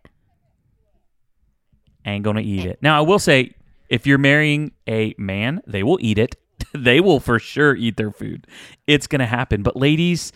[2.07, 2.70] Ain't going to eat eh.
[2.70, 2.78] it.
[2.82, 3.55] Now, I will say
[3.89, 6.36] if you're marrying a man, they will eat it.
[6.74, 8.47] they will for sure eat their food.
[8.86, 9.62] It's going to happen.
[9.62, 10.32] But ladies,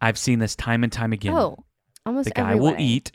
[0.00, 1.34] I've seen this time and time again.
[1.34, 1.64] Oh,
[2.06, 2.86] almost the guy every will wedding.
[2.86, 3.12] eat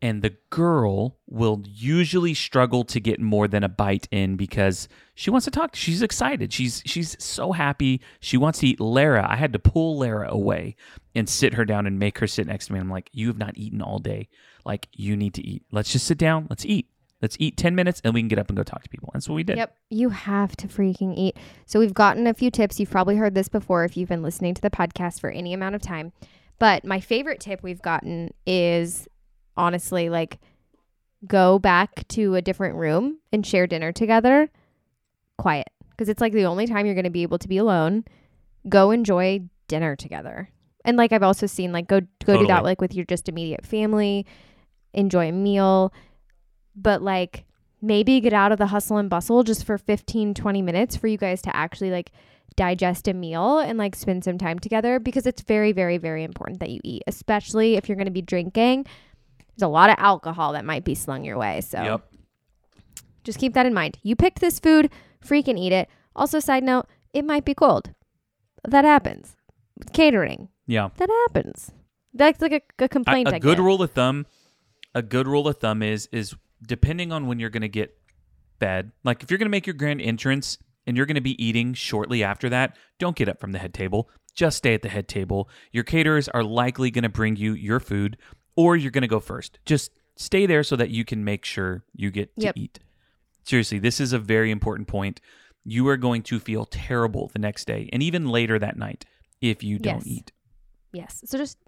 [0.00, 5.30] and the girl will usually struggle to get more than a bite in because she
[5.30, 5.74] wants to talk.
[5.74, 6.52] She's excited.
[6.52, 8.00] She's she's so happy.
[8.20, 9.26] She wants to eat lara.
[9.28, 10.76] I had to pull lara away
[11.14, 12.78] and sit her down and make her sit next to me.
[12.78, 14.28] I'm like you have not eaten all day.
[14.64, 15.64] Like you need to eat.
[15.72, 16.46] Let's just sit down.
[16.48, 16.88] Let's eat.
[17.20, 19.10] Let's eat 10 minutes and we can get up and go talk to people.
[19.12, 19.56] That's what we did.
[19.56, 19.76] Yep.
[19.90, 21.36] You have to freaking eat.
[21.66, 22.78] So we've gotten a few tips.
[22.78, 25.74] You've probably heard this before if you've been listening to the podcast for any amount
[25.74, 26.12] of time.
[26.58, 29.08] But my favorite tip we've gotten is
[29.56, 30.38] honestly like
[31.26, 34.50] go back to a different room and share dinner together
[35.36, 38.04] quiet because it's like the only time you're going to be able to be alone.
[38.68, 40.50] Go enjoy dinner together.
[40.84, 43.66] And like I've also seen like go go do that like with your just immediate
[43.66, 44.26] family,
[44.92, 45.92] enjoy a meal,
[46.74, 47.44] but like
[47.82, 51.16] maybe get out of the hustle and bustle just for 15 20 minutes for you
[51.16, 52.10] guys to actually like
[52.58, 56.58] digest a meal and like spend some time together because it's very very very important
[56.58, 58.84] that you eat especially if you're going to be drinking.
[59.56, 62.12] There's a lot of alcohol that might be slung your way so yep.
[63.22, 63.98] just keep that in mind.
[64.02, 64.90] You picked this food
[65.24, 65.88] freaking eat it.
[66.16, 67.92] Also side note it might be cold.
[68.66, 69.36] That happens.
[69.78, 70.48] With catering.
[70.66, 70.88] Yeah.
[70.96, 71.70] That happens.
[72.12, 74.26] That's like a, a complaint a good rule of thumb
[74.94, 76.34] a good rule of thumb is is
[76.66, 77.96] depending on when you're going to get
[78.58, 81.40] fed like if you're going to make your grand entrance and you're going to be
[81.44, 84.88] eating shortly after that don't get up from the head table just stay at the
[84.88, 88.16] head table your caterers are likely going to bring you your food
[88.56, 91.84] or you're going to go first just stay there so that you can make sure
[91.94, 92.56] you get to Yep.
[92.56, 92.78] eat
[93.44, 95.20] seriously this is a very important point
[95.64, 99.04] you are going to feel terrible the next day and even later that night
[99.40, 100.06] if you don't Yes.
[100.06, 100.32] eat
[100.92, 101.20] Yes.
[101.26, 101.58] So just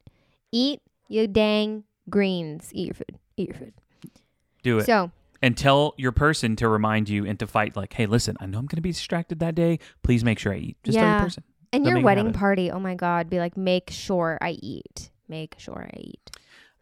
[0.51, 2.71] eat your dang greens.
[2.73, 3.19] Eat your food.
[3.37, 3.75] Eat your food.
[4.63, 5.11] do it So
[5.43, 8.59] and tell your person to remind you and to fight like hey listen i know
[8.59, 11.17] i'm going to be distracted that day please make sure i eat just tell Yeah.
[11.19, 14.59] your person and They'll your wedding party, oh my God, be like, make sure I
[14.61, 15.11] eat.
[15.29, 16.31] Make sure I eat.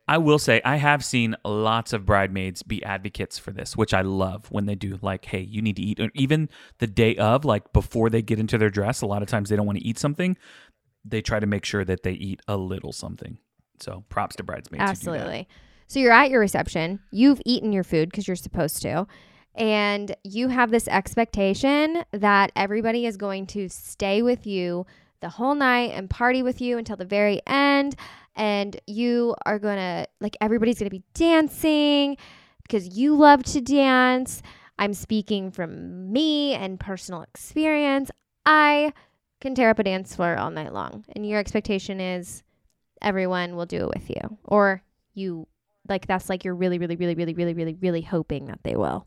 [0.09, 4.01] i will say i have seen lots of bridesmaids be advocates for this which i
[4.01, 6.49] love when they do like hey you need to eat or even
[6.79, 9.57] the day of like before they get into their dress a lot of times they
[9.57, 10.35] don't want to eat something
[11.05, 13.37] they try to make sure that they eat a little something
[13.81, 15.17] so props to bridesmaids who do that.
[15.19, 15.49] Absolutely.
[15.89, 17.01] So you're at your reception.
[17.11, 19.07] You've eaten your food because you're supposed to.
[19.55, 24.87] And you have this expectation that everybody is going to stay with you
[25.21, 27.97] the whole night and party with you until the very end.
[28.37, 32.17] And you are going to, like, everybody's going to be dancing
[32.63, 34.43] because you love to dance.
[34.79, 38.13] I'm speaking from me and personal experience.
[38.47, 38.93] I
[39.41, 41.05] can tear up a dance floor all night long.
[41.17, 42.45] And your expectation is
[43.03, 44.39] everyone will do it with you.
[44.45, 44.83] Or
[45.15, 45.49] you,
[45.89, 49.07] like, that's like you're really, really, really, really, really, really, really hoping that they will.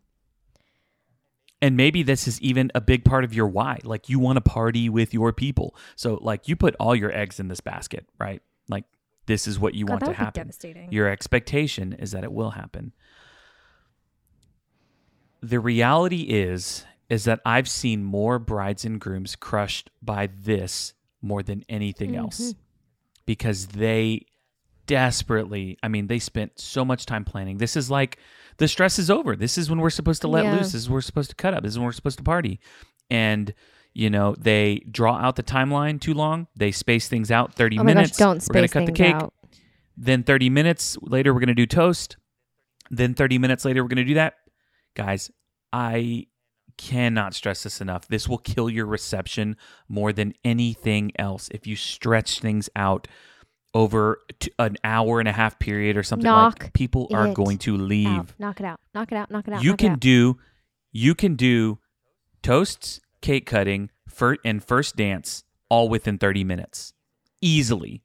[1.62, 3.80] And maybe this is even a big part of your why.
[3.84, 5.76] Like you want to party with your people.
[5.96, 8.42] So like you put all your eggs in this basket, right?
[8.68, 8.86] Like
[9.28, 10.42] this is what you want to happen.
[10.42, 10.92] devastating.
[10.92, 12.94] Your expectation is that it will happen.
[15.42, 21.44] The reality is is that I've seen more brides and grooms crushed by this more
[21.44, 22.56] than anything else Mhm.
[23.26, 24.26] because they
[24.92, 27.58] desperately, I mean, they spent so much time planning.
[27.58, 28.18] This is like
[28.58, 29.38] the stress is over.
[29.38, 30.54] This is when we're supposed to let Yeah.
[30.56, 30.74] loose.
[30.74, 31.64] This is when we're supposed to cut up.
[31.64, 32.60] This is when we're supposed to party.
[33.10, 33.54] And
[33.94, 36.48] you know, they draw out the timeline too long.
[36.56, 38.12] They space things out 30 Oh minutes.
[38.12, 39.16] gosh, don't we're gonna cut the cake.
[39.16, 39.34] out.
[39.98, 42.16] Then 30 minutes later, we're going to do toast.
[42.90, 44.36] Then 30 minutes later, we're going to do that.
[44.96, 45.30] Guys,
[45.74, 46.28] I
[46.78, 48.08] cannot stress this enough.
[48.08, 49.58] This will kill your reception
[49.90, 53.08] more than anything else if you stretch things out
[53.74, 57.58] over t- an hour and a half period or something Knock like people are going
[57.60, 58.08] to leave.
[58.08, 58.34] Out.
[58.38, 58.80] Knock it out.
[58.94, 59.32] Knock it out.
[59.32, 59.64] Knock it out.
[59.64, 60.38] you knock can do
[60.92, 61.80] you can do
[62.44, 66.94] toasts cake cutting fir- and first dance all within 30 minutes.
[67.42, 68.04] Easily.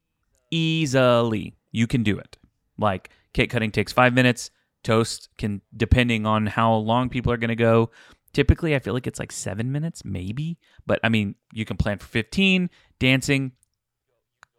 [0.51, 1.55] Easily.
[1.71, 2.37] You can do it.
[2.77, 4.49] Like cake cutting takes five minutes.
[4.83, 7.91] Toast can depending on how long people are going to go.
[8.33, 10.57] Typically i feel like it's like seven minutes maybe.
[10.85, 12.69] But i mean you can plan for 15
[12.99, 13.51] dancing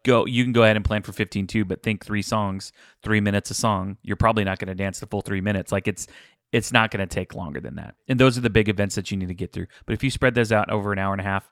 [0.04, 2.72] go you can go ahead and plan for 15 too but think three songs
[3.02, 3.96] three minutes a song.
[4.02, 5.72] You're probably not going to dance the full three minutes.
[5.72, 6.06] Like it's
[6.50, 7.94] it's not going to take longer than that.
[8.08, 9.66] And those are the big events that you need to get through.
[9.84, 11.50] But if you spread those out over an hour and a half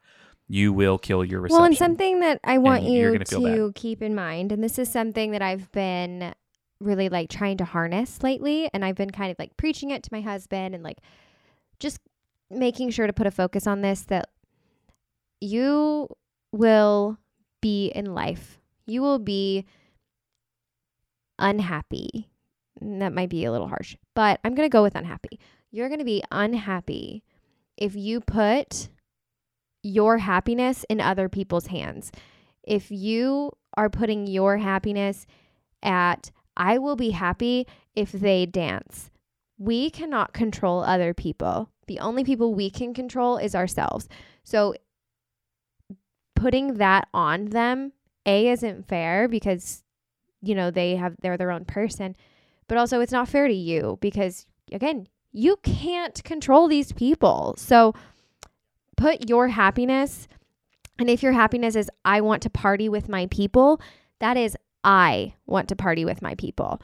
[0.48, 4.02] you will kill your reception Well, and something that I want And you to keep
[4.02, 6.34] in mind, and this is something that I've been
[6.78, 10.10] really like trying to harness lately, and I've been kind of like preaching it to
[10.12, 10.98] my husband and like
[11.80, 11.98] just
[12.48, 14.28] making sure to put a focus on this that
[15.40, 16.08] you
[16.52, 17.18] will
[17.66, 18.60] be in life.
[18.86, 19.64] You will be
[21.36, 22.30] unhappy.
[22.80, 25.40] That might be a little harsh, but I'm going to go with unhappy.
[25.72, 27.24] You're going to be unhappy
[27.76, 28.88] if you put
[29.82, 32.12] your happiness in other people's hands.
[32.62, 35.26] If you are putting your happiness
[35.82, 37.66] at, I will be happy
[37.96, 39.10] if they dance.
[39.58, 41.70] We cannot control other people.
[41.88, 44.08] The only people we can control is ourselves.
[44.44, 44.74] So
[46.36, 47.92] putting that on them,
[48.24, 49.82] A, isn't fair because,
[50.40, 52.14] you know, they have, they're their own person.
[52.68, 57.54] But also, it's not fair to you because, again, you can't control these people.
[57.58, 57.94] So,
[58.96, 60.28] put your happiness
[60.98, 63.80] and if your happiness is I want to party with my people,
[64.20, 66.80] that is I want to party with my people.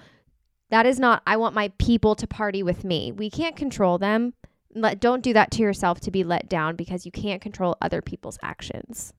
[0.71, 3.13] That is not I want my people to party with me.
[3.13, 4.35] We can't control them.
[4.75, 8.01] Let, don't do that to yourself to be let down because you can't control other
[8.01, 9.13] people's actions.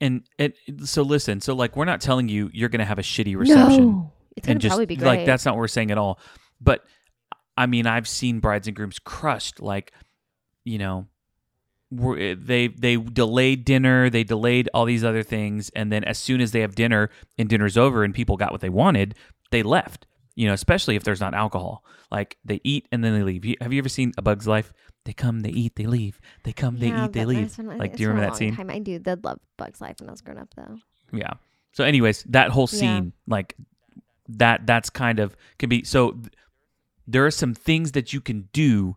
[0.00, 0.52] And and
[0.84, 3.84] so listen so like we're not telling you you're going to have a shitty reception
[3.86, 5.06] No, it's gonna and just probably be great.
[5.18, 6.18] like that's not what we're saying at all.
[6.60, 6.84] But
[7.56, 9.92] i mean i've seen brides and grooms crushed like
[10.64, 11.06] you know
[11.90, 16.18] we're, eh, they they delayed dinner they delayed all these other things and then as
[16.18, 17.08] soon as they have dinner
[17.38, 19.14] and dinner's over and people got what they wanted
[19.52, 21.82] they left you know especially if there's not alcohol.
[22.10, 23.44] Like they eat and then they leave.
[23.44, 24.72] You- have you ever seen a bug's life
[25.06, 27.96] they come they eat they leave they come they Yeah, eat they leave I- like
[27.96, 28.70] do you been remember that scene Time.
[28.70, 28.98] I do.
[28.98, 30.76] Did love Bugs Life when I was growing up, though.
[31.12, 31.32] yeah.
[31.72, 32.78] So, anyways, that whole Yeah.
[32.78, 33.54] scene, like
[34.28, 35.84] that, that's kind of can be.
[35.84, 36.28] So, th-
[37.06, 38.96] there are some things that you can do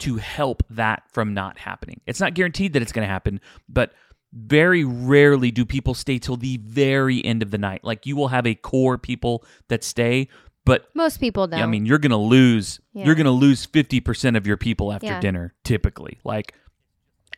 [0.00, 2.00] to help that from not happening.
[2.06, 3.92] It's not guaranteed that it's going to happen, but
[4.32, 7.82] very rarely do people stay till the very end of the night.
[7.82, 10.28] Like you will have a core people that stay,
[10.68, 11.60] but Most people don't.
[11.60, 12.80] I mean, you're going to lose.
[12.92, 13.06] Yeah.
[13.06, 15.20] You're to lose fifty percent of your people after Yeah.
[15.20, 16.20] dinner, typically.
[16.24, 16.54] Like,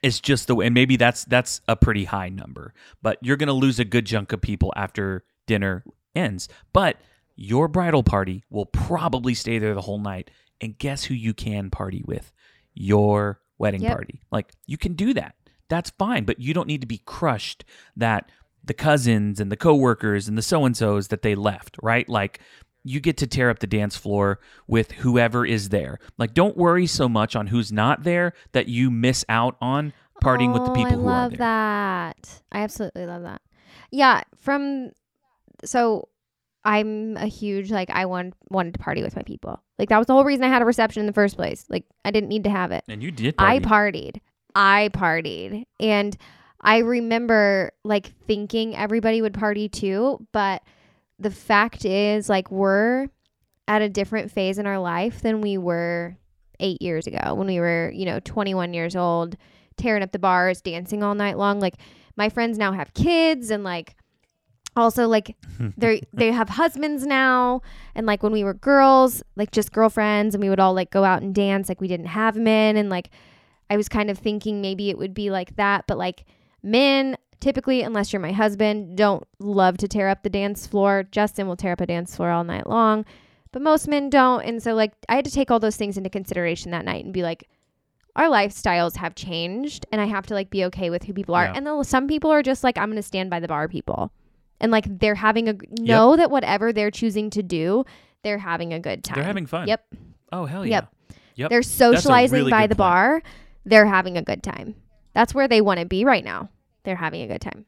[0.03, 0.67] it's just the way.
[0.67, 4.07] And maybe that's that's a pretty high number, but you're going to lose a good
[4.07, 5.85] chunk of people after dinner
[6.15, 6.49] ends.
[6.73, 6.97] But
[7.37, 10.31] your bridal party will probably stay there the whole night.
[10.61, 12.33] And guess who you can party with?
[12.75, 13.93] Your wedding Yep.
[13.93, 14.21] party.
[14.31, 15.35] Like you can do that.
[15.69, 17.65] That's fine, but you don't need to be crushed
[17.97, 18.31] that
[18.65, 22.09] the cousins and the coworkers and the so and so's that they left, right?
[22.09, 22.41] Like
[22.85, 25.99] you get to tear up the dance floor with whoever is there.
[26.19, 29.93] Like don't worry so much on who's not there that you miss out on
[30.23, 31.39] partying with the Oh, people I who love are there.
[31.39, 32.43] that.
[32.53, 33.43] I absolutely love that.
[33.91, 34.91] Yeah, from
[35.65, 36.09] so
[36.65, 39.63] I'm a huge like I want wanted to party with my people.
[39.79, 41.65] Like that was the whole reason I had a reception in the first place.
[41.69, 42.85] Like I didn't need to have it.
[42.89, 44.13] And you did I party.
[44.13, 44.21] partied.
[44.55, 45.65] I partied.
[45.79, 46.17] And
[46.61, 50.63] I remember like thinking everybody would party too, but
[51.21, 53.09] the fact is like we're
[53.69, 56.17] at a different phase in our life than we were
[56.59, 59.37] 8 years ago when we were, you know, 21 years old,
[59.77, 61.61] tearing up the bars, dancing all night long.
[61.61, 61.77] Like
[62.17, 63.97] my friends now have kids and like
[64.77, 65.37] also like
[65.77, 67.61] they they have husbands now.
[67.95, 71.05] And like when we were girls like just girlfriends and we would all like go
[71.05, 72.77] out and dance like we didn't have men.
[72.77, 73.11] And like
[73.69, 75.87] i was kind of thinking maybe it would be like that.
[75.87, 76.25] But like
[76.63, 81.47] men typically unless you're my husband don't love to tear up the dance floor justin
[81.47, 83.05] will tear up a dance floor all night long
[83.53, 86.11] but most men don't and so like i had to take all those things into
[86.11, 87.49] consideration that night and be like
[88.17, 91.45] our lifestyles have changed and I have to like be okay with who people are.
[91.45, 91.53] Yeah.
[91.55, 94.13] And then some people are just like, I'm going to stand by the bar people.
[94.61, 97.85] And like they're having a, know that whatever they're choosing to do,
[98.23, 99.15] they're having a good time.
[99.17, 99.69] They're having fun.
[99.69, 99.95] Yep.
[100.33, 100.73] Oh hell yeah.
[100.73, 100.95] Yep.
[101.37, 101.51] Yep.
[101.51, 102.79] They're socializing really by the point.
[102.79, 103.23] bar.
[103.65, 104.75] They're having a good time.
[105.15, 106.51] That's where they want to be right now.
[106.85, 107.67] They're having a good time.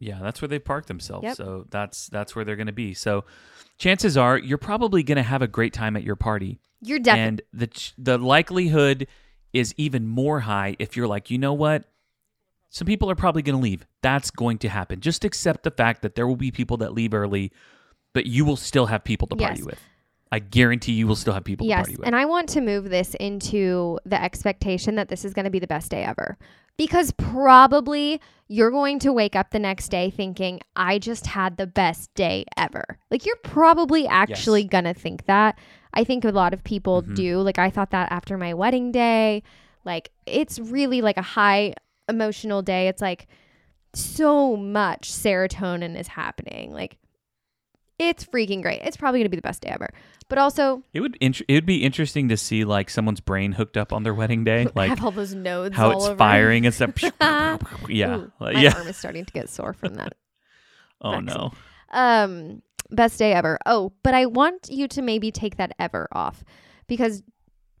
[0.00, 1.24] Yeah, that's where they park themselves.
[1.24, 1.36] Yep.
[1.36, 2.94] So that's that's where they're going to be.
[2.94, 3.24] So
[3.78, 6.60] chances are you're probably going to have a great time at your party.
[6.80, 9.08] You're definitely and the ch- the likelihood
[9.52, 11.84] is even more high if you're like, "You know what?
[12.70, 13.86] Some people are probably going to leave.
[14.02, 15.00] That's going to happen.
[15.00, 17.50] Just accept the fact that there will be people that leave early,
[18.12, 19.80] but you will still have people to party with.
[20.30, 22.06] I guarantee you will still have people Yes, party with.
[22.06, 25.58] and I want to move this into the expectation that this is going to be
[25.58, 26.36] the best day ever.
[26.76, 31.66] Because probably you're going to wake up the next day thinking, I just had the
[31.66, 32.98] best day ever.
[33.10, 35.58] Like, you're probably actually going to think that.
[35.94, 37.14] I think a lot of people Mhm.
[37.14, 37.38] do.
[37.40, 39.42] Like, I thought that after my wedding day.
[39.84, 41.74] Like, it's really like a high
[42.08, 42.88] emotional day.
[42.88, 43.26] It's like
[43.94, 46.72] so much serotonin is happening.
[46.72, 46.96] Like,
[47.98, 48.80] it's freaking great.
[48.82, 49.88] It's probably going to be the best day ever.
[50.28, 53.76] But also, it would int- it would be interesting to see like someone's brain hooked
[53.76, 56.16] up on their wedding day, like have all those nodes how all it's over.
[56.16, 56.90] firing and stuff.
[57.88, 58.74] yeah, Ooh, my yeah.
[58.76, 60.14] arm is starting to get sore from that.
[61.00, 61.52] Oh no.
[61.92, 62.60] Um,
[62.90, 63.60] best day ever.
[63.64, 66.42] Oh, but I want you to maybe take that ever off
[66.88, 67.22] because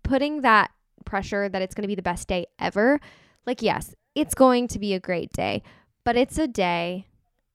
[0.04, 0.70] putting that
[1.04, 3.00] pressure that it's going to be the best day ever,
[3.44, 5.64] like yes, it's going to be a great day,
[6.04, 7.06] but it's a day,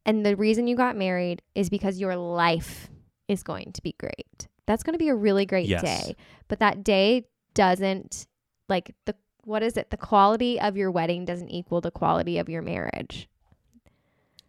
[0.06, 2.90] and the reason you got married is because your life
[3.28, 4.48] is going to be great.
[4.66, 5.82] That's going to be a really great Yes.
[5.82, 6.16] day,
[6.48, 8.28] but that day doesn't
[8.70, 9.16] like the
[9.46, 9.90] what is it?
[9.90, 13.28] The quality of your wedding doesn't equal the quality of your marriage.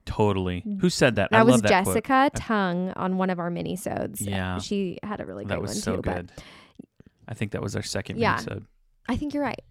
[0.07, 0.63] Totally.
[0.67, 0.81] Mm.
[0.81, 1.31] Who said that?
[1.31, 1.95] That I was love that quote.
[1.97, 4.21] Jessica Tung on one of our mini-sodes.
[4.23, 4.59] Uh, yeah.
[4.59, 6.03] She had a really That was one so too.
[6.03, 6.33] But good.
[7.27, 8.35] I think that was our second Yeah.
[8.35, 8.67] episode.
[9.09, 9.63] I think you're right.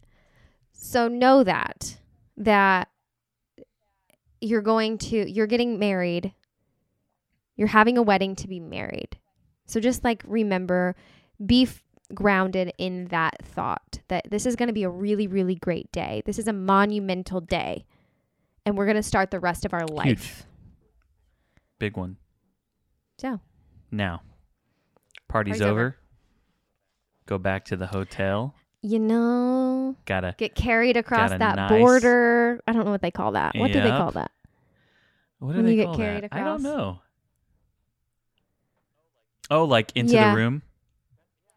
[0.73, 1.97] So know that
[2.37, 2.89] that
[4.43, 6.33] you're going to you're getting married.
[7.55, 9.17] You're having a wedding to be married.
[9.65, 10.95] So just like remember
[11.43, 11.83] be f-
[12.13, 16.21] grounded in that thought that this is going to be a really really great day.
[16.25, 17.85] This is a monumental day.
[18.65, 20.45] And we're going to start the rest of our life.
[21.79, 22.15] Big one.
[23.17, 23.41] So,
[23.91, 24.21] Now,
[25.27, 25.71] party's, Party's over.
[25.81, 25.97] over.
[27.25, 28.55] Go back to the hotel.
[28.85, 30.35] You know, Gotta.
[30.37, 32.61] get carried across that nice- border.
[32.67, 33.55] I don't know what they call that.
[33.55, 34.29] What do they call that?
[35.39, 36.33] What do When they you get carried that?
[36.33, 36.99] I don't know.
[39.49, 40.31] Oh, like into Yeah.
[40.31, 40.61] the room.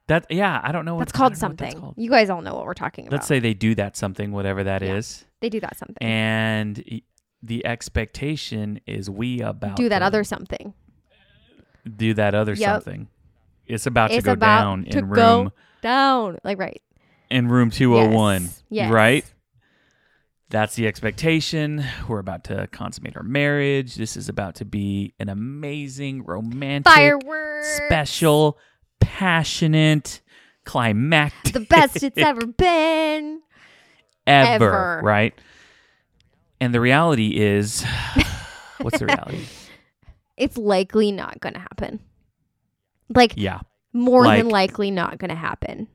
[0.09, 0.95] That yeah, I don't know.
[0.95, 1.81] What, That's called what that's something.
[1.81, 1.95] called.
[1.97, 3.17] You guys all know what we're talking about.
[3.17, 5.27] Let's say they do that something, whatever that is, Yeah.
[5.41, 5.97] they do that something.
[6.01, 7.01] and
[7.43, 10.75] the expectation is we about do that to other something.
[11.97, 12.69] do that other Yep.
[12.83, 13.09] something.
[13.67, 16.39] It's about to go about down to in go room Down.
[16.45, 16.81] Like right.
[17.31, 18.43] In room two hundred one.
[18.43, 18.63] Yes.
[18.71, 18.91] Yes.
[18.93, 19.25] Right?
[20.49, 21.85] That's the expectation.
[22.09, 23.97] We're about to consummate our marriage.
[23.97, 27.81] This is about to be an amazing, romantic, Fireworks.
[27.87, 28.57] special,
[29.01, 30.21] passionate,
[30.65, 33.41] climactic, The best it's ever been.
[34.27, 35.01] ever, ever.
[35.03, 35.35] right?
[36.61, 37.85] And the reality is,
[38.81, 39.45] what's the reality?
[40.37, 41.99] It's likely not going to happen.
[43.09, 43.61] Like Yeah,
[43.93, 45.89] more than likely not going to happen.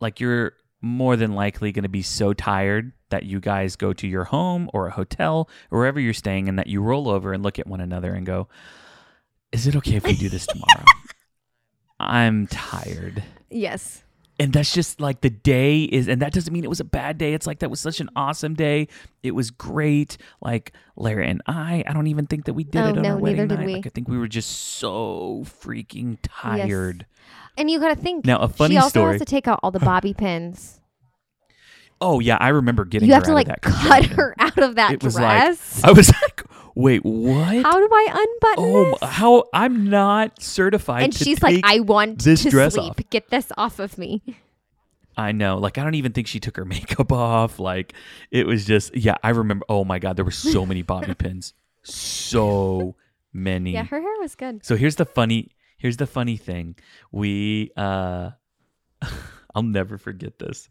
[0.00, 4.06] Like you're more than likely going to be so tired that you guys go to
[4.06, 7.42] your home or a hotel or wherever you're staying and that you roll over and
[7.42, 8.48] look at one another and go,
[9.52, 10.84] Is it okay if we do this tomorrow?
[11.98, 13.22] I'm tired.
[13.50, 14.02] Yes.
[14.40, 17.18] And that's just like the day is, and that doesn't mean it was a bad
[17.18, 17.34] day.
[17.34, 18.88] It's like that was such an awesome day.
[19.22, 20.16] It was great.
[20.40, 23.10] Like Lara and I, I don't even think that we did Oh, it on no,
[23.10, 23.66] our wedding neither did night.
[23.66, 23.74] we.
[23.74, 27.06] Like I think we were just so freaking tired.
[27.56, 28.24] And you got to think.
[28.24, 30.80] Now, a funny she also story- has to take out all the bobby pins.
[32.00, 33.06] Oh yeah, I remember getting.
[33.08, 35.80] You have to like cut her out of that It was like- dress.
[35.84, 36.42] I was like,
[36.74, 37.62] wait, what?
[37.62, 39.10] How do I unbutton oh, this?
[39.10, 39.44] how?
[39.52, 41.04] I'm not certified.
[41.04, 42.90] and she's like, I want this to dress sleep.
[42.90, 44.22] off." Get this off of me.
[45.16, 45.58] I know.
[45.58, 47.58] Like, I don't even think she took her makeup off.
[47.58, 47.94] Like,
[48.30, 49.16] it was just, yeah.
[49.22, 49.64] I remember.
[49.68, 52.96] Oh my god, there were so many bobby pins, so
[53.32, 53.72] many.
[53.72, 54.64] Yeah, her hair was good.
[54.64, 55.50] So here's the funny.
[55.76, 56.76] Here's the funny thing.
[57.12, 58.30] We, uh,
[59.54, 60.68] I'll never forget this.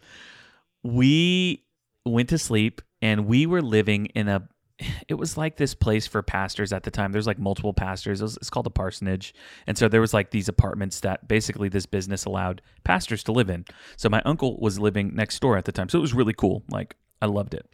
[0.81, 1.63] We
[2.05, 4.47] went to sleep and we were living in a.
[5.07, 7.11] It was like this place for pastors at the time.
[7.11, 8.21] There's like multiple pastors.
[8.21, 9.35] It was, it's called a parsonage,
[9.67, 13.49] and so there was like these apartments that basically this business allowed pastors to live
[13.49, 13.65] in.
[13.97, 16.63] So my uncle was living next door at the time, so it was really cool.
[16.69, 17.67] Like I loved it.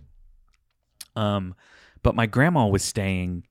[1.15, 1.55] Um,
[2.03, 3.45] but my grandma was staying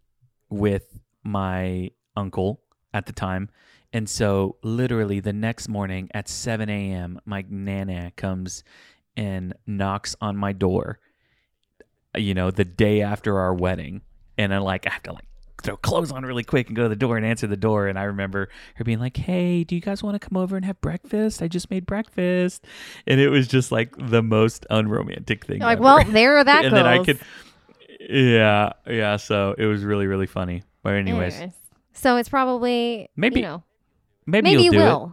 [0.50, 2.60] with my uncle
[2.94, 3.48] at the time.
[3.92, 8.64] And so, literally, the next morning at 7 a.m., my nana comes
[9.16, 10.98] and knocks on my door.
[12.18, 14.02] You know, the day after our wedding,
[14.36, 15.24] and I like I have to like
[15.62, 17.88] throw clothes on really quick and go to the door and answer the door.
[17.88, 20.64] And I remember her being like, "Hey, do you guys want to come over and
[20.64, 21.42] have breakfast?
[21.42, 22.64] I just made breakfast."
[23.06, 25.60] And it was just like the most unromantic thing.
[25.60, 25.82] Like, ever.
[25.82, 26.78] well, there are that and goes.
[26.78, 27.18] then I could,
[28.00, 29.16] yeah, yeah.
[29.16, 30.62] So it was really, really funny.
[30.82, 31.54] But anyways, Anyways.
[31.94, 33.64] So it's probably Maybe- you know
[34.26, 35.10] maybe, maybe you'll you do it.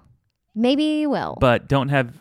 [0.54, 1.38] Maybe you will.
[1.42, 2.14] but don't have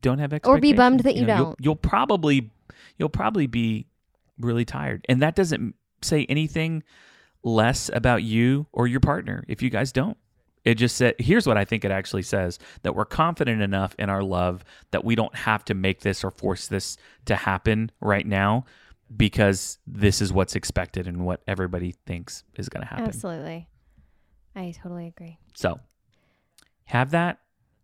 [0.00, 0.58] don't have expectations.
[0.58, 1.56] Or be bummed that you You'll, don't.
[1.60, 2.50] you'll probably
[2.96, 3.86] you'll probably be
[4.40, 6.82] really tired, and that doesn't say anything
[7.42, 10.16] less about you or your partner if you guys don't.
[10.64, 14.10] It just said here's what I think it actually says that we're confident enough in
[14.10, 16.96] our love that we don't have to make this or force this
[17.26, 18.64] to happen right now
[19.16, 23.06] because this is what's expected and what everybody thinks is going to happen.
[23.06, 23.68] Absolutely.
[24.54, 25.38] I totally agree.
[25.54, 25.80] So
[26.84, 27.38] have that.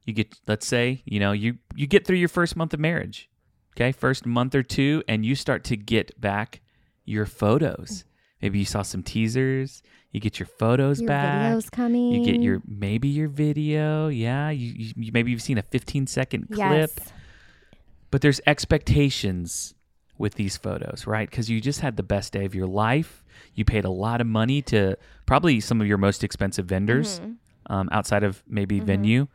[0.05, 3.31] You get let's say, you know, you you get through your first month of marriage.
[3.77, 3.93] Okay?
[3.93, 6.61] First month or two and you start to get back
[7.05, 8.05] your photos.
[8.41, 11.45] Maybe you saw some teasers, you get your photos Your back.
[11.45, 12.13] video's coming.
[12.13, 14.09] You get your maybe your video.
[14.09, 17.13] Yeah, you, you maybe you've seen a 15 second clip, yes.
[18.11, 19.75] but there's expectations
[20.19, 21.29] with these photos, right?
[21.31, 23.25] Cuz you just had the best day of your life.
[23.55, 24.97] You paid a lot of money to
[25.27, 27.37] probably some of your most expensive vendors Mhm.
[27.67, 28.85] um, outside of maybe Mhm.
[28.85, 29.27] venue,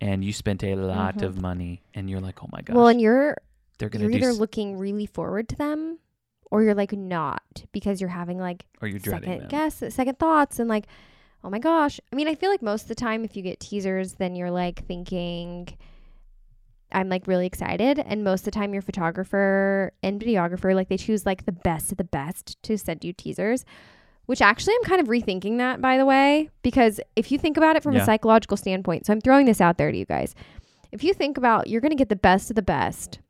[0.00, 1.22] and you spent a lot Mhm.
[1.22, 3.36] of money, and you're like, oh my gosh, Well, and you're
[3.78, 5.98] they're gonna you're either s- looking really forward to them,
[6.50, 9.48] or you're like not because you're having like or you're second them.
[9.48, 10.86] guess, second thoughts, and like,
[11.44, 12.00] oh my gosh.
[12.12, 14.50] I mean, I feel like most of the time, if you get teasers, then you're
[14.50, 15.68] like thinking,
[16.92, 20.96] I'm like really excited, and most of the time, your photographer and videographer like they
[20.96, 23.64] choose like the best of the best to send you teasers.
[24.26, 27.76] Which actually, I'm kind of rethinking that, by the way, because if you think about
[27.76, 28.02] it from Yeah.
[28.02, 30.34] a psychological standpoint, so I'm throwing this out there to you guys.
[30.90, 33.20] If you think about, you're going to get the best of the best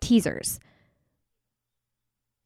[0.00, 0.58] teasers.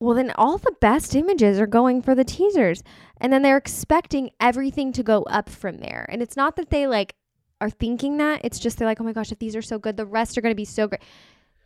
[0.01, 2.83] Well, then all the best images are going for the teasers.
[3.19, 6.07] And then they're expecting everything to go up from there.
[6.09, 7.15] And it's not that they like
[7.61, 9.97] are thinking that, it's just they're like, oh my gosh, if these are so good,
[9.97, 11.01] the rest are going to be so great.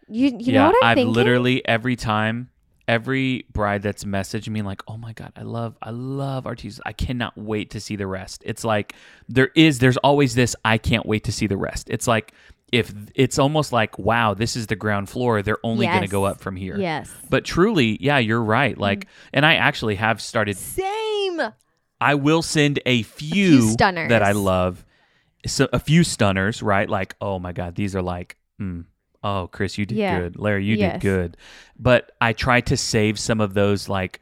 [0.06, 1.14] You, you yeah, know what I'm I've thinking?
[1.14, 2.50] literally every time,
[2.86, 6.82] every bride that's messaged me like, oh my god, I love, I love our teasers.
[6.84, 8.42] I cannot wait to see the rest.
[8.44, 8.94] It's like
[9.30, 10.54] there is, there's always this.
[10.62, 11.88] I can't wait to see the rest.
[11.88, 12.32] It's like
[12.72, 15.40] if it's almost like, wow, this is the ground floor.
[15.42, 16.76] They're only going to go up from here.
[16.78, 17.10] Yes.
[17.30, 18.76] But truly, yeah, you're right.
[18.76, 21.40] Like, and I actually have started Same.
[22.00, 24.08] I will send a few, stunners.
[24.10, 24.84] that I love,
[25.46, 26.88] so a few stunners, right?
[26.90, 28.84] Like, oh my god, these are like, mm,
[29.22, 30.18] oh Chris, you did Yeah.
[30.18, 30.94] good, Larry, you Yes.
[30.94, 31.36] did good.
[31.78, 34.20] But I try to save some of those like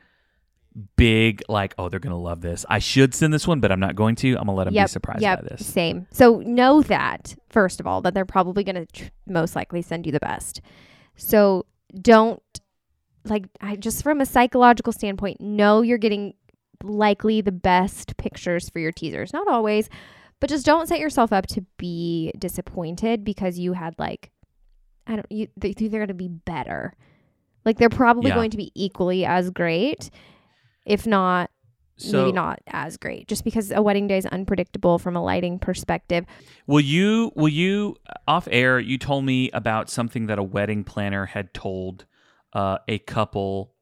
[0.96, 2.64] big, like, oh, they're gonna love this.
[2.68, 4.30] I should send this one, but I'm not going to.
[4.36, 5.64] I'm gonna let them Yep, be surprised yep, by this.
[5.66, 6.06] Same.
[6.10, 10.06] So know that, first of all, that they're probably going to tr- most likely send
[10.06, 10.60] you the best.
[11.16, 11.66] So
[12.00, 12.42] don't,
[13.24, 16.34] like, I just from a psychological standpoint, know you're getting
[16.82, 19.32] likely the best pictures for your teasers.
[19.32, 19.88] Not always,
[20.40, 24.30] but just don't set yourself up to be disappointed because you had, like,
[25.06, 26.94] I don't, you, they think they're going to be better.
[27.64, 28.34] Like, they're probably Yeah.
[28.34, 30.10] going to be equally as great,
[30.84, 31.50] if not
[31.96, 35.58] So, maybe not as great just because a wedding day is unpredictable from a lighting
[35.58, 36.24] perspective
[36.66, 37.32] will you?
[37.36, 37.96] Will you?
[38.26, 42.06] Off air, you told me about something that a wedding planner had told
[42.54, 43.74] uh, a couple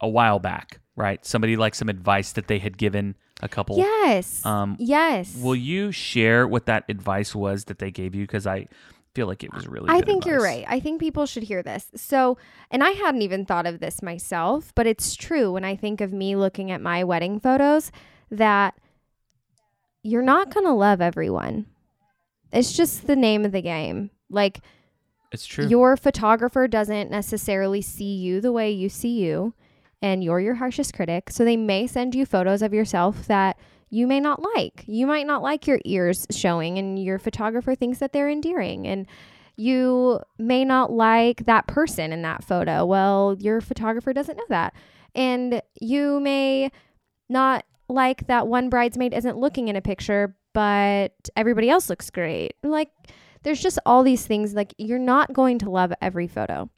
[0.00, 1.24] a while back, right?
[1.24, 3.76] Somebody like some advice that they had given a couple.
[3.76, 8.22] yes Um, yes Will you share what that advice was that they gave you?
[8.22, 8.68] Because I
[9.14, 9.88] feel like it was really.
[9.88, 10.64] I think you're right.
[10.66, 11.90] I think people should hear this.
[11.94, 12.38] So,
[12.70, 16.12] and I hadn't even thought of this myself, but it's true when I think of
[16.12, 17.92] me looking at my wedding photos
[18.30, 18.74] that
[20.02, 21.66] you're not going to love everyone.
[22.52, 24.10] It's just the name of the game.
[24.28, 24.60] Like,
[25.30, 25.66] It's true.
[25.66, 29.54] Your photographer doesn't necessarily see you the way you see you,
[30.00, 31.30] and you're your harshest critic.
[31.30, 33.56] So they may send you photos of yourself that
[33.92, 34.84] you may not like.
[34.86, 38.86] You might not like your ears showing, and your photographer thinks that they're endearing.
[38.86, 39.06] And
[39.54, 42.86] you may not like that person in that photo.
[42.86, 44.72] Well, your photographer doesn't know that.
[45.14, 46.72] And you may
[47.28, 52.54] not like that one bridesmaid isn't looking in a picture, but everybody else looks great.
[52.62, 52.88] Like,
[53.42, 56.70] there's just all these things like you're not going to love every photo.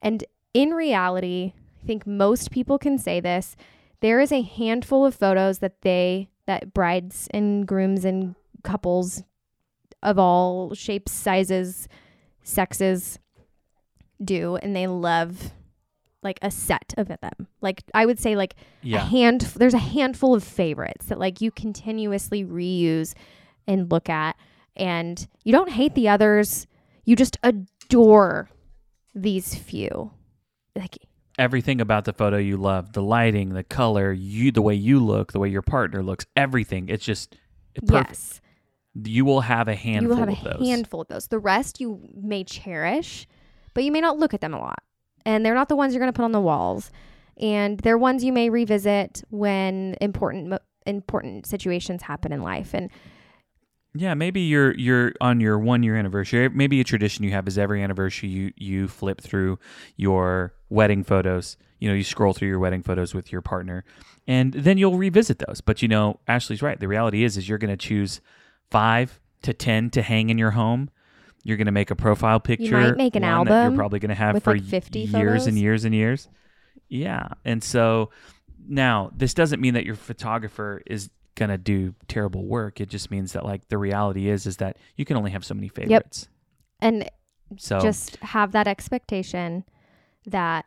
[0.00, 0.24] And
[0.54, 3.54] in reality, I think most people can say this.
[4.00, 9.22] There is a handful of photos that they that brides and grooms and couples
[10.02, 11.88] of all shapes, sizes,
[12.42, 13.18] sexes
[14.22, 15.52] do and they love
[16.22, 17.48] like a set of them.
[17.60, 19.04] Like I would say like a yeah.
[19.04, 23.14] hand there's a handful of favorites that like you continuously reuse
[23.66, 24.36] and look at
[24.76, 26.66] and you don't hate the others
[27.04, 28.48] you just adore
[29.14, 30.10] these few.
[30.74, 30.98] Like
[31.38, 35.32] everything about the photo you love the lighting the color you the way you look
[35.32, 37.36] the way your partner looks everything it's just
[37.86, 38.40] perfect yes,
[39.02, 41.26] you will have a handful you will have of a those handful of those.
[41.26, 43.26] The rest you may cherish,
[43.74, 44.82] but you may not look at them a lot.
[45.26, 46.90] And they're not the ones you're going to put on the walls.
[47.38, 50.54] And they're ones you may revisit when important
[50.86, 52.74] important situations happen in life.
[52.74, 52.90] And
[53.94, 56.48] yeah maybe you're you're on your one year anniversary.
[56.48, 59.58] Maybe a tradition you have is every anniversary you you flip through
[59.96, 61.56] your wedding photos.
[61.78, 63.84] You know you scroll through your wedding photos with your partner
[64.26, 65.60] and then you'll revisit those.
[65.60, 66.78] But you know ashley's right.
[66.78, 68.20] The reality is is you're going to choose
[68.70, 70.90] five to ten to hang in your home.
[71.42, 74.42] You're going to make a profile picture make an that you're probably going to have
[74.42, 75.46] for like, 50 years photos.
[75.46, 76.28] and years and years.
[76.88, 78.10] Yeah and so
[78.66, 83.10] now this doesn't mean that your photographer is going to do terrible work it just
[83.10, 86.28] means that like the reality is is that you can only have so many favorites
[86.80, 87.08] and
[87.58, 89.64] so just have that expectation
[90.26, 90.64] that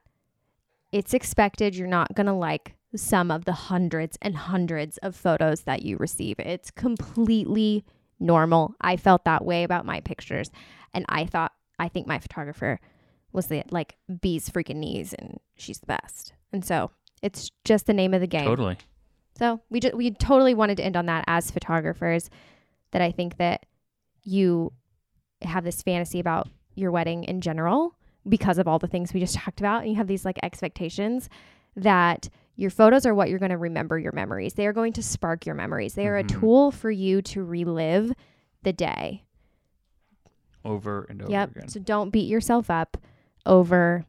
[0.91, 5.61] it's expected you're not going to like some of the hundreds and hundreds of photos
[5.61, 6.39] that you receive.
[6.39, 7.85] It's completely
[8.19, 8.75] normal.
[8.81, 10.49] I felt that way about my pictures
[10.93, 12.79] and I thought I think my photographer
[13.31, 16.33] was the like bee's freaking knees and she's the best.
[16.51, 16.91] And so
[17.21, 18.45] it's just the name of the game.
[18.45, 18.77] totally
[19.37, 22.29] So we just we totally wanted to end on that as photographers.
[22.91, 23.65] That I think that
[24.23, 24.71] you
[25.41, 27.95] have this fantasy about your wedding in general
[28.27, 31.29] because of all the things we just talked about, and you have these like expectations
[31.75, 34.55] that your photos are what you're going to remember your memories.
[34.55, 35.93] They are going to spark your memories.
[35.93, 36.25] They are Mhm.
[36.25, 38.13] a tool for you to relive
[38.63, 39.23] the day.
[40.65, 41.51] over and over yep.
[41.55, 42.97] again So don't beat yourself up
[43.45, 44.03] over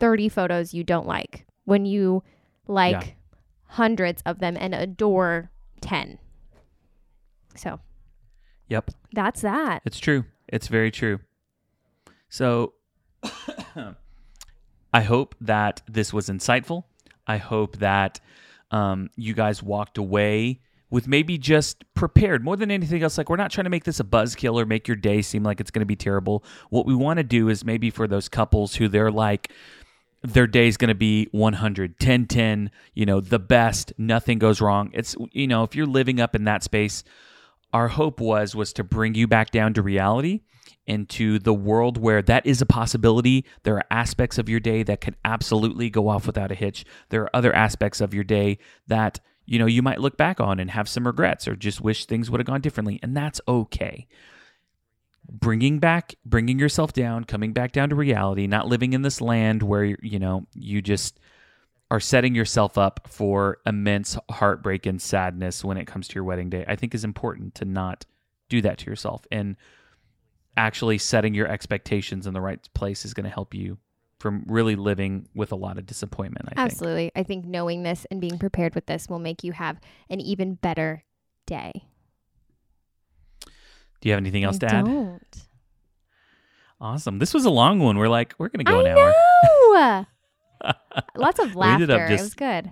[0.00, 2.22] 30 photos you don't like when you
[2.66, 3.10] like Yeah.
[3.66, 6.18] hundreds of them and adore 10.
[7.54, 7.80] So
[8.68, 9.82] yep that's that.
[9.84, 10.24] It's true.
[10.48, 11.20] It's very true.
[12.28, 12.74] So
[14.92, 16.84] I hope that this was insightful.
[17.26, 18.20] I hope that
[18.70, 20.60] um, you guys walked away
[20.90, 23.16] with maybe just prepared more than anything else.
[23.16, 25.60] Like, we're not trying to make this a buzzkill or make your day seem like
[25.60, 26.44] it's going to be terrible.
[26.68, 29.50] What we want to do is maybe for those couples who they're like,
[30.22, 34.90] their day's going to be 100 10 10 you know the best nothing goes wrong.
[34.92, 37.04] It's you know if you're living up in that space
[37.72, 40.40] our hope was was to bring you back down to reality
[40.86, 43.44] into the world where that is a possibility.
[43.62, 46.84] There are aspects of your day that can absolutely go off without a hitch.
[47.08, 48.58] There are other aspects of your day
[48.88, 52.06] that you know you might look back on and have some regrets or just wish
[52.06, 54.06] things would have gone differently and that's okay
[55.30, 59.62] bringing back bringing yourself down coming back down to reality not living in this land
[59.62, 61.20] where you know you just
[61.90, 66.50] are setting yourself up for immense heartbreak and sadness when it comes to your wedding
[66.50, 68.04] day i think is important to not
[68.48, 69.56] do that to yourself and
[70.56, 73.78] actually setting your expectations in the right place is going to help you
[74.18, 77.12] from really living with a lot of disappointment i think Absolutely.
[77.14, 79.80] I think knowing this and being prepared with this will make you have
[80.10, 81.04] an even better
[81.46, 81.84] day.
[84.02, 85.36] Do you have anything else I to add Don't.
[86.80, 89.14] awesome this was a long one we're like we're going to go I an hour.
[91.16, 92.06] Lots of laughter.
[92.06, 92.70] It was good.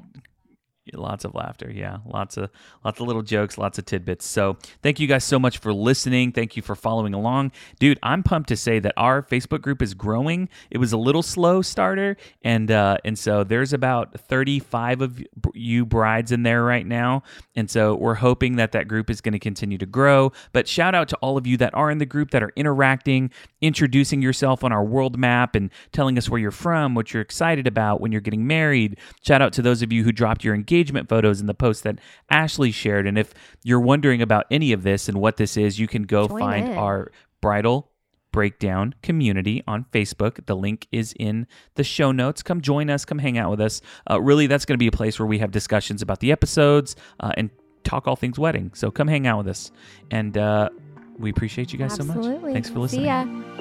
[0.95, 1.71] Lots of laughter.
[1.71, 2.51] Yeah lots of
[2.85, 4.27] lots of little jokes lots of tidbits.
[4.27, 6.33] So thank you guys so much for listening.
[6.33, 7.53] Thank you for following along.
[7.79, 10.49] Dude i'm pumped to say that our facebook group is growing.
[10.71, 15.23] It was a little slow starter and uh and so there's about 35 of
[15.55, 17.23] you brides in there right now.
[17.55, 20.33] And so we're hoping that that group is going to continue to grow.
[20.53, 23.31] But shout out to all of you that are in the group that are interacting
[23.61, 27.67] introducing yourself on our world map and telling us where you're from what you're excited
[27.67, 28.99] about when you're getting married.
[29.23, 30.70] Shout out to those of you who dropped your engagement
[31.09, 31.99] photos in the post that
[32.31, 33.07] Ashley shared.
[33.07, 36.29] And if you're wondering about any of this and what this is, you can go
[36.29, 36.79] Join find in.
[36.79, 37.11] our
[37.41, 37.91] bridal
[38.33, 40.47] breakdown community on Facebook.
[40.47, 42.43] The link is in the show notes.
[42.43, 43.81] Come join us, come hang out with us.
[44.11, 46.97] Uh, really, that's going to be a place where we have discussions about the episodes
[47.19, 47.51] uh, and
[47.83, 48.71] talk all things wedding.
[48.75, 49.73] So come hang out with us.
[50.11, 50.71] And uh,
[51.19, 52.25] we appreciate you guys so much.
[52.53, 53.60] Thanks for listening.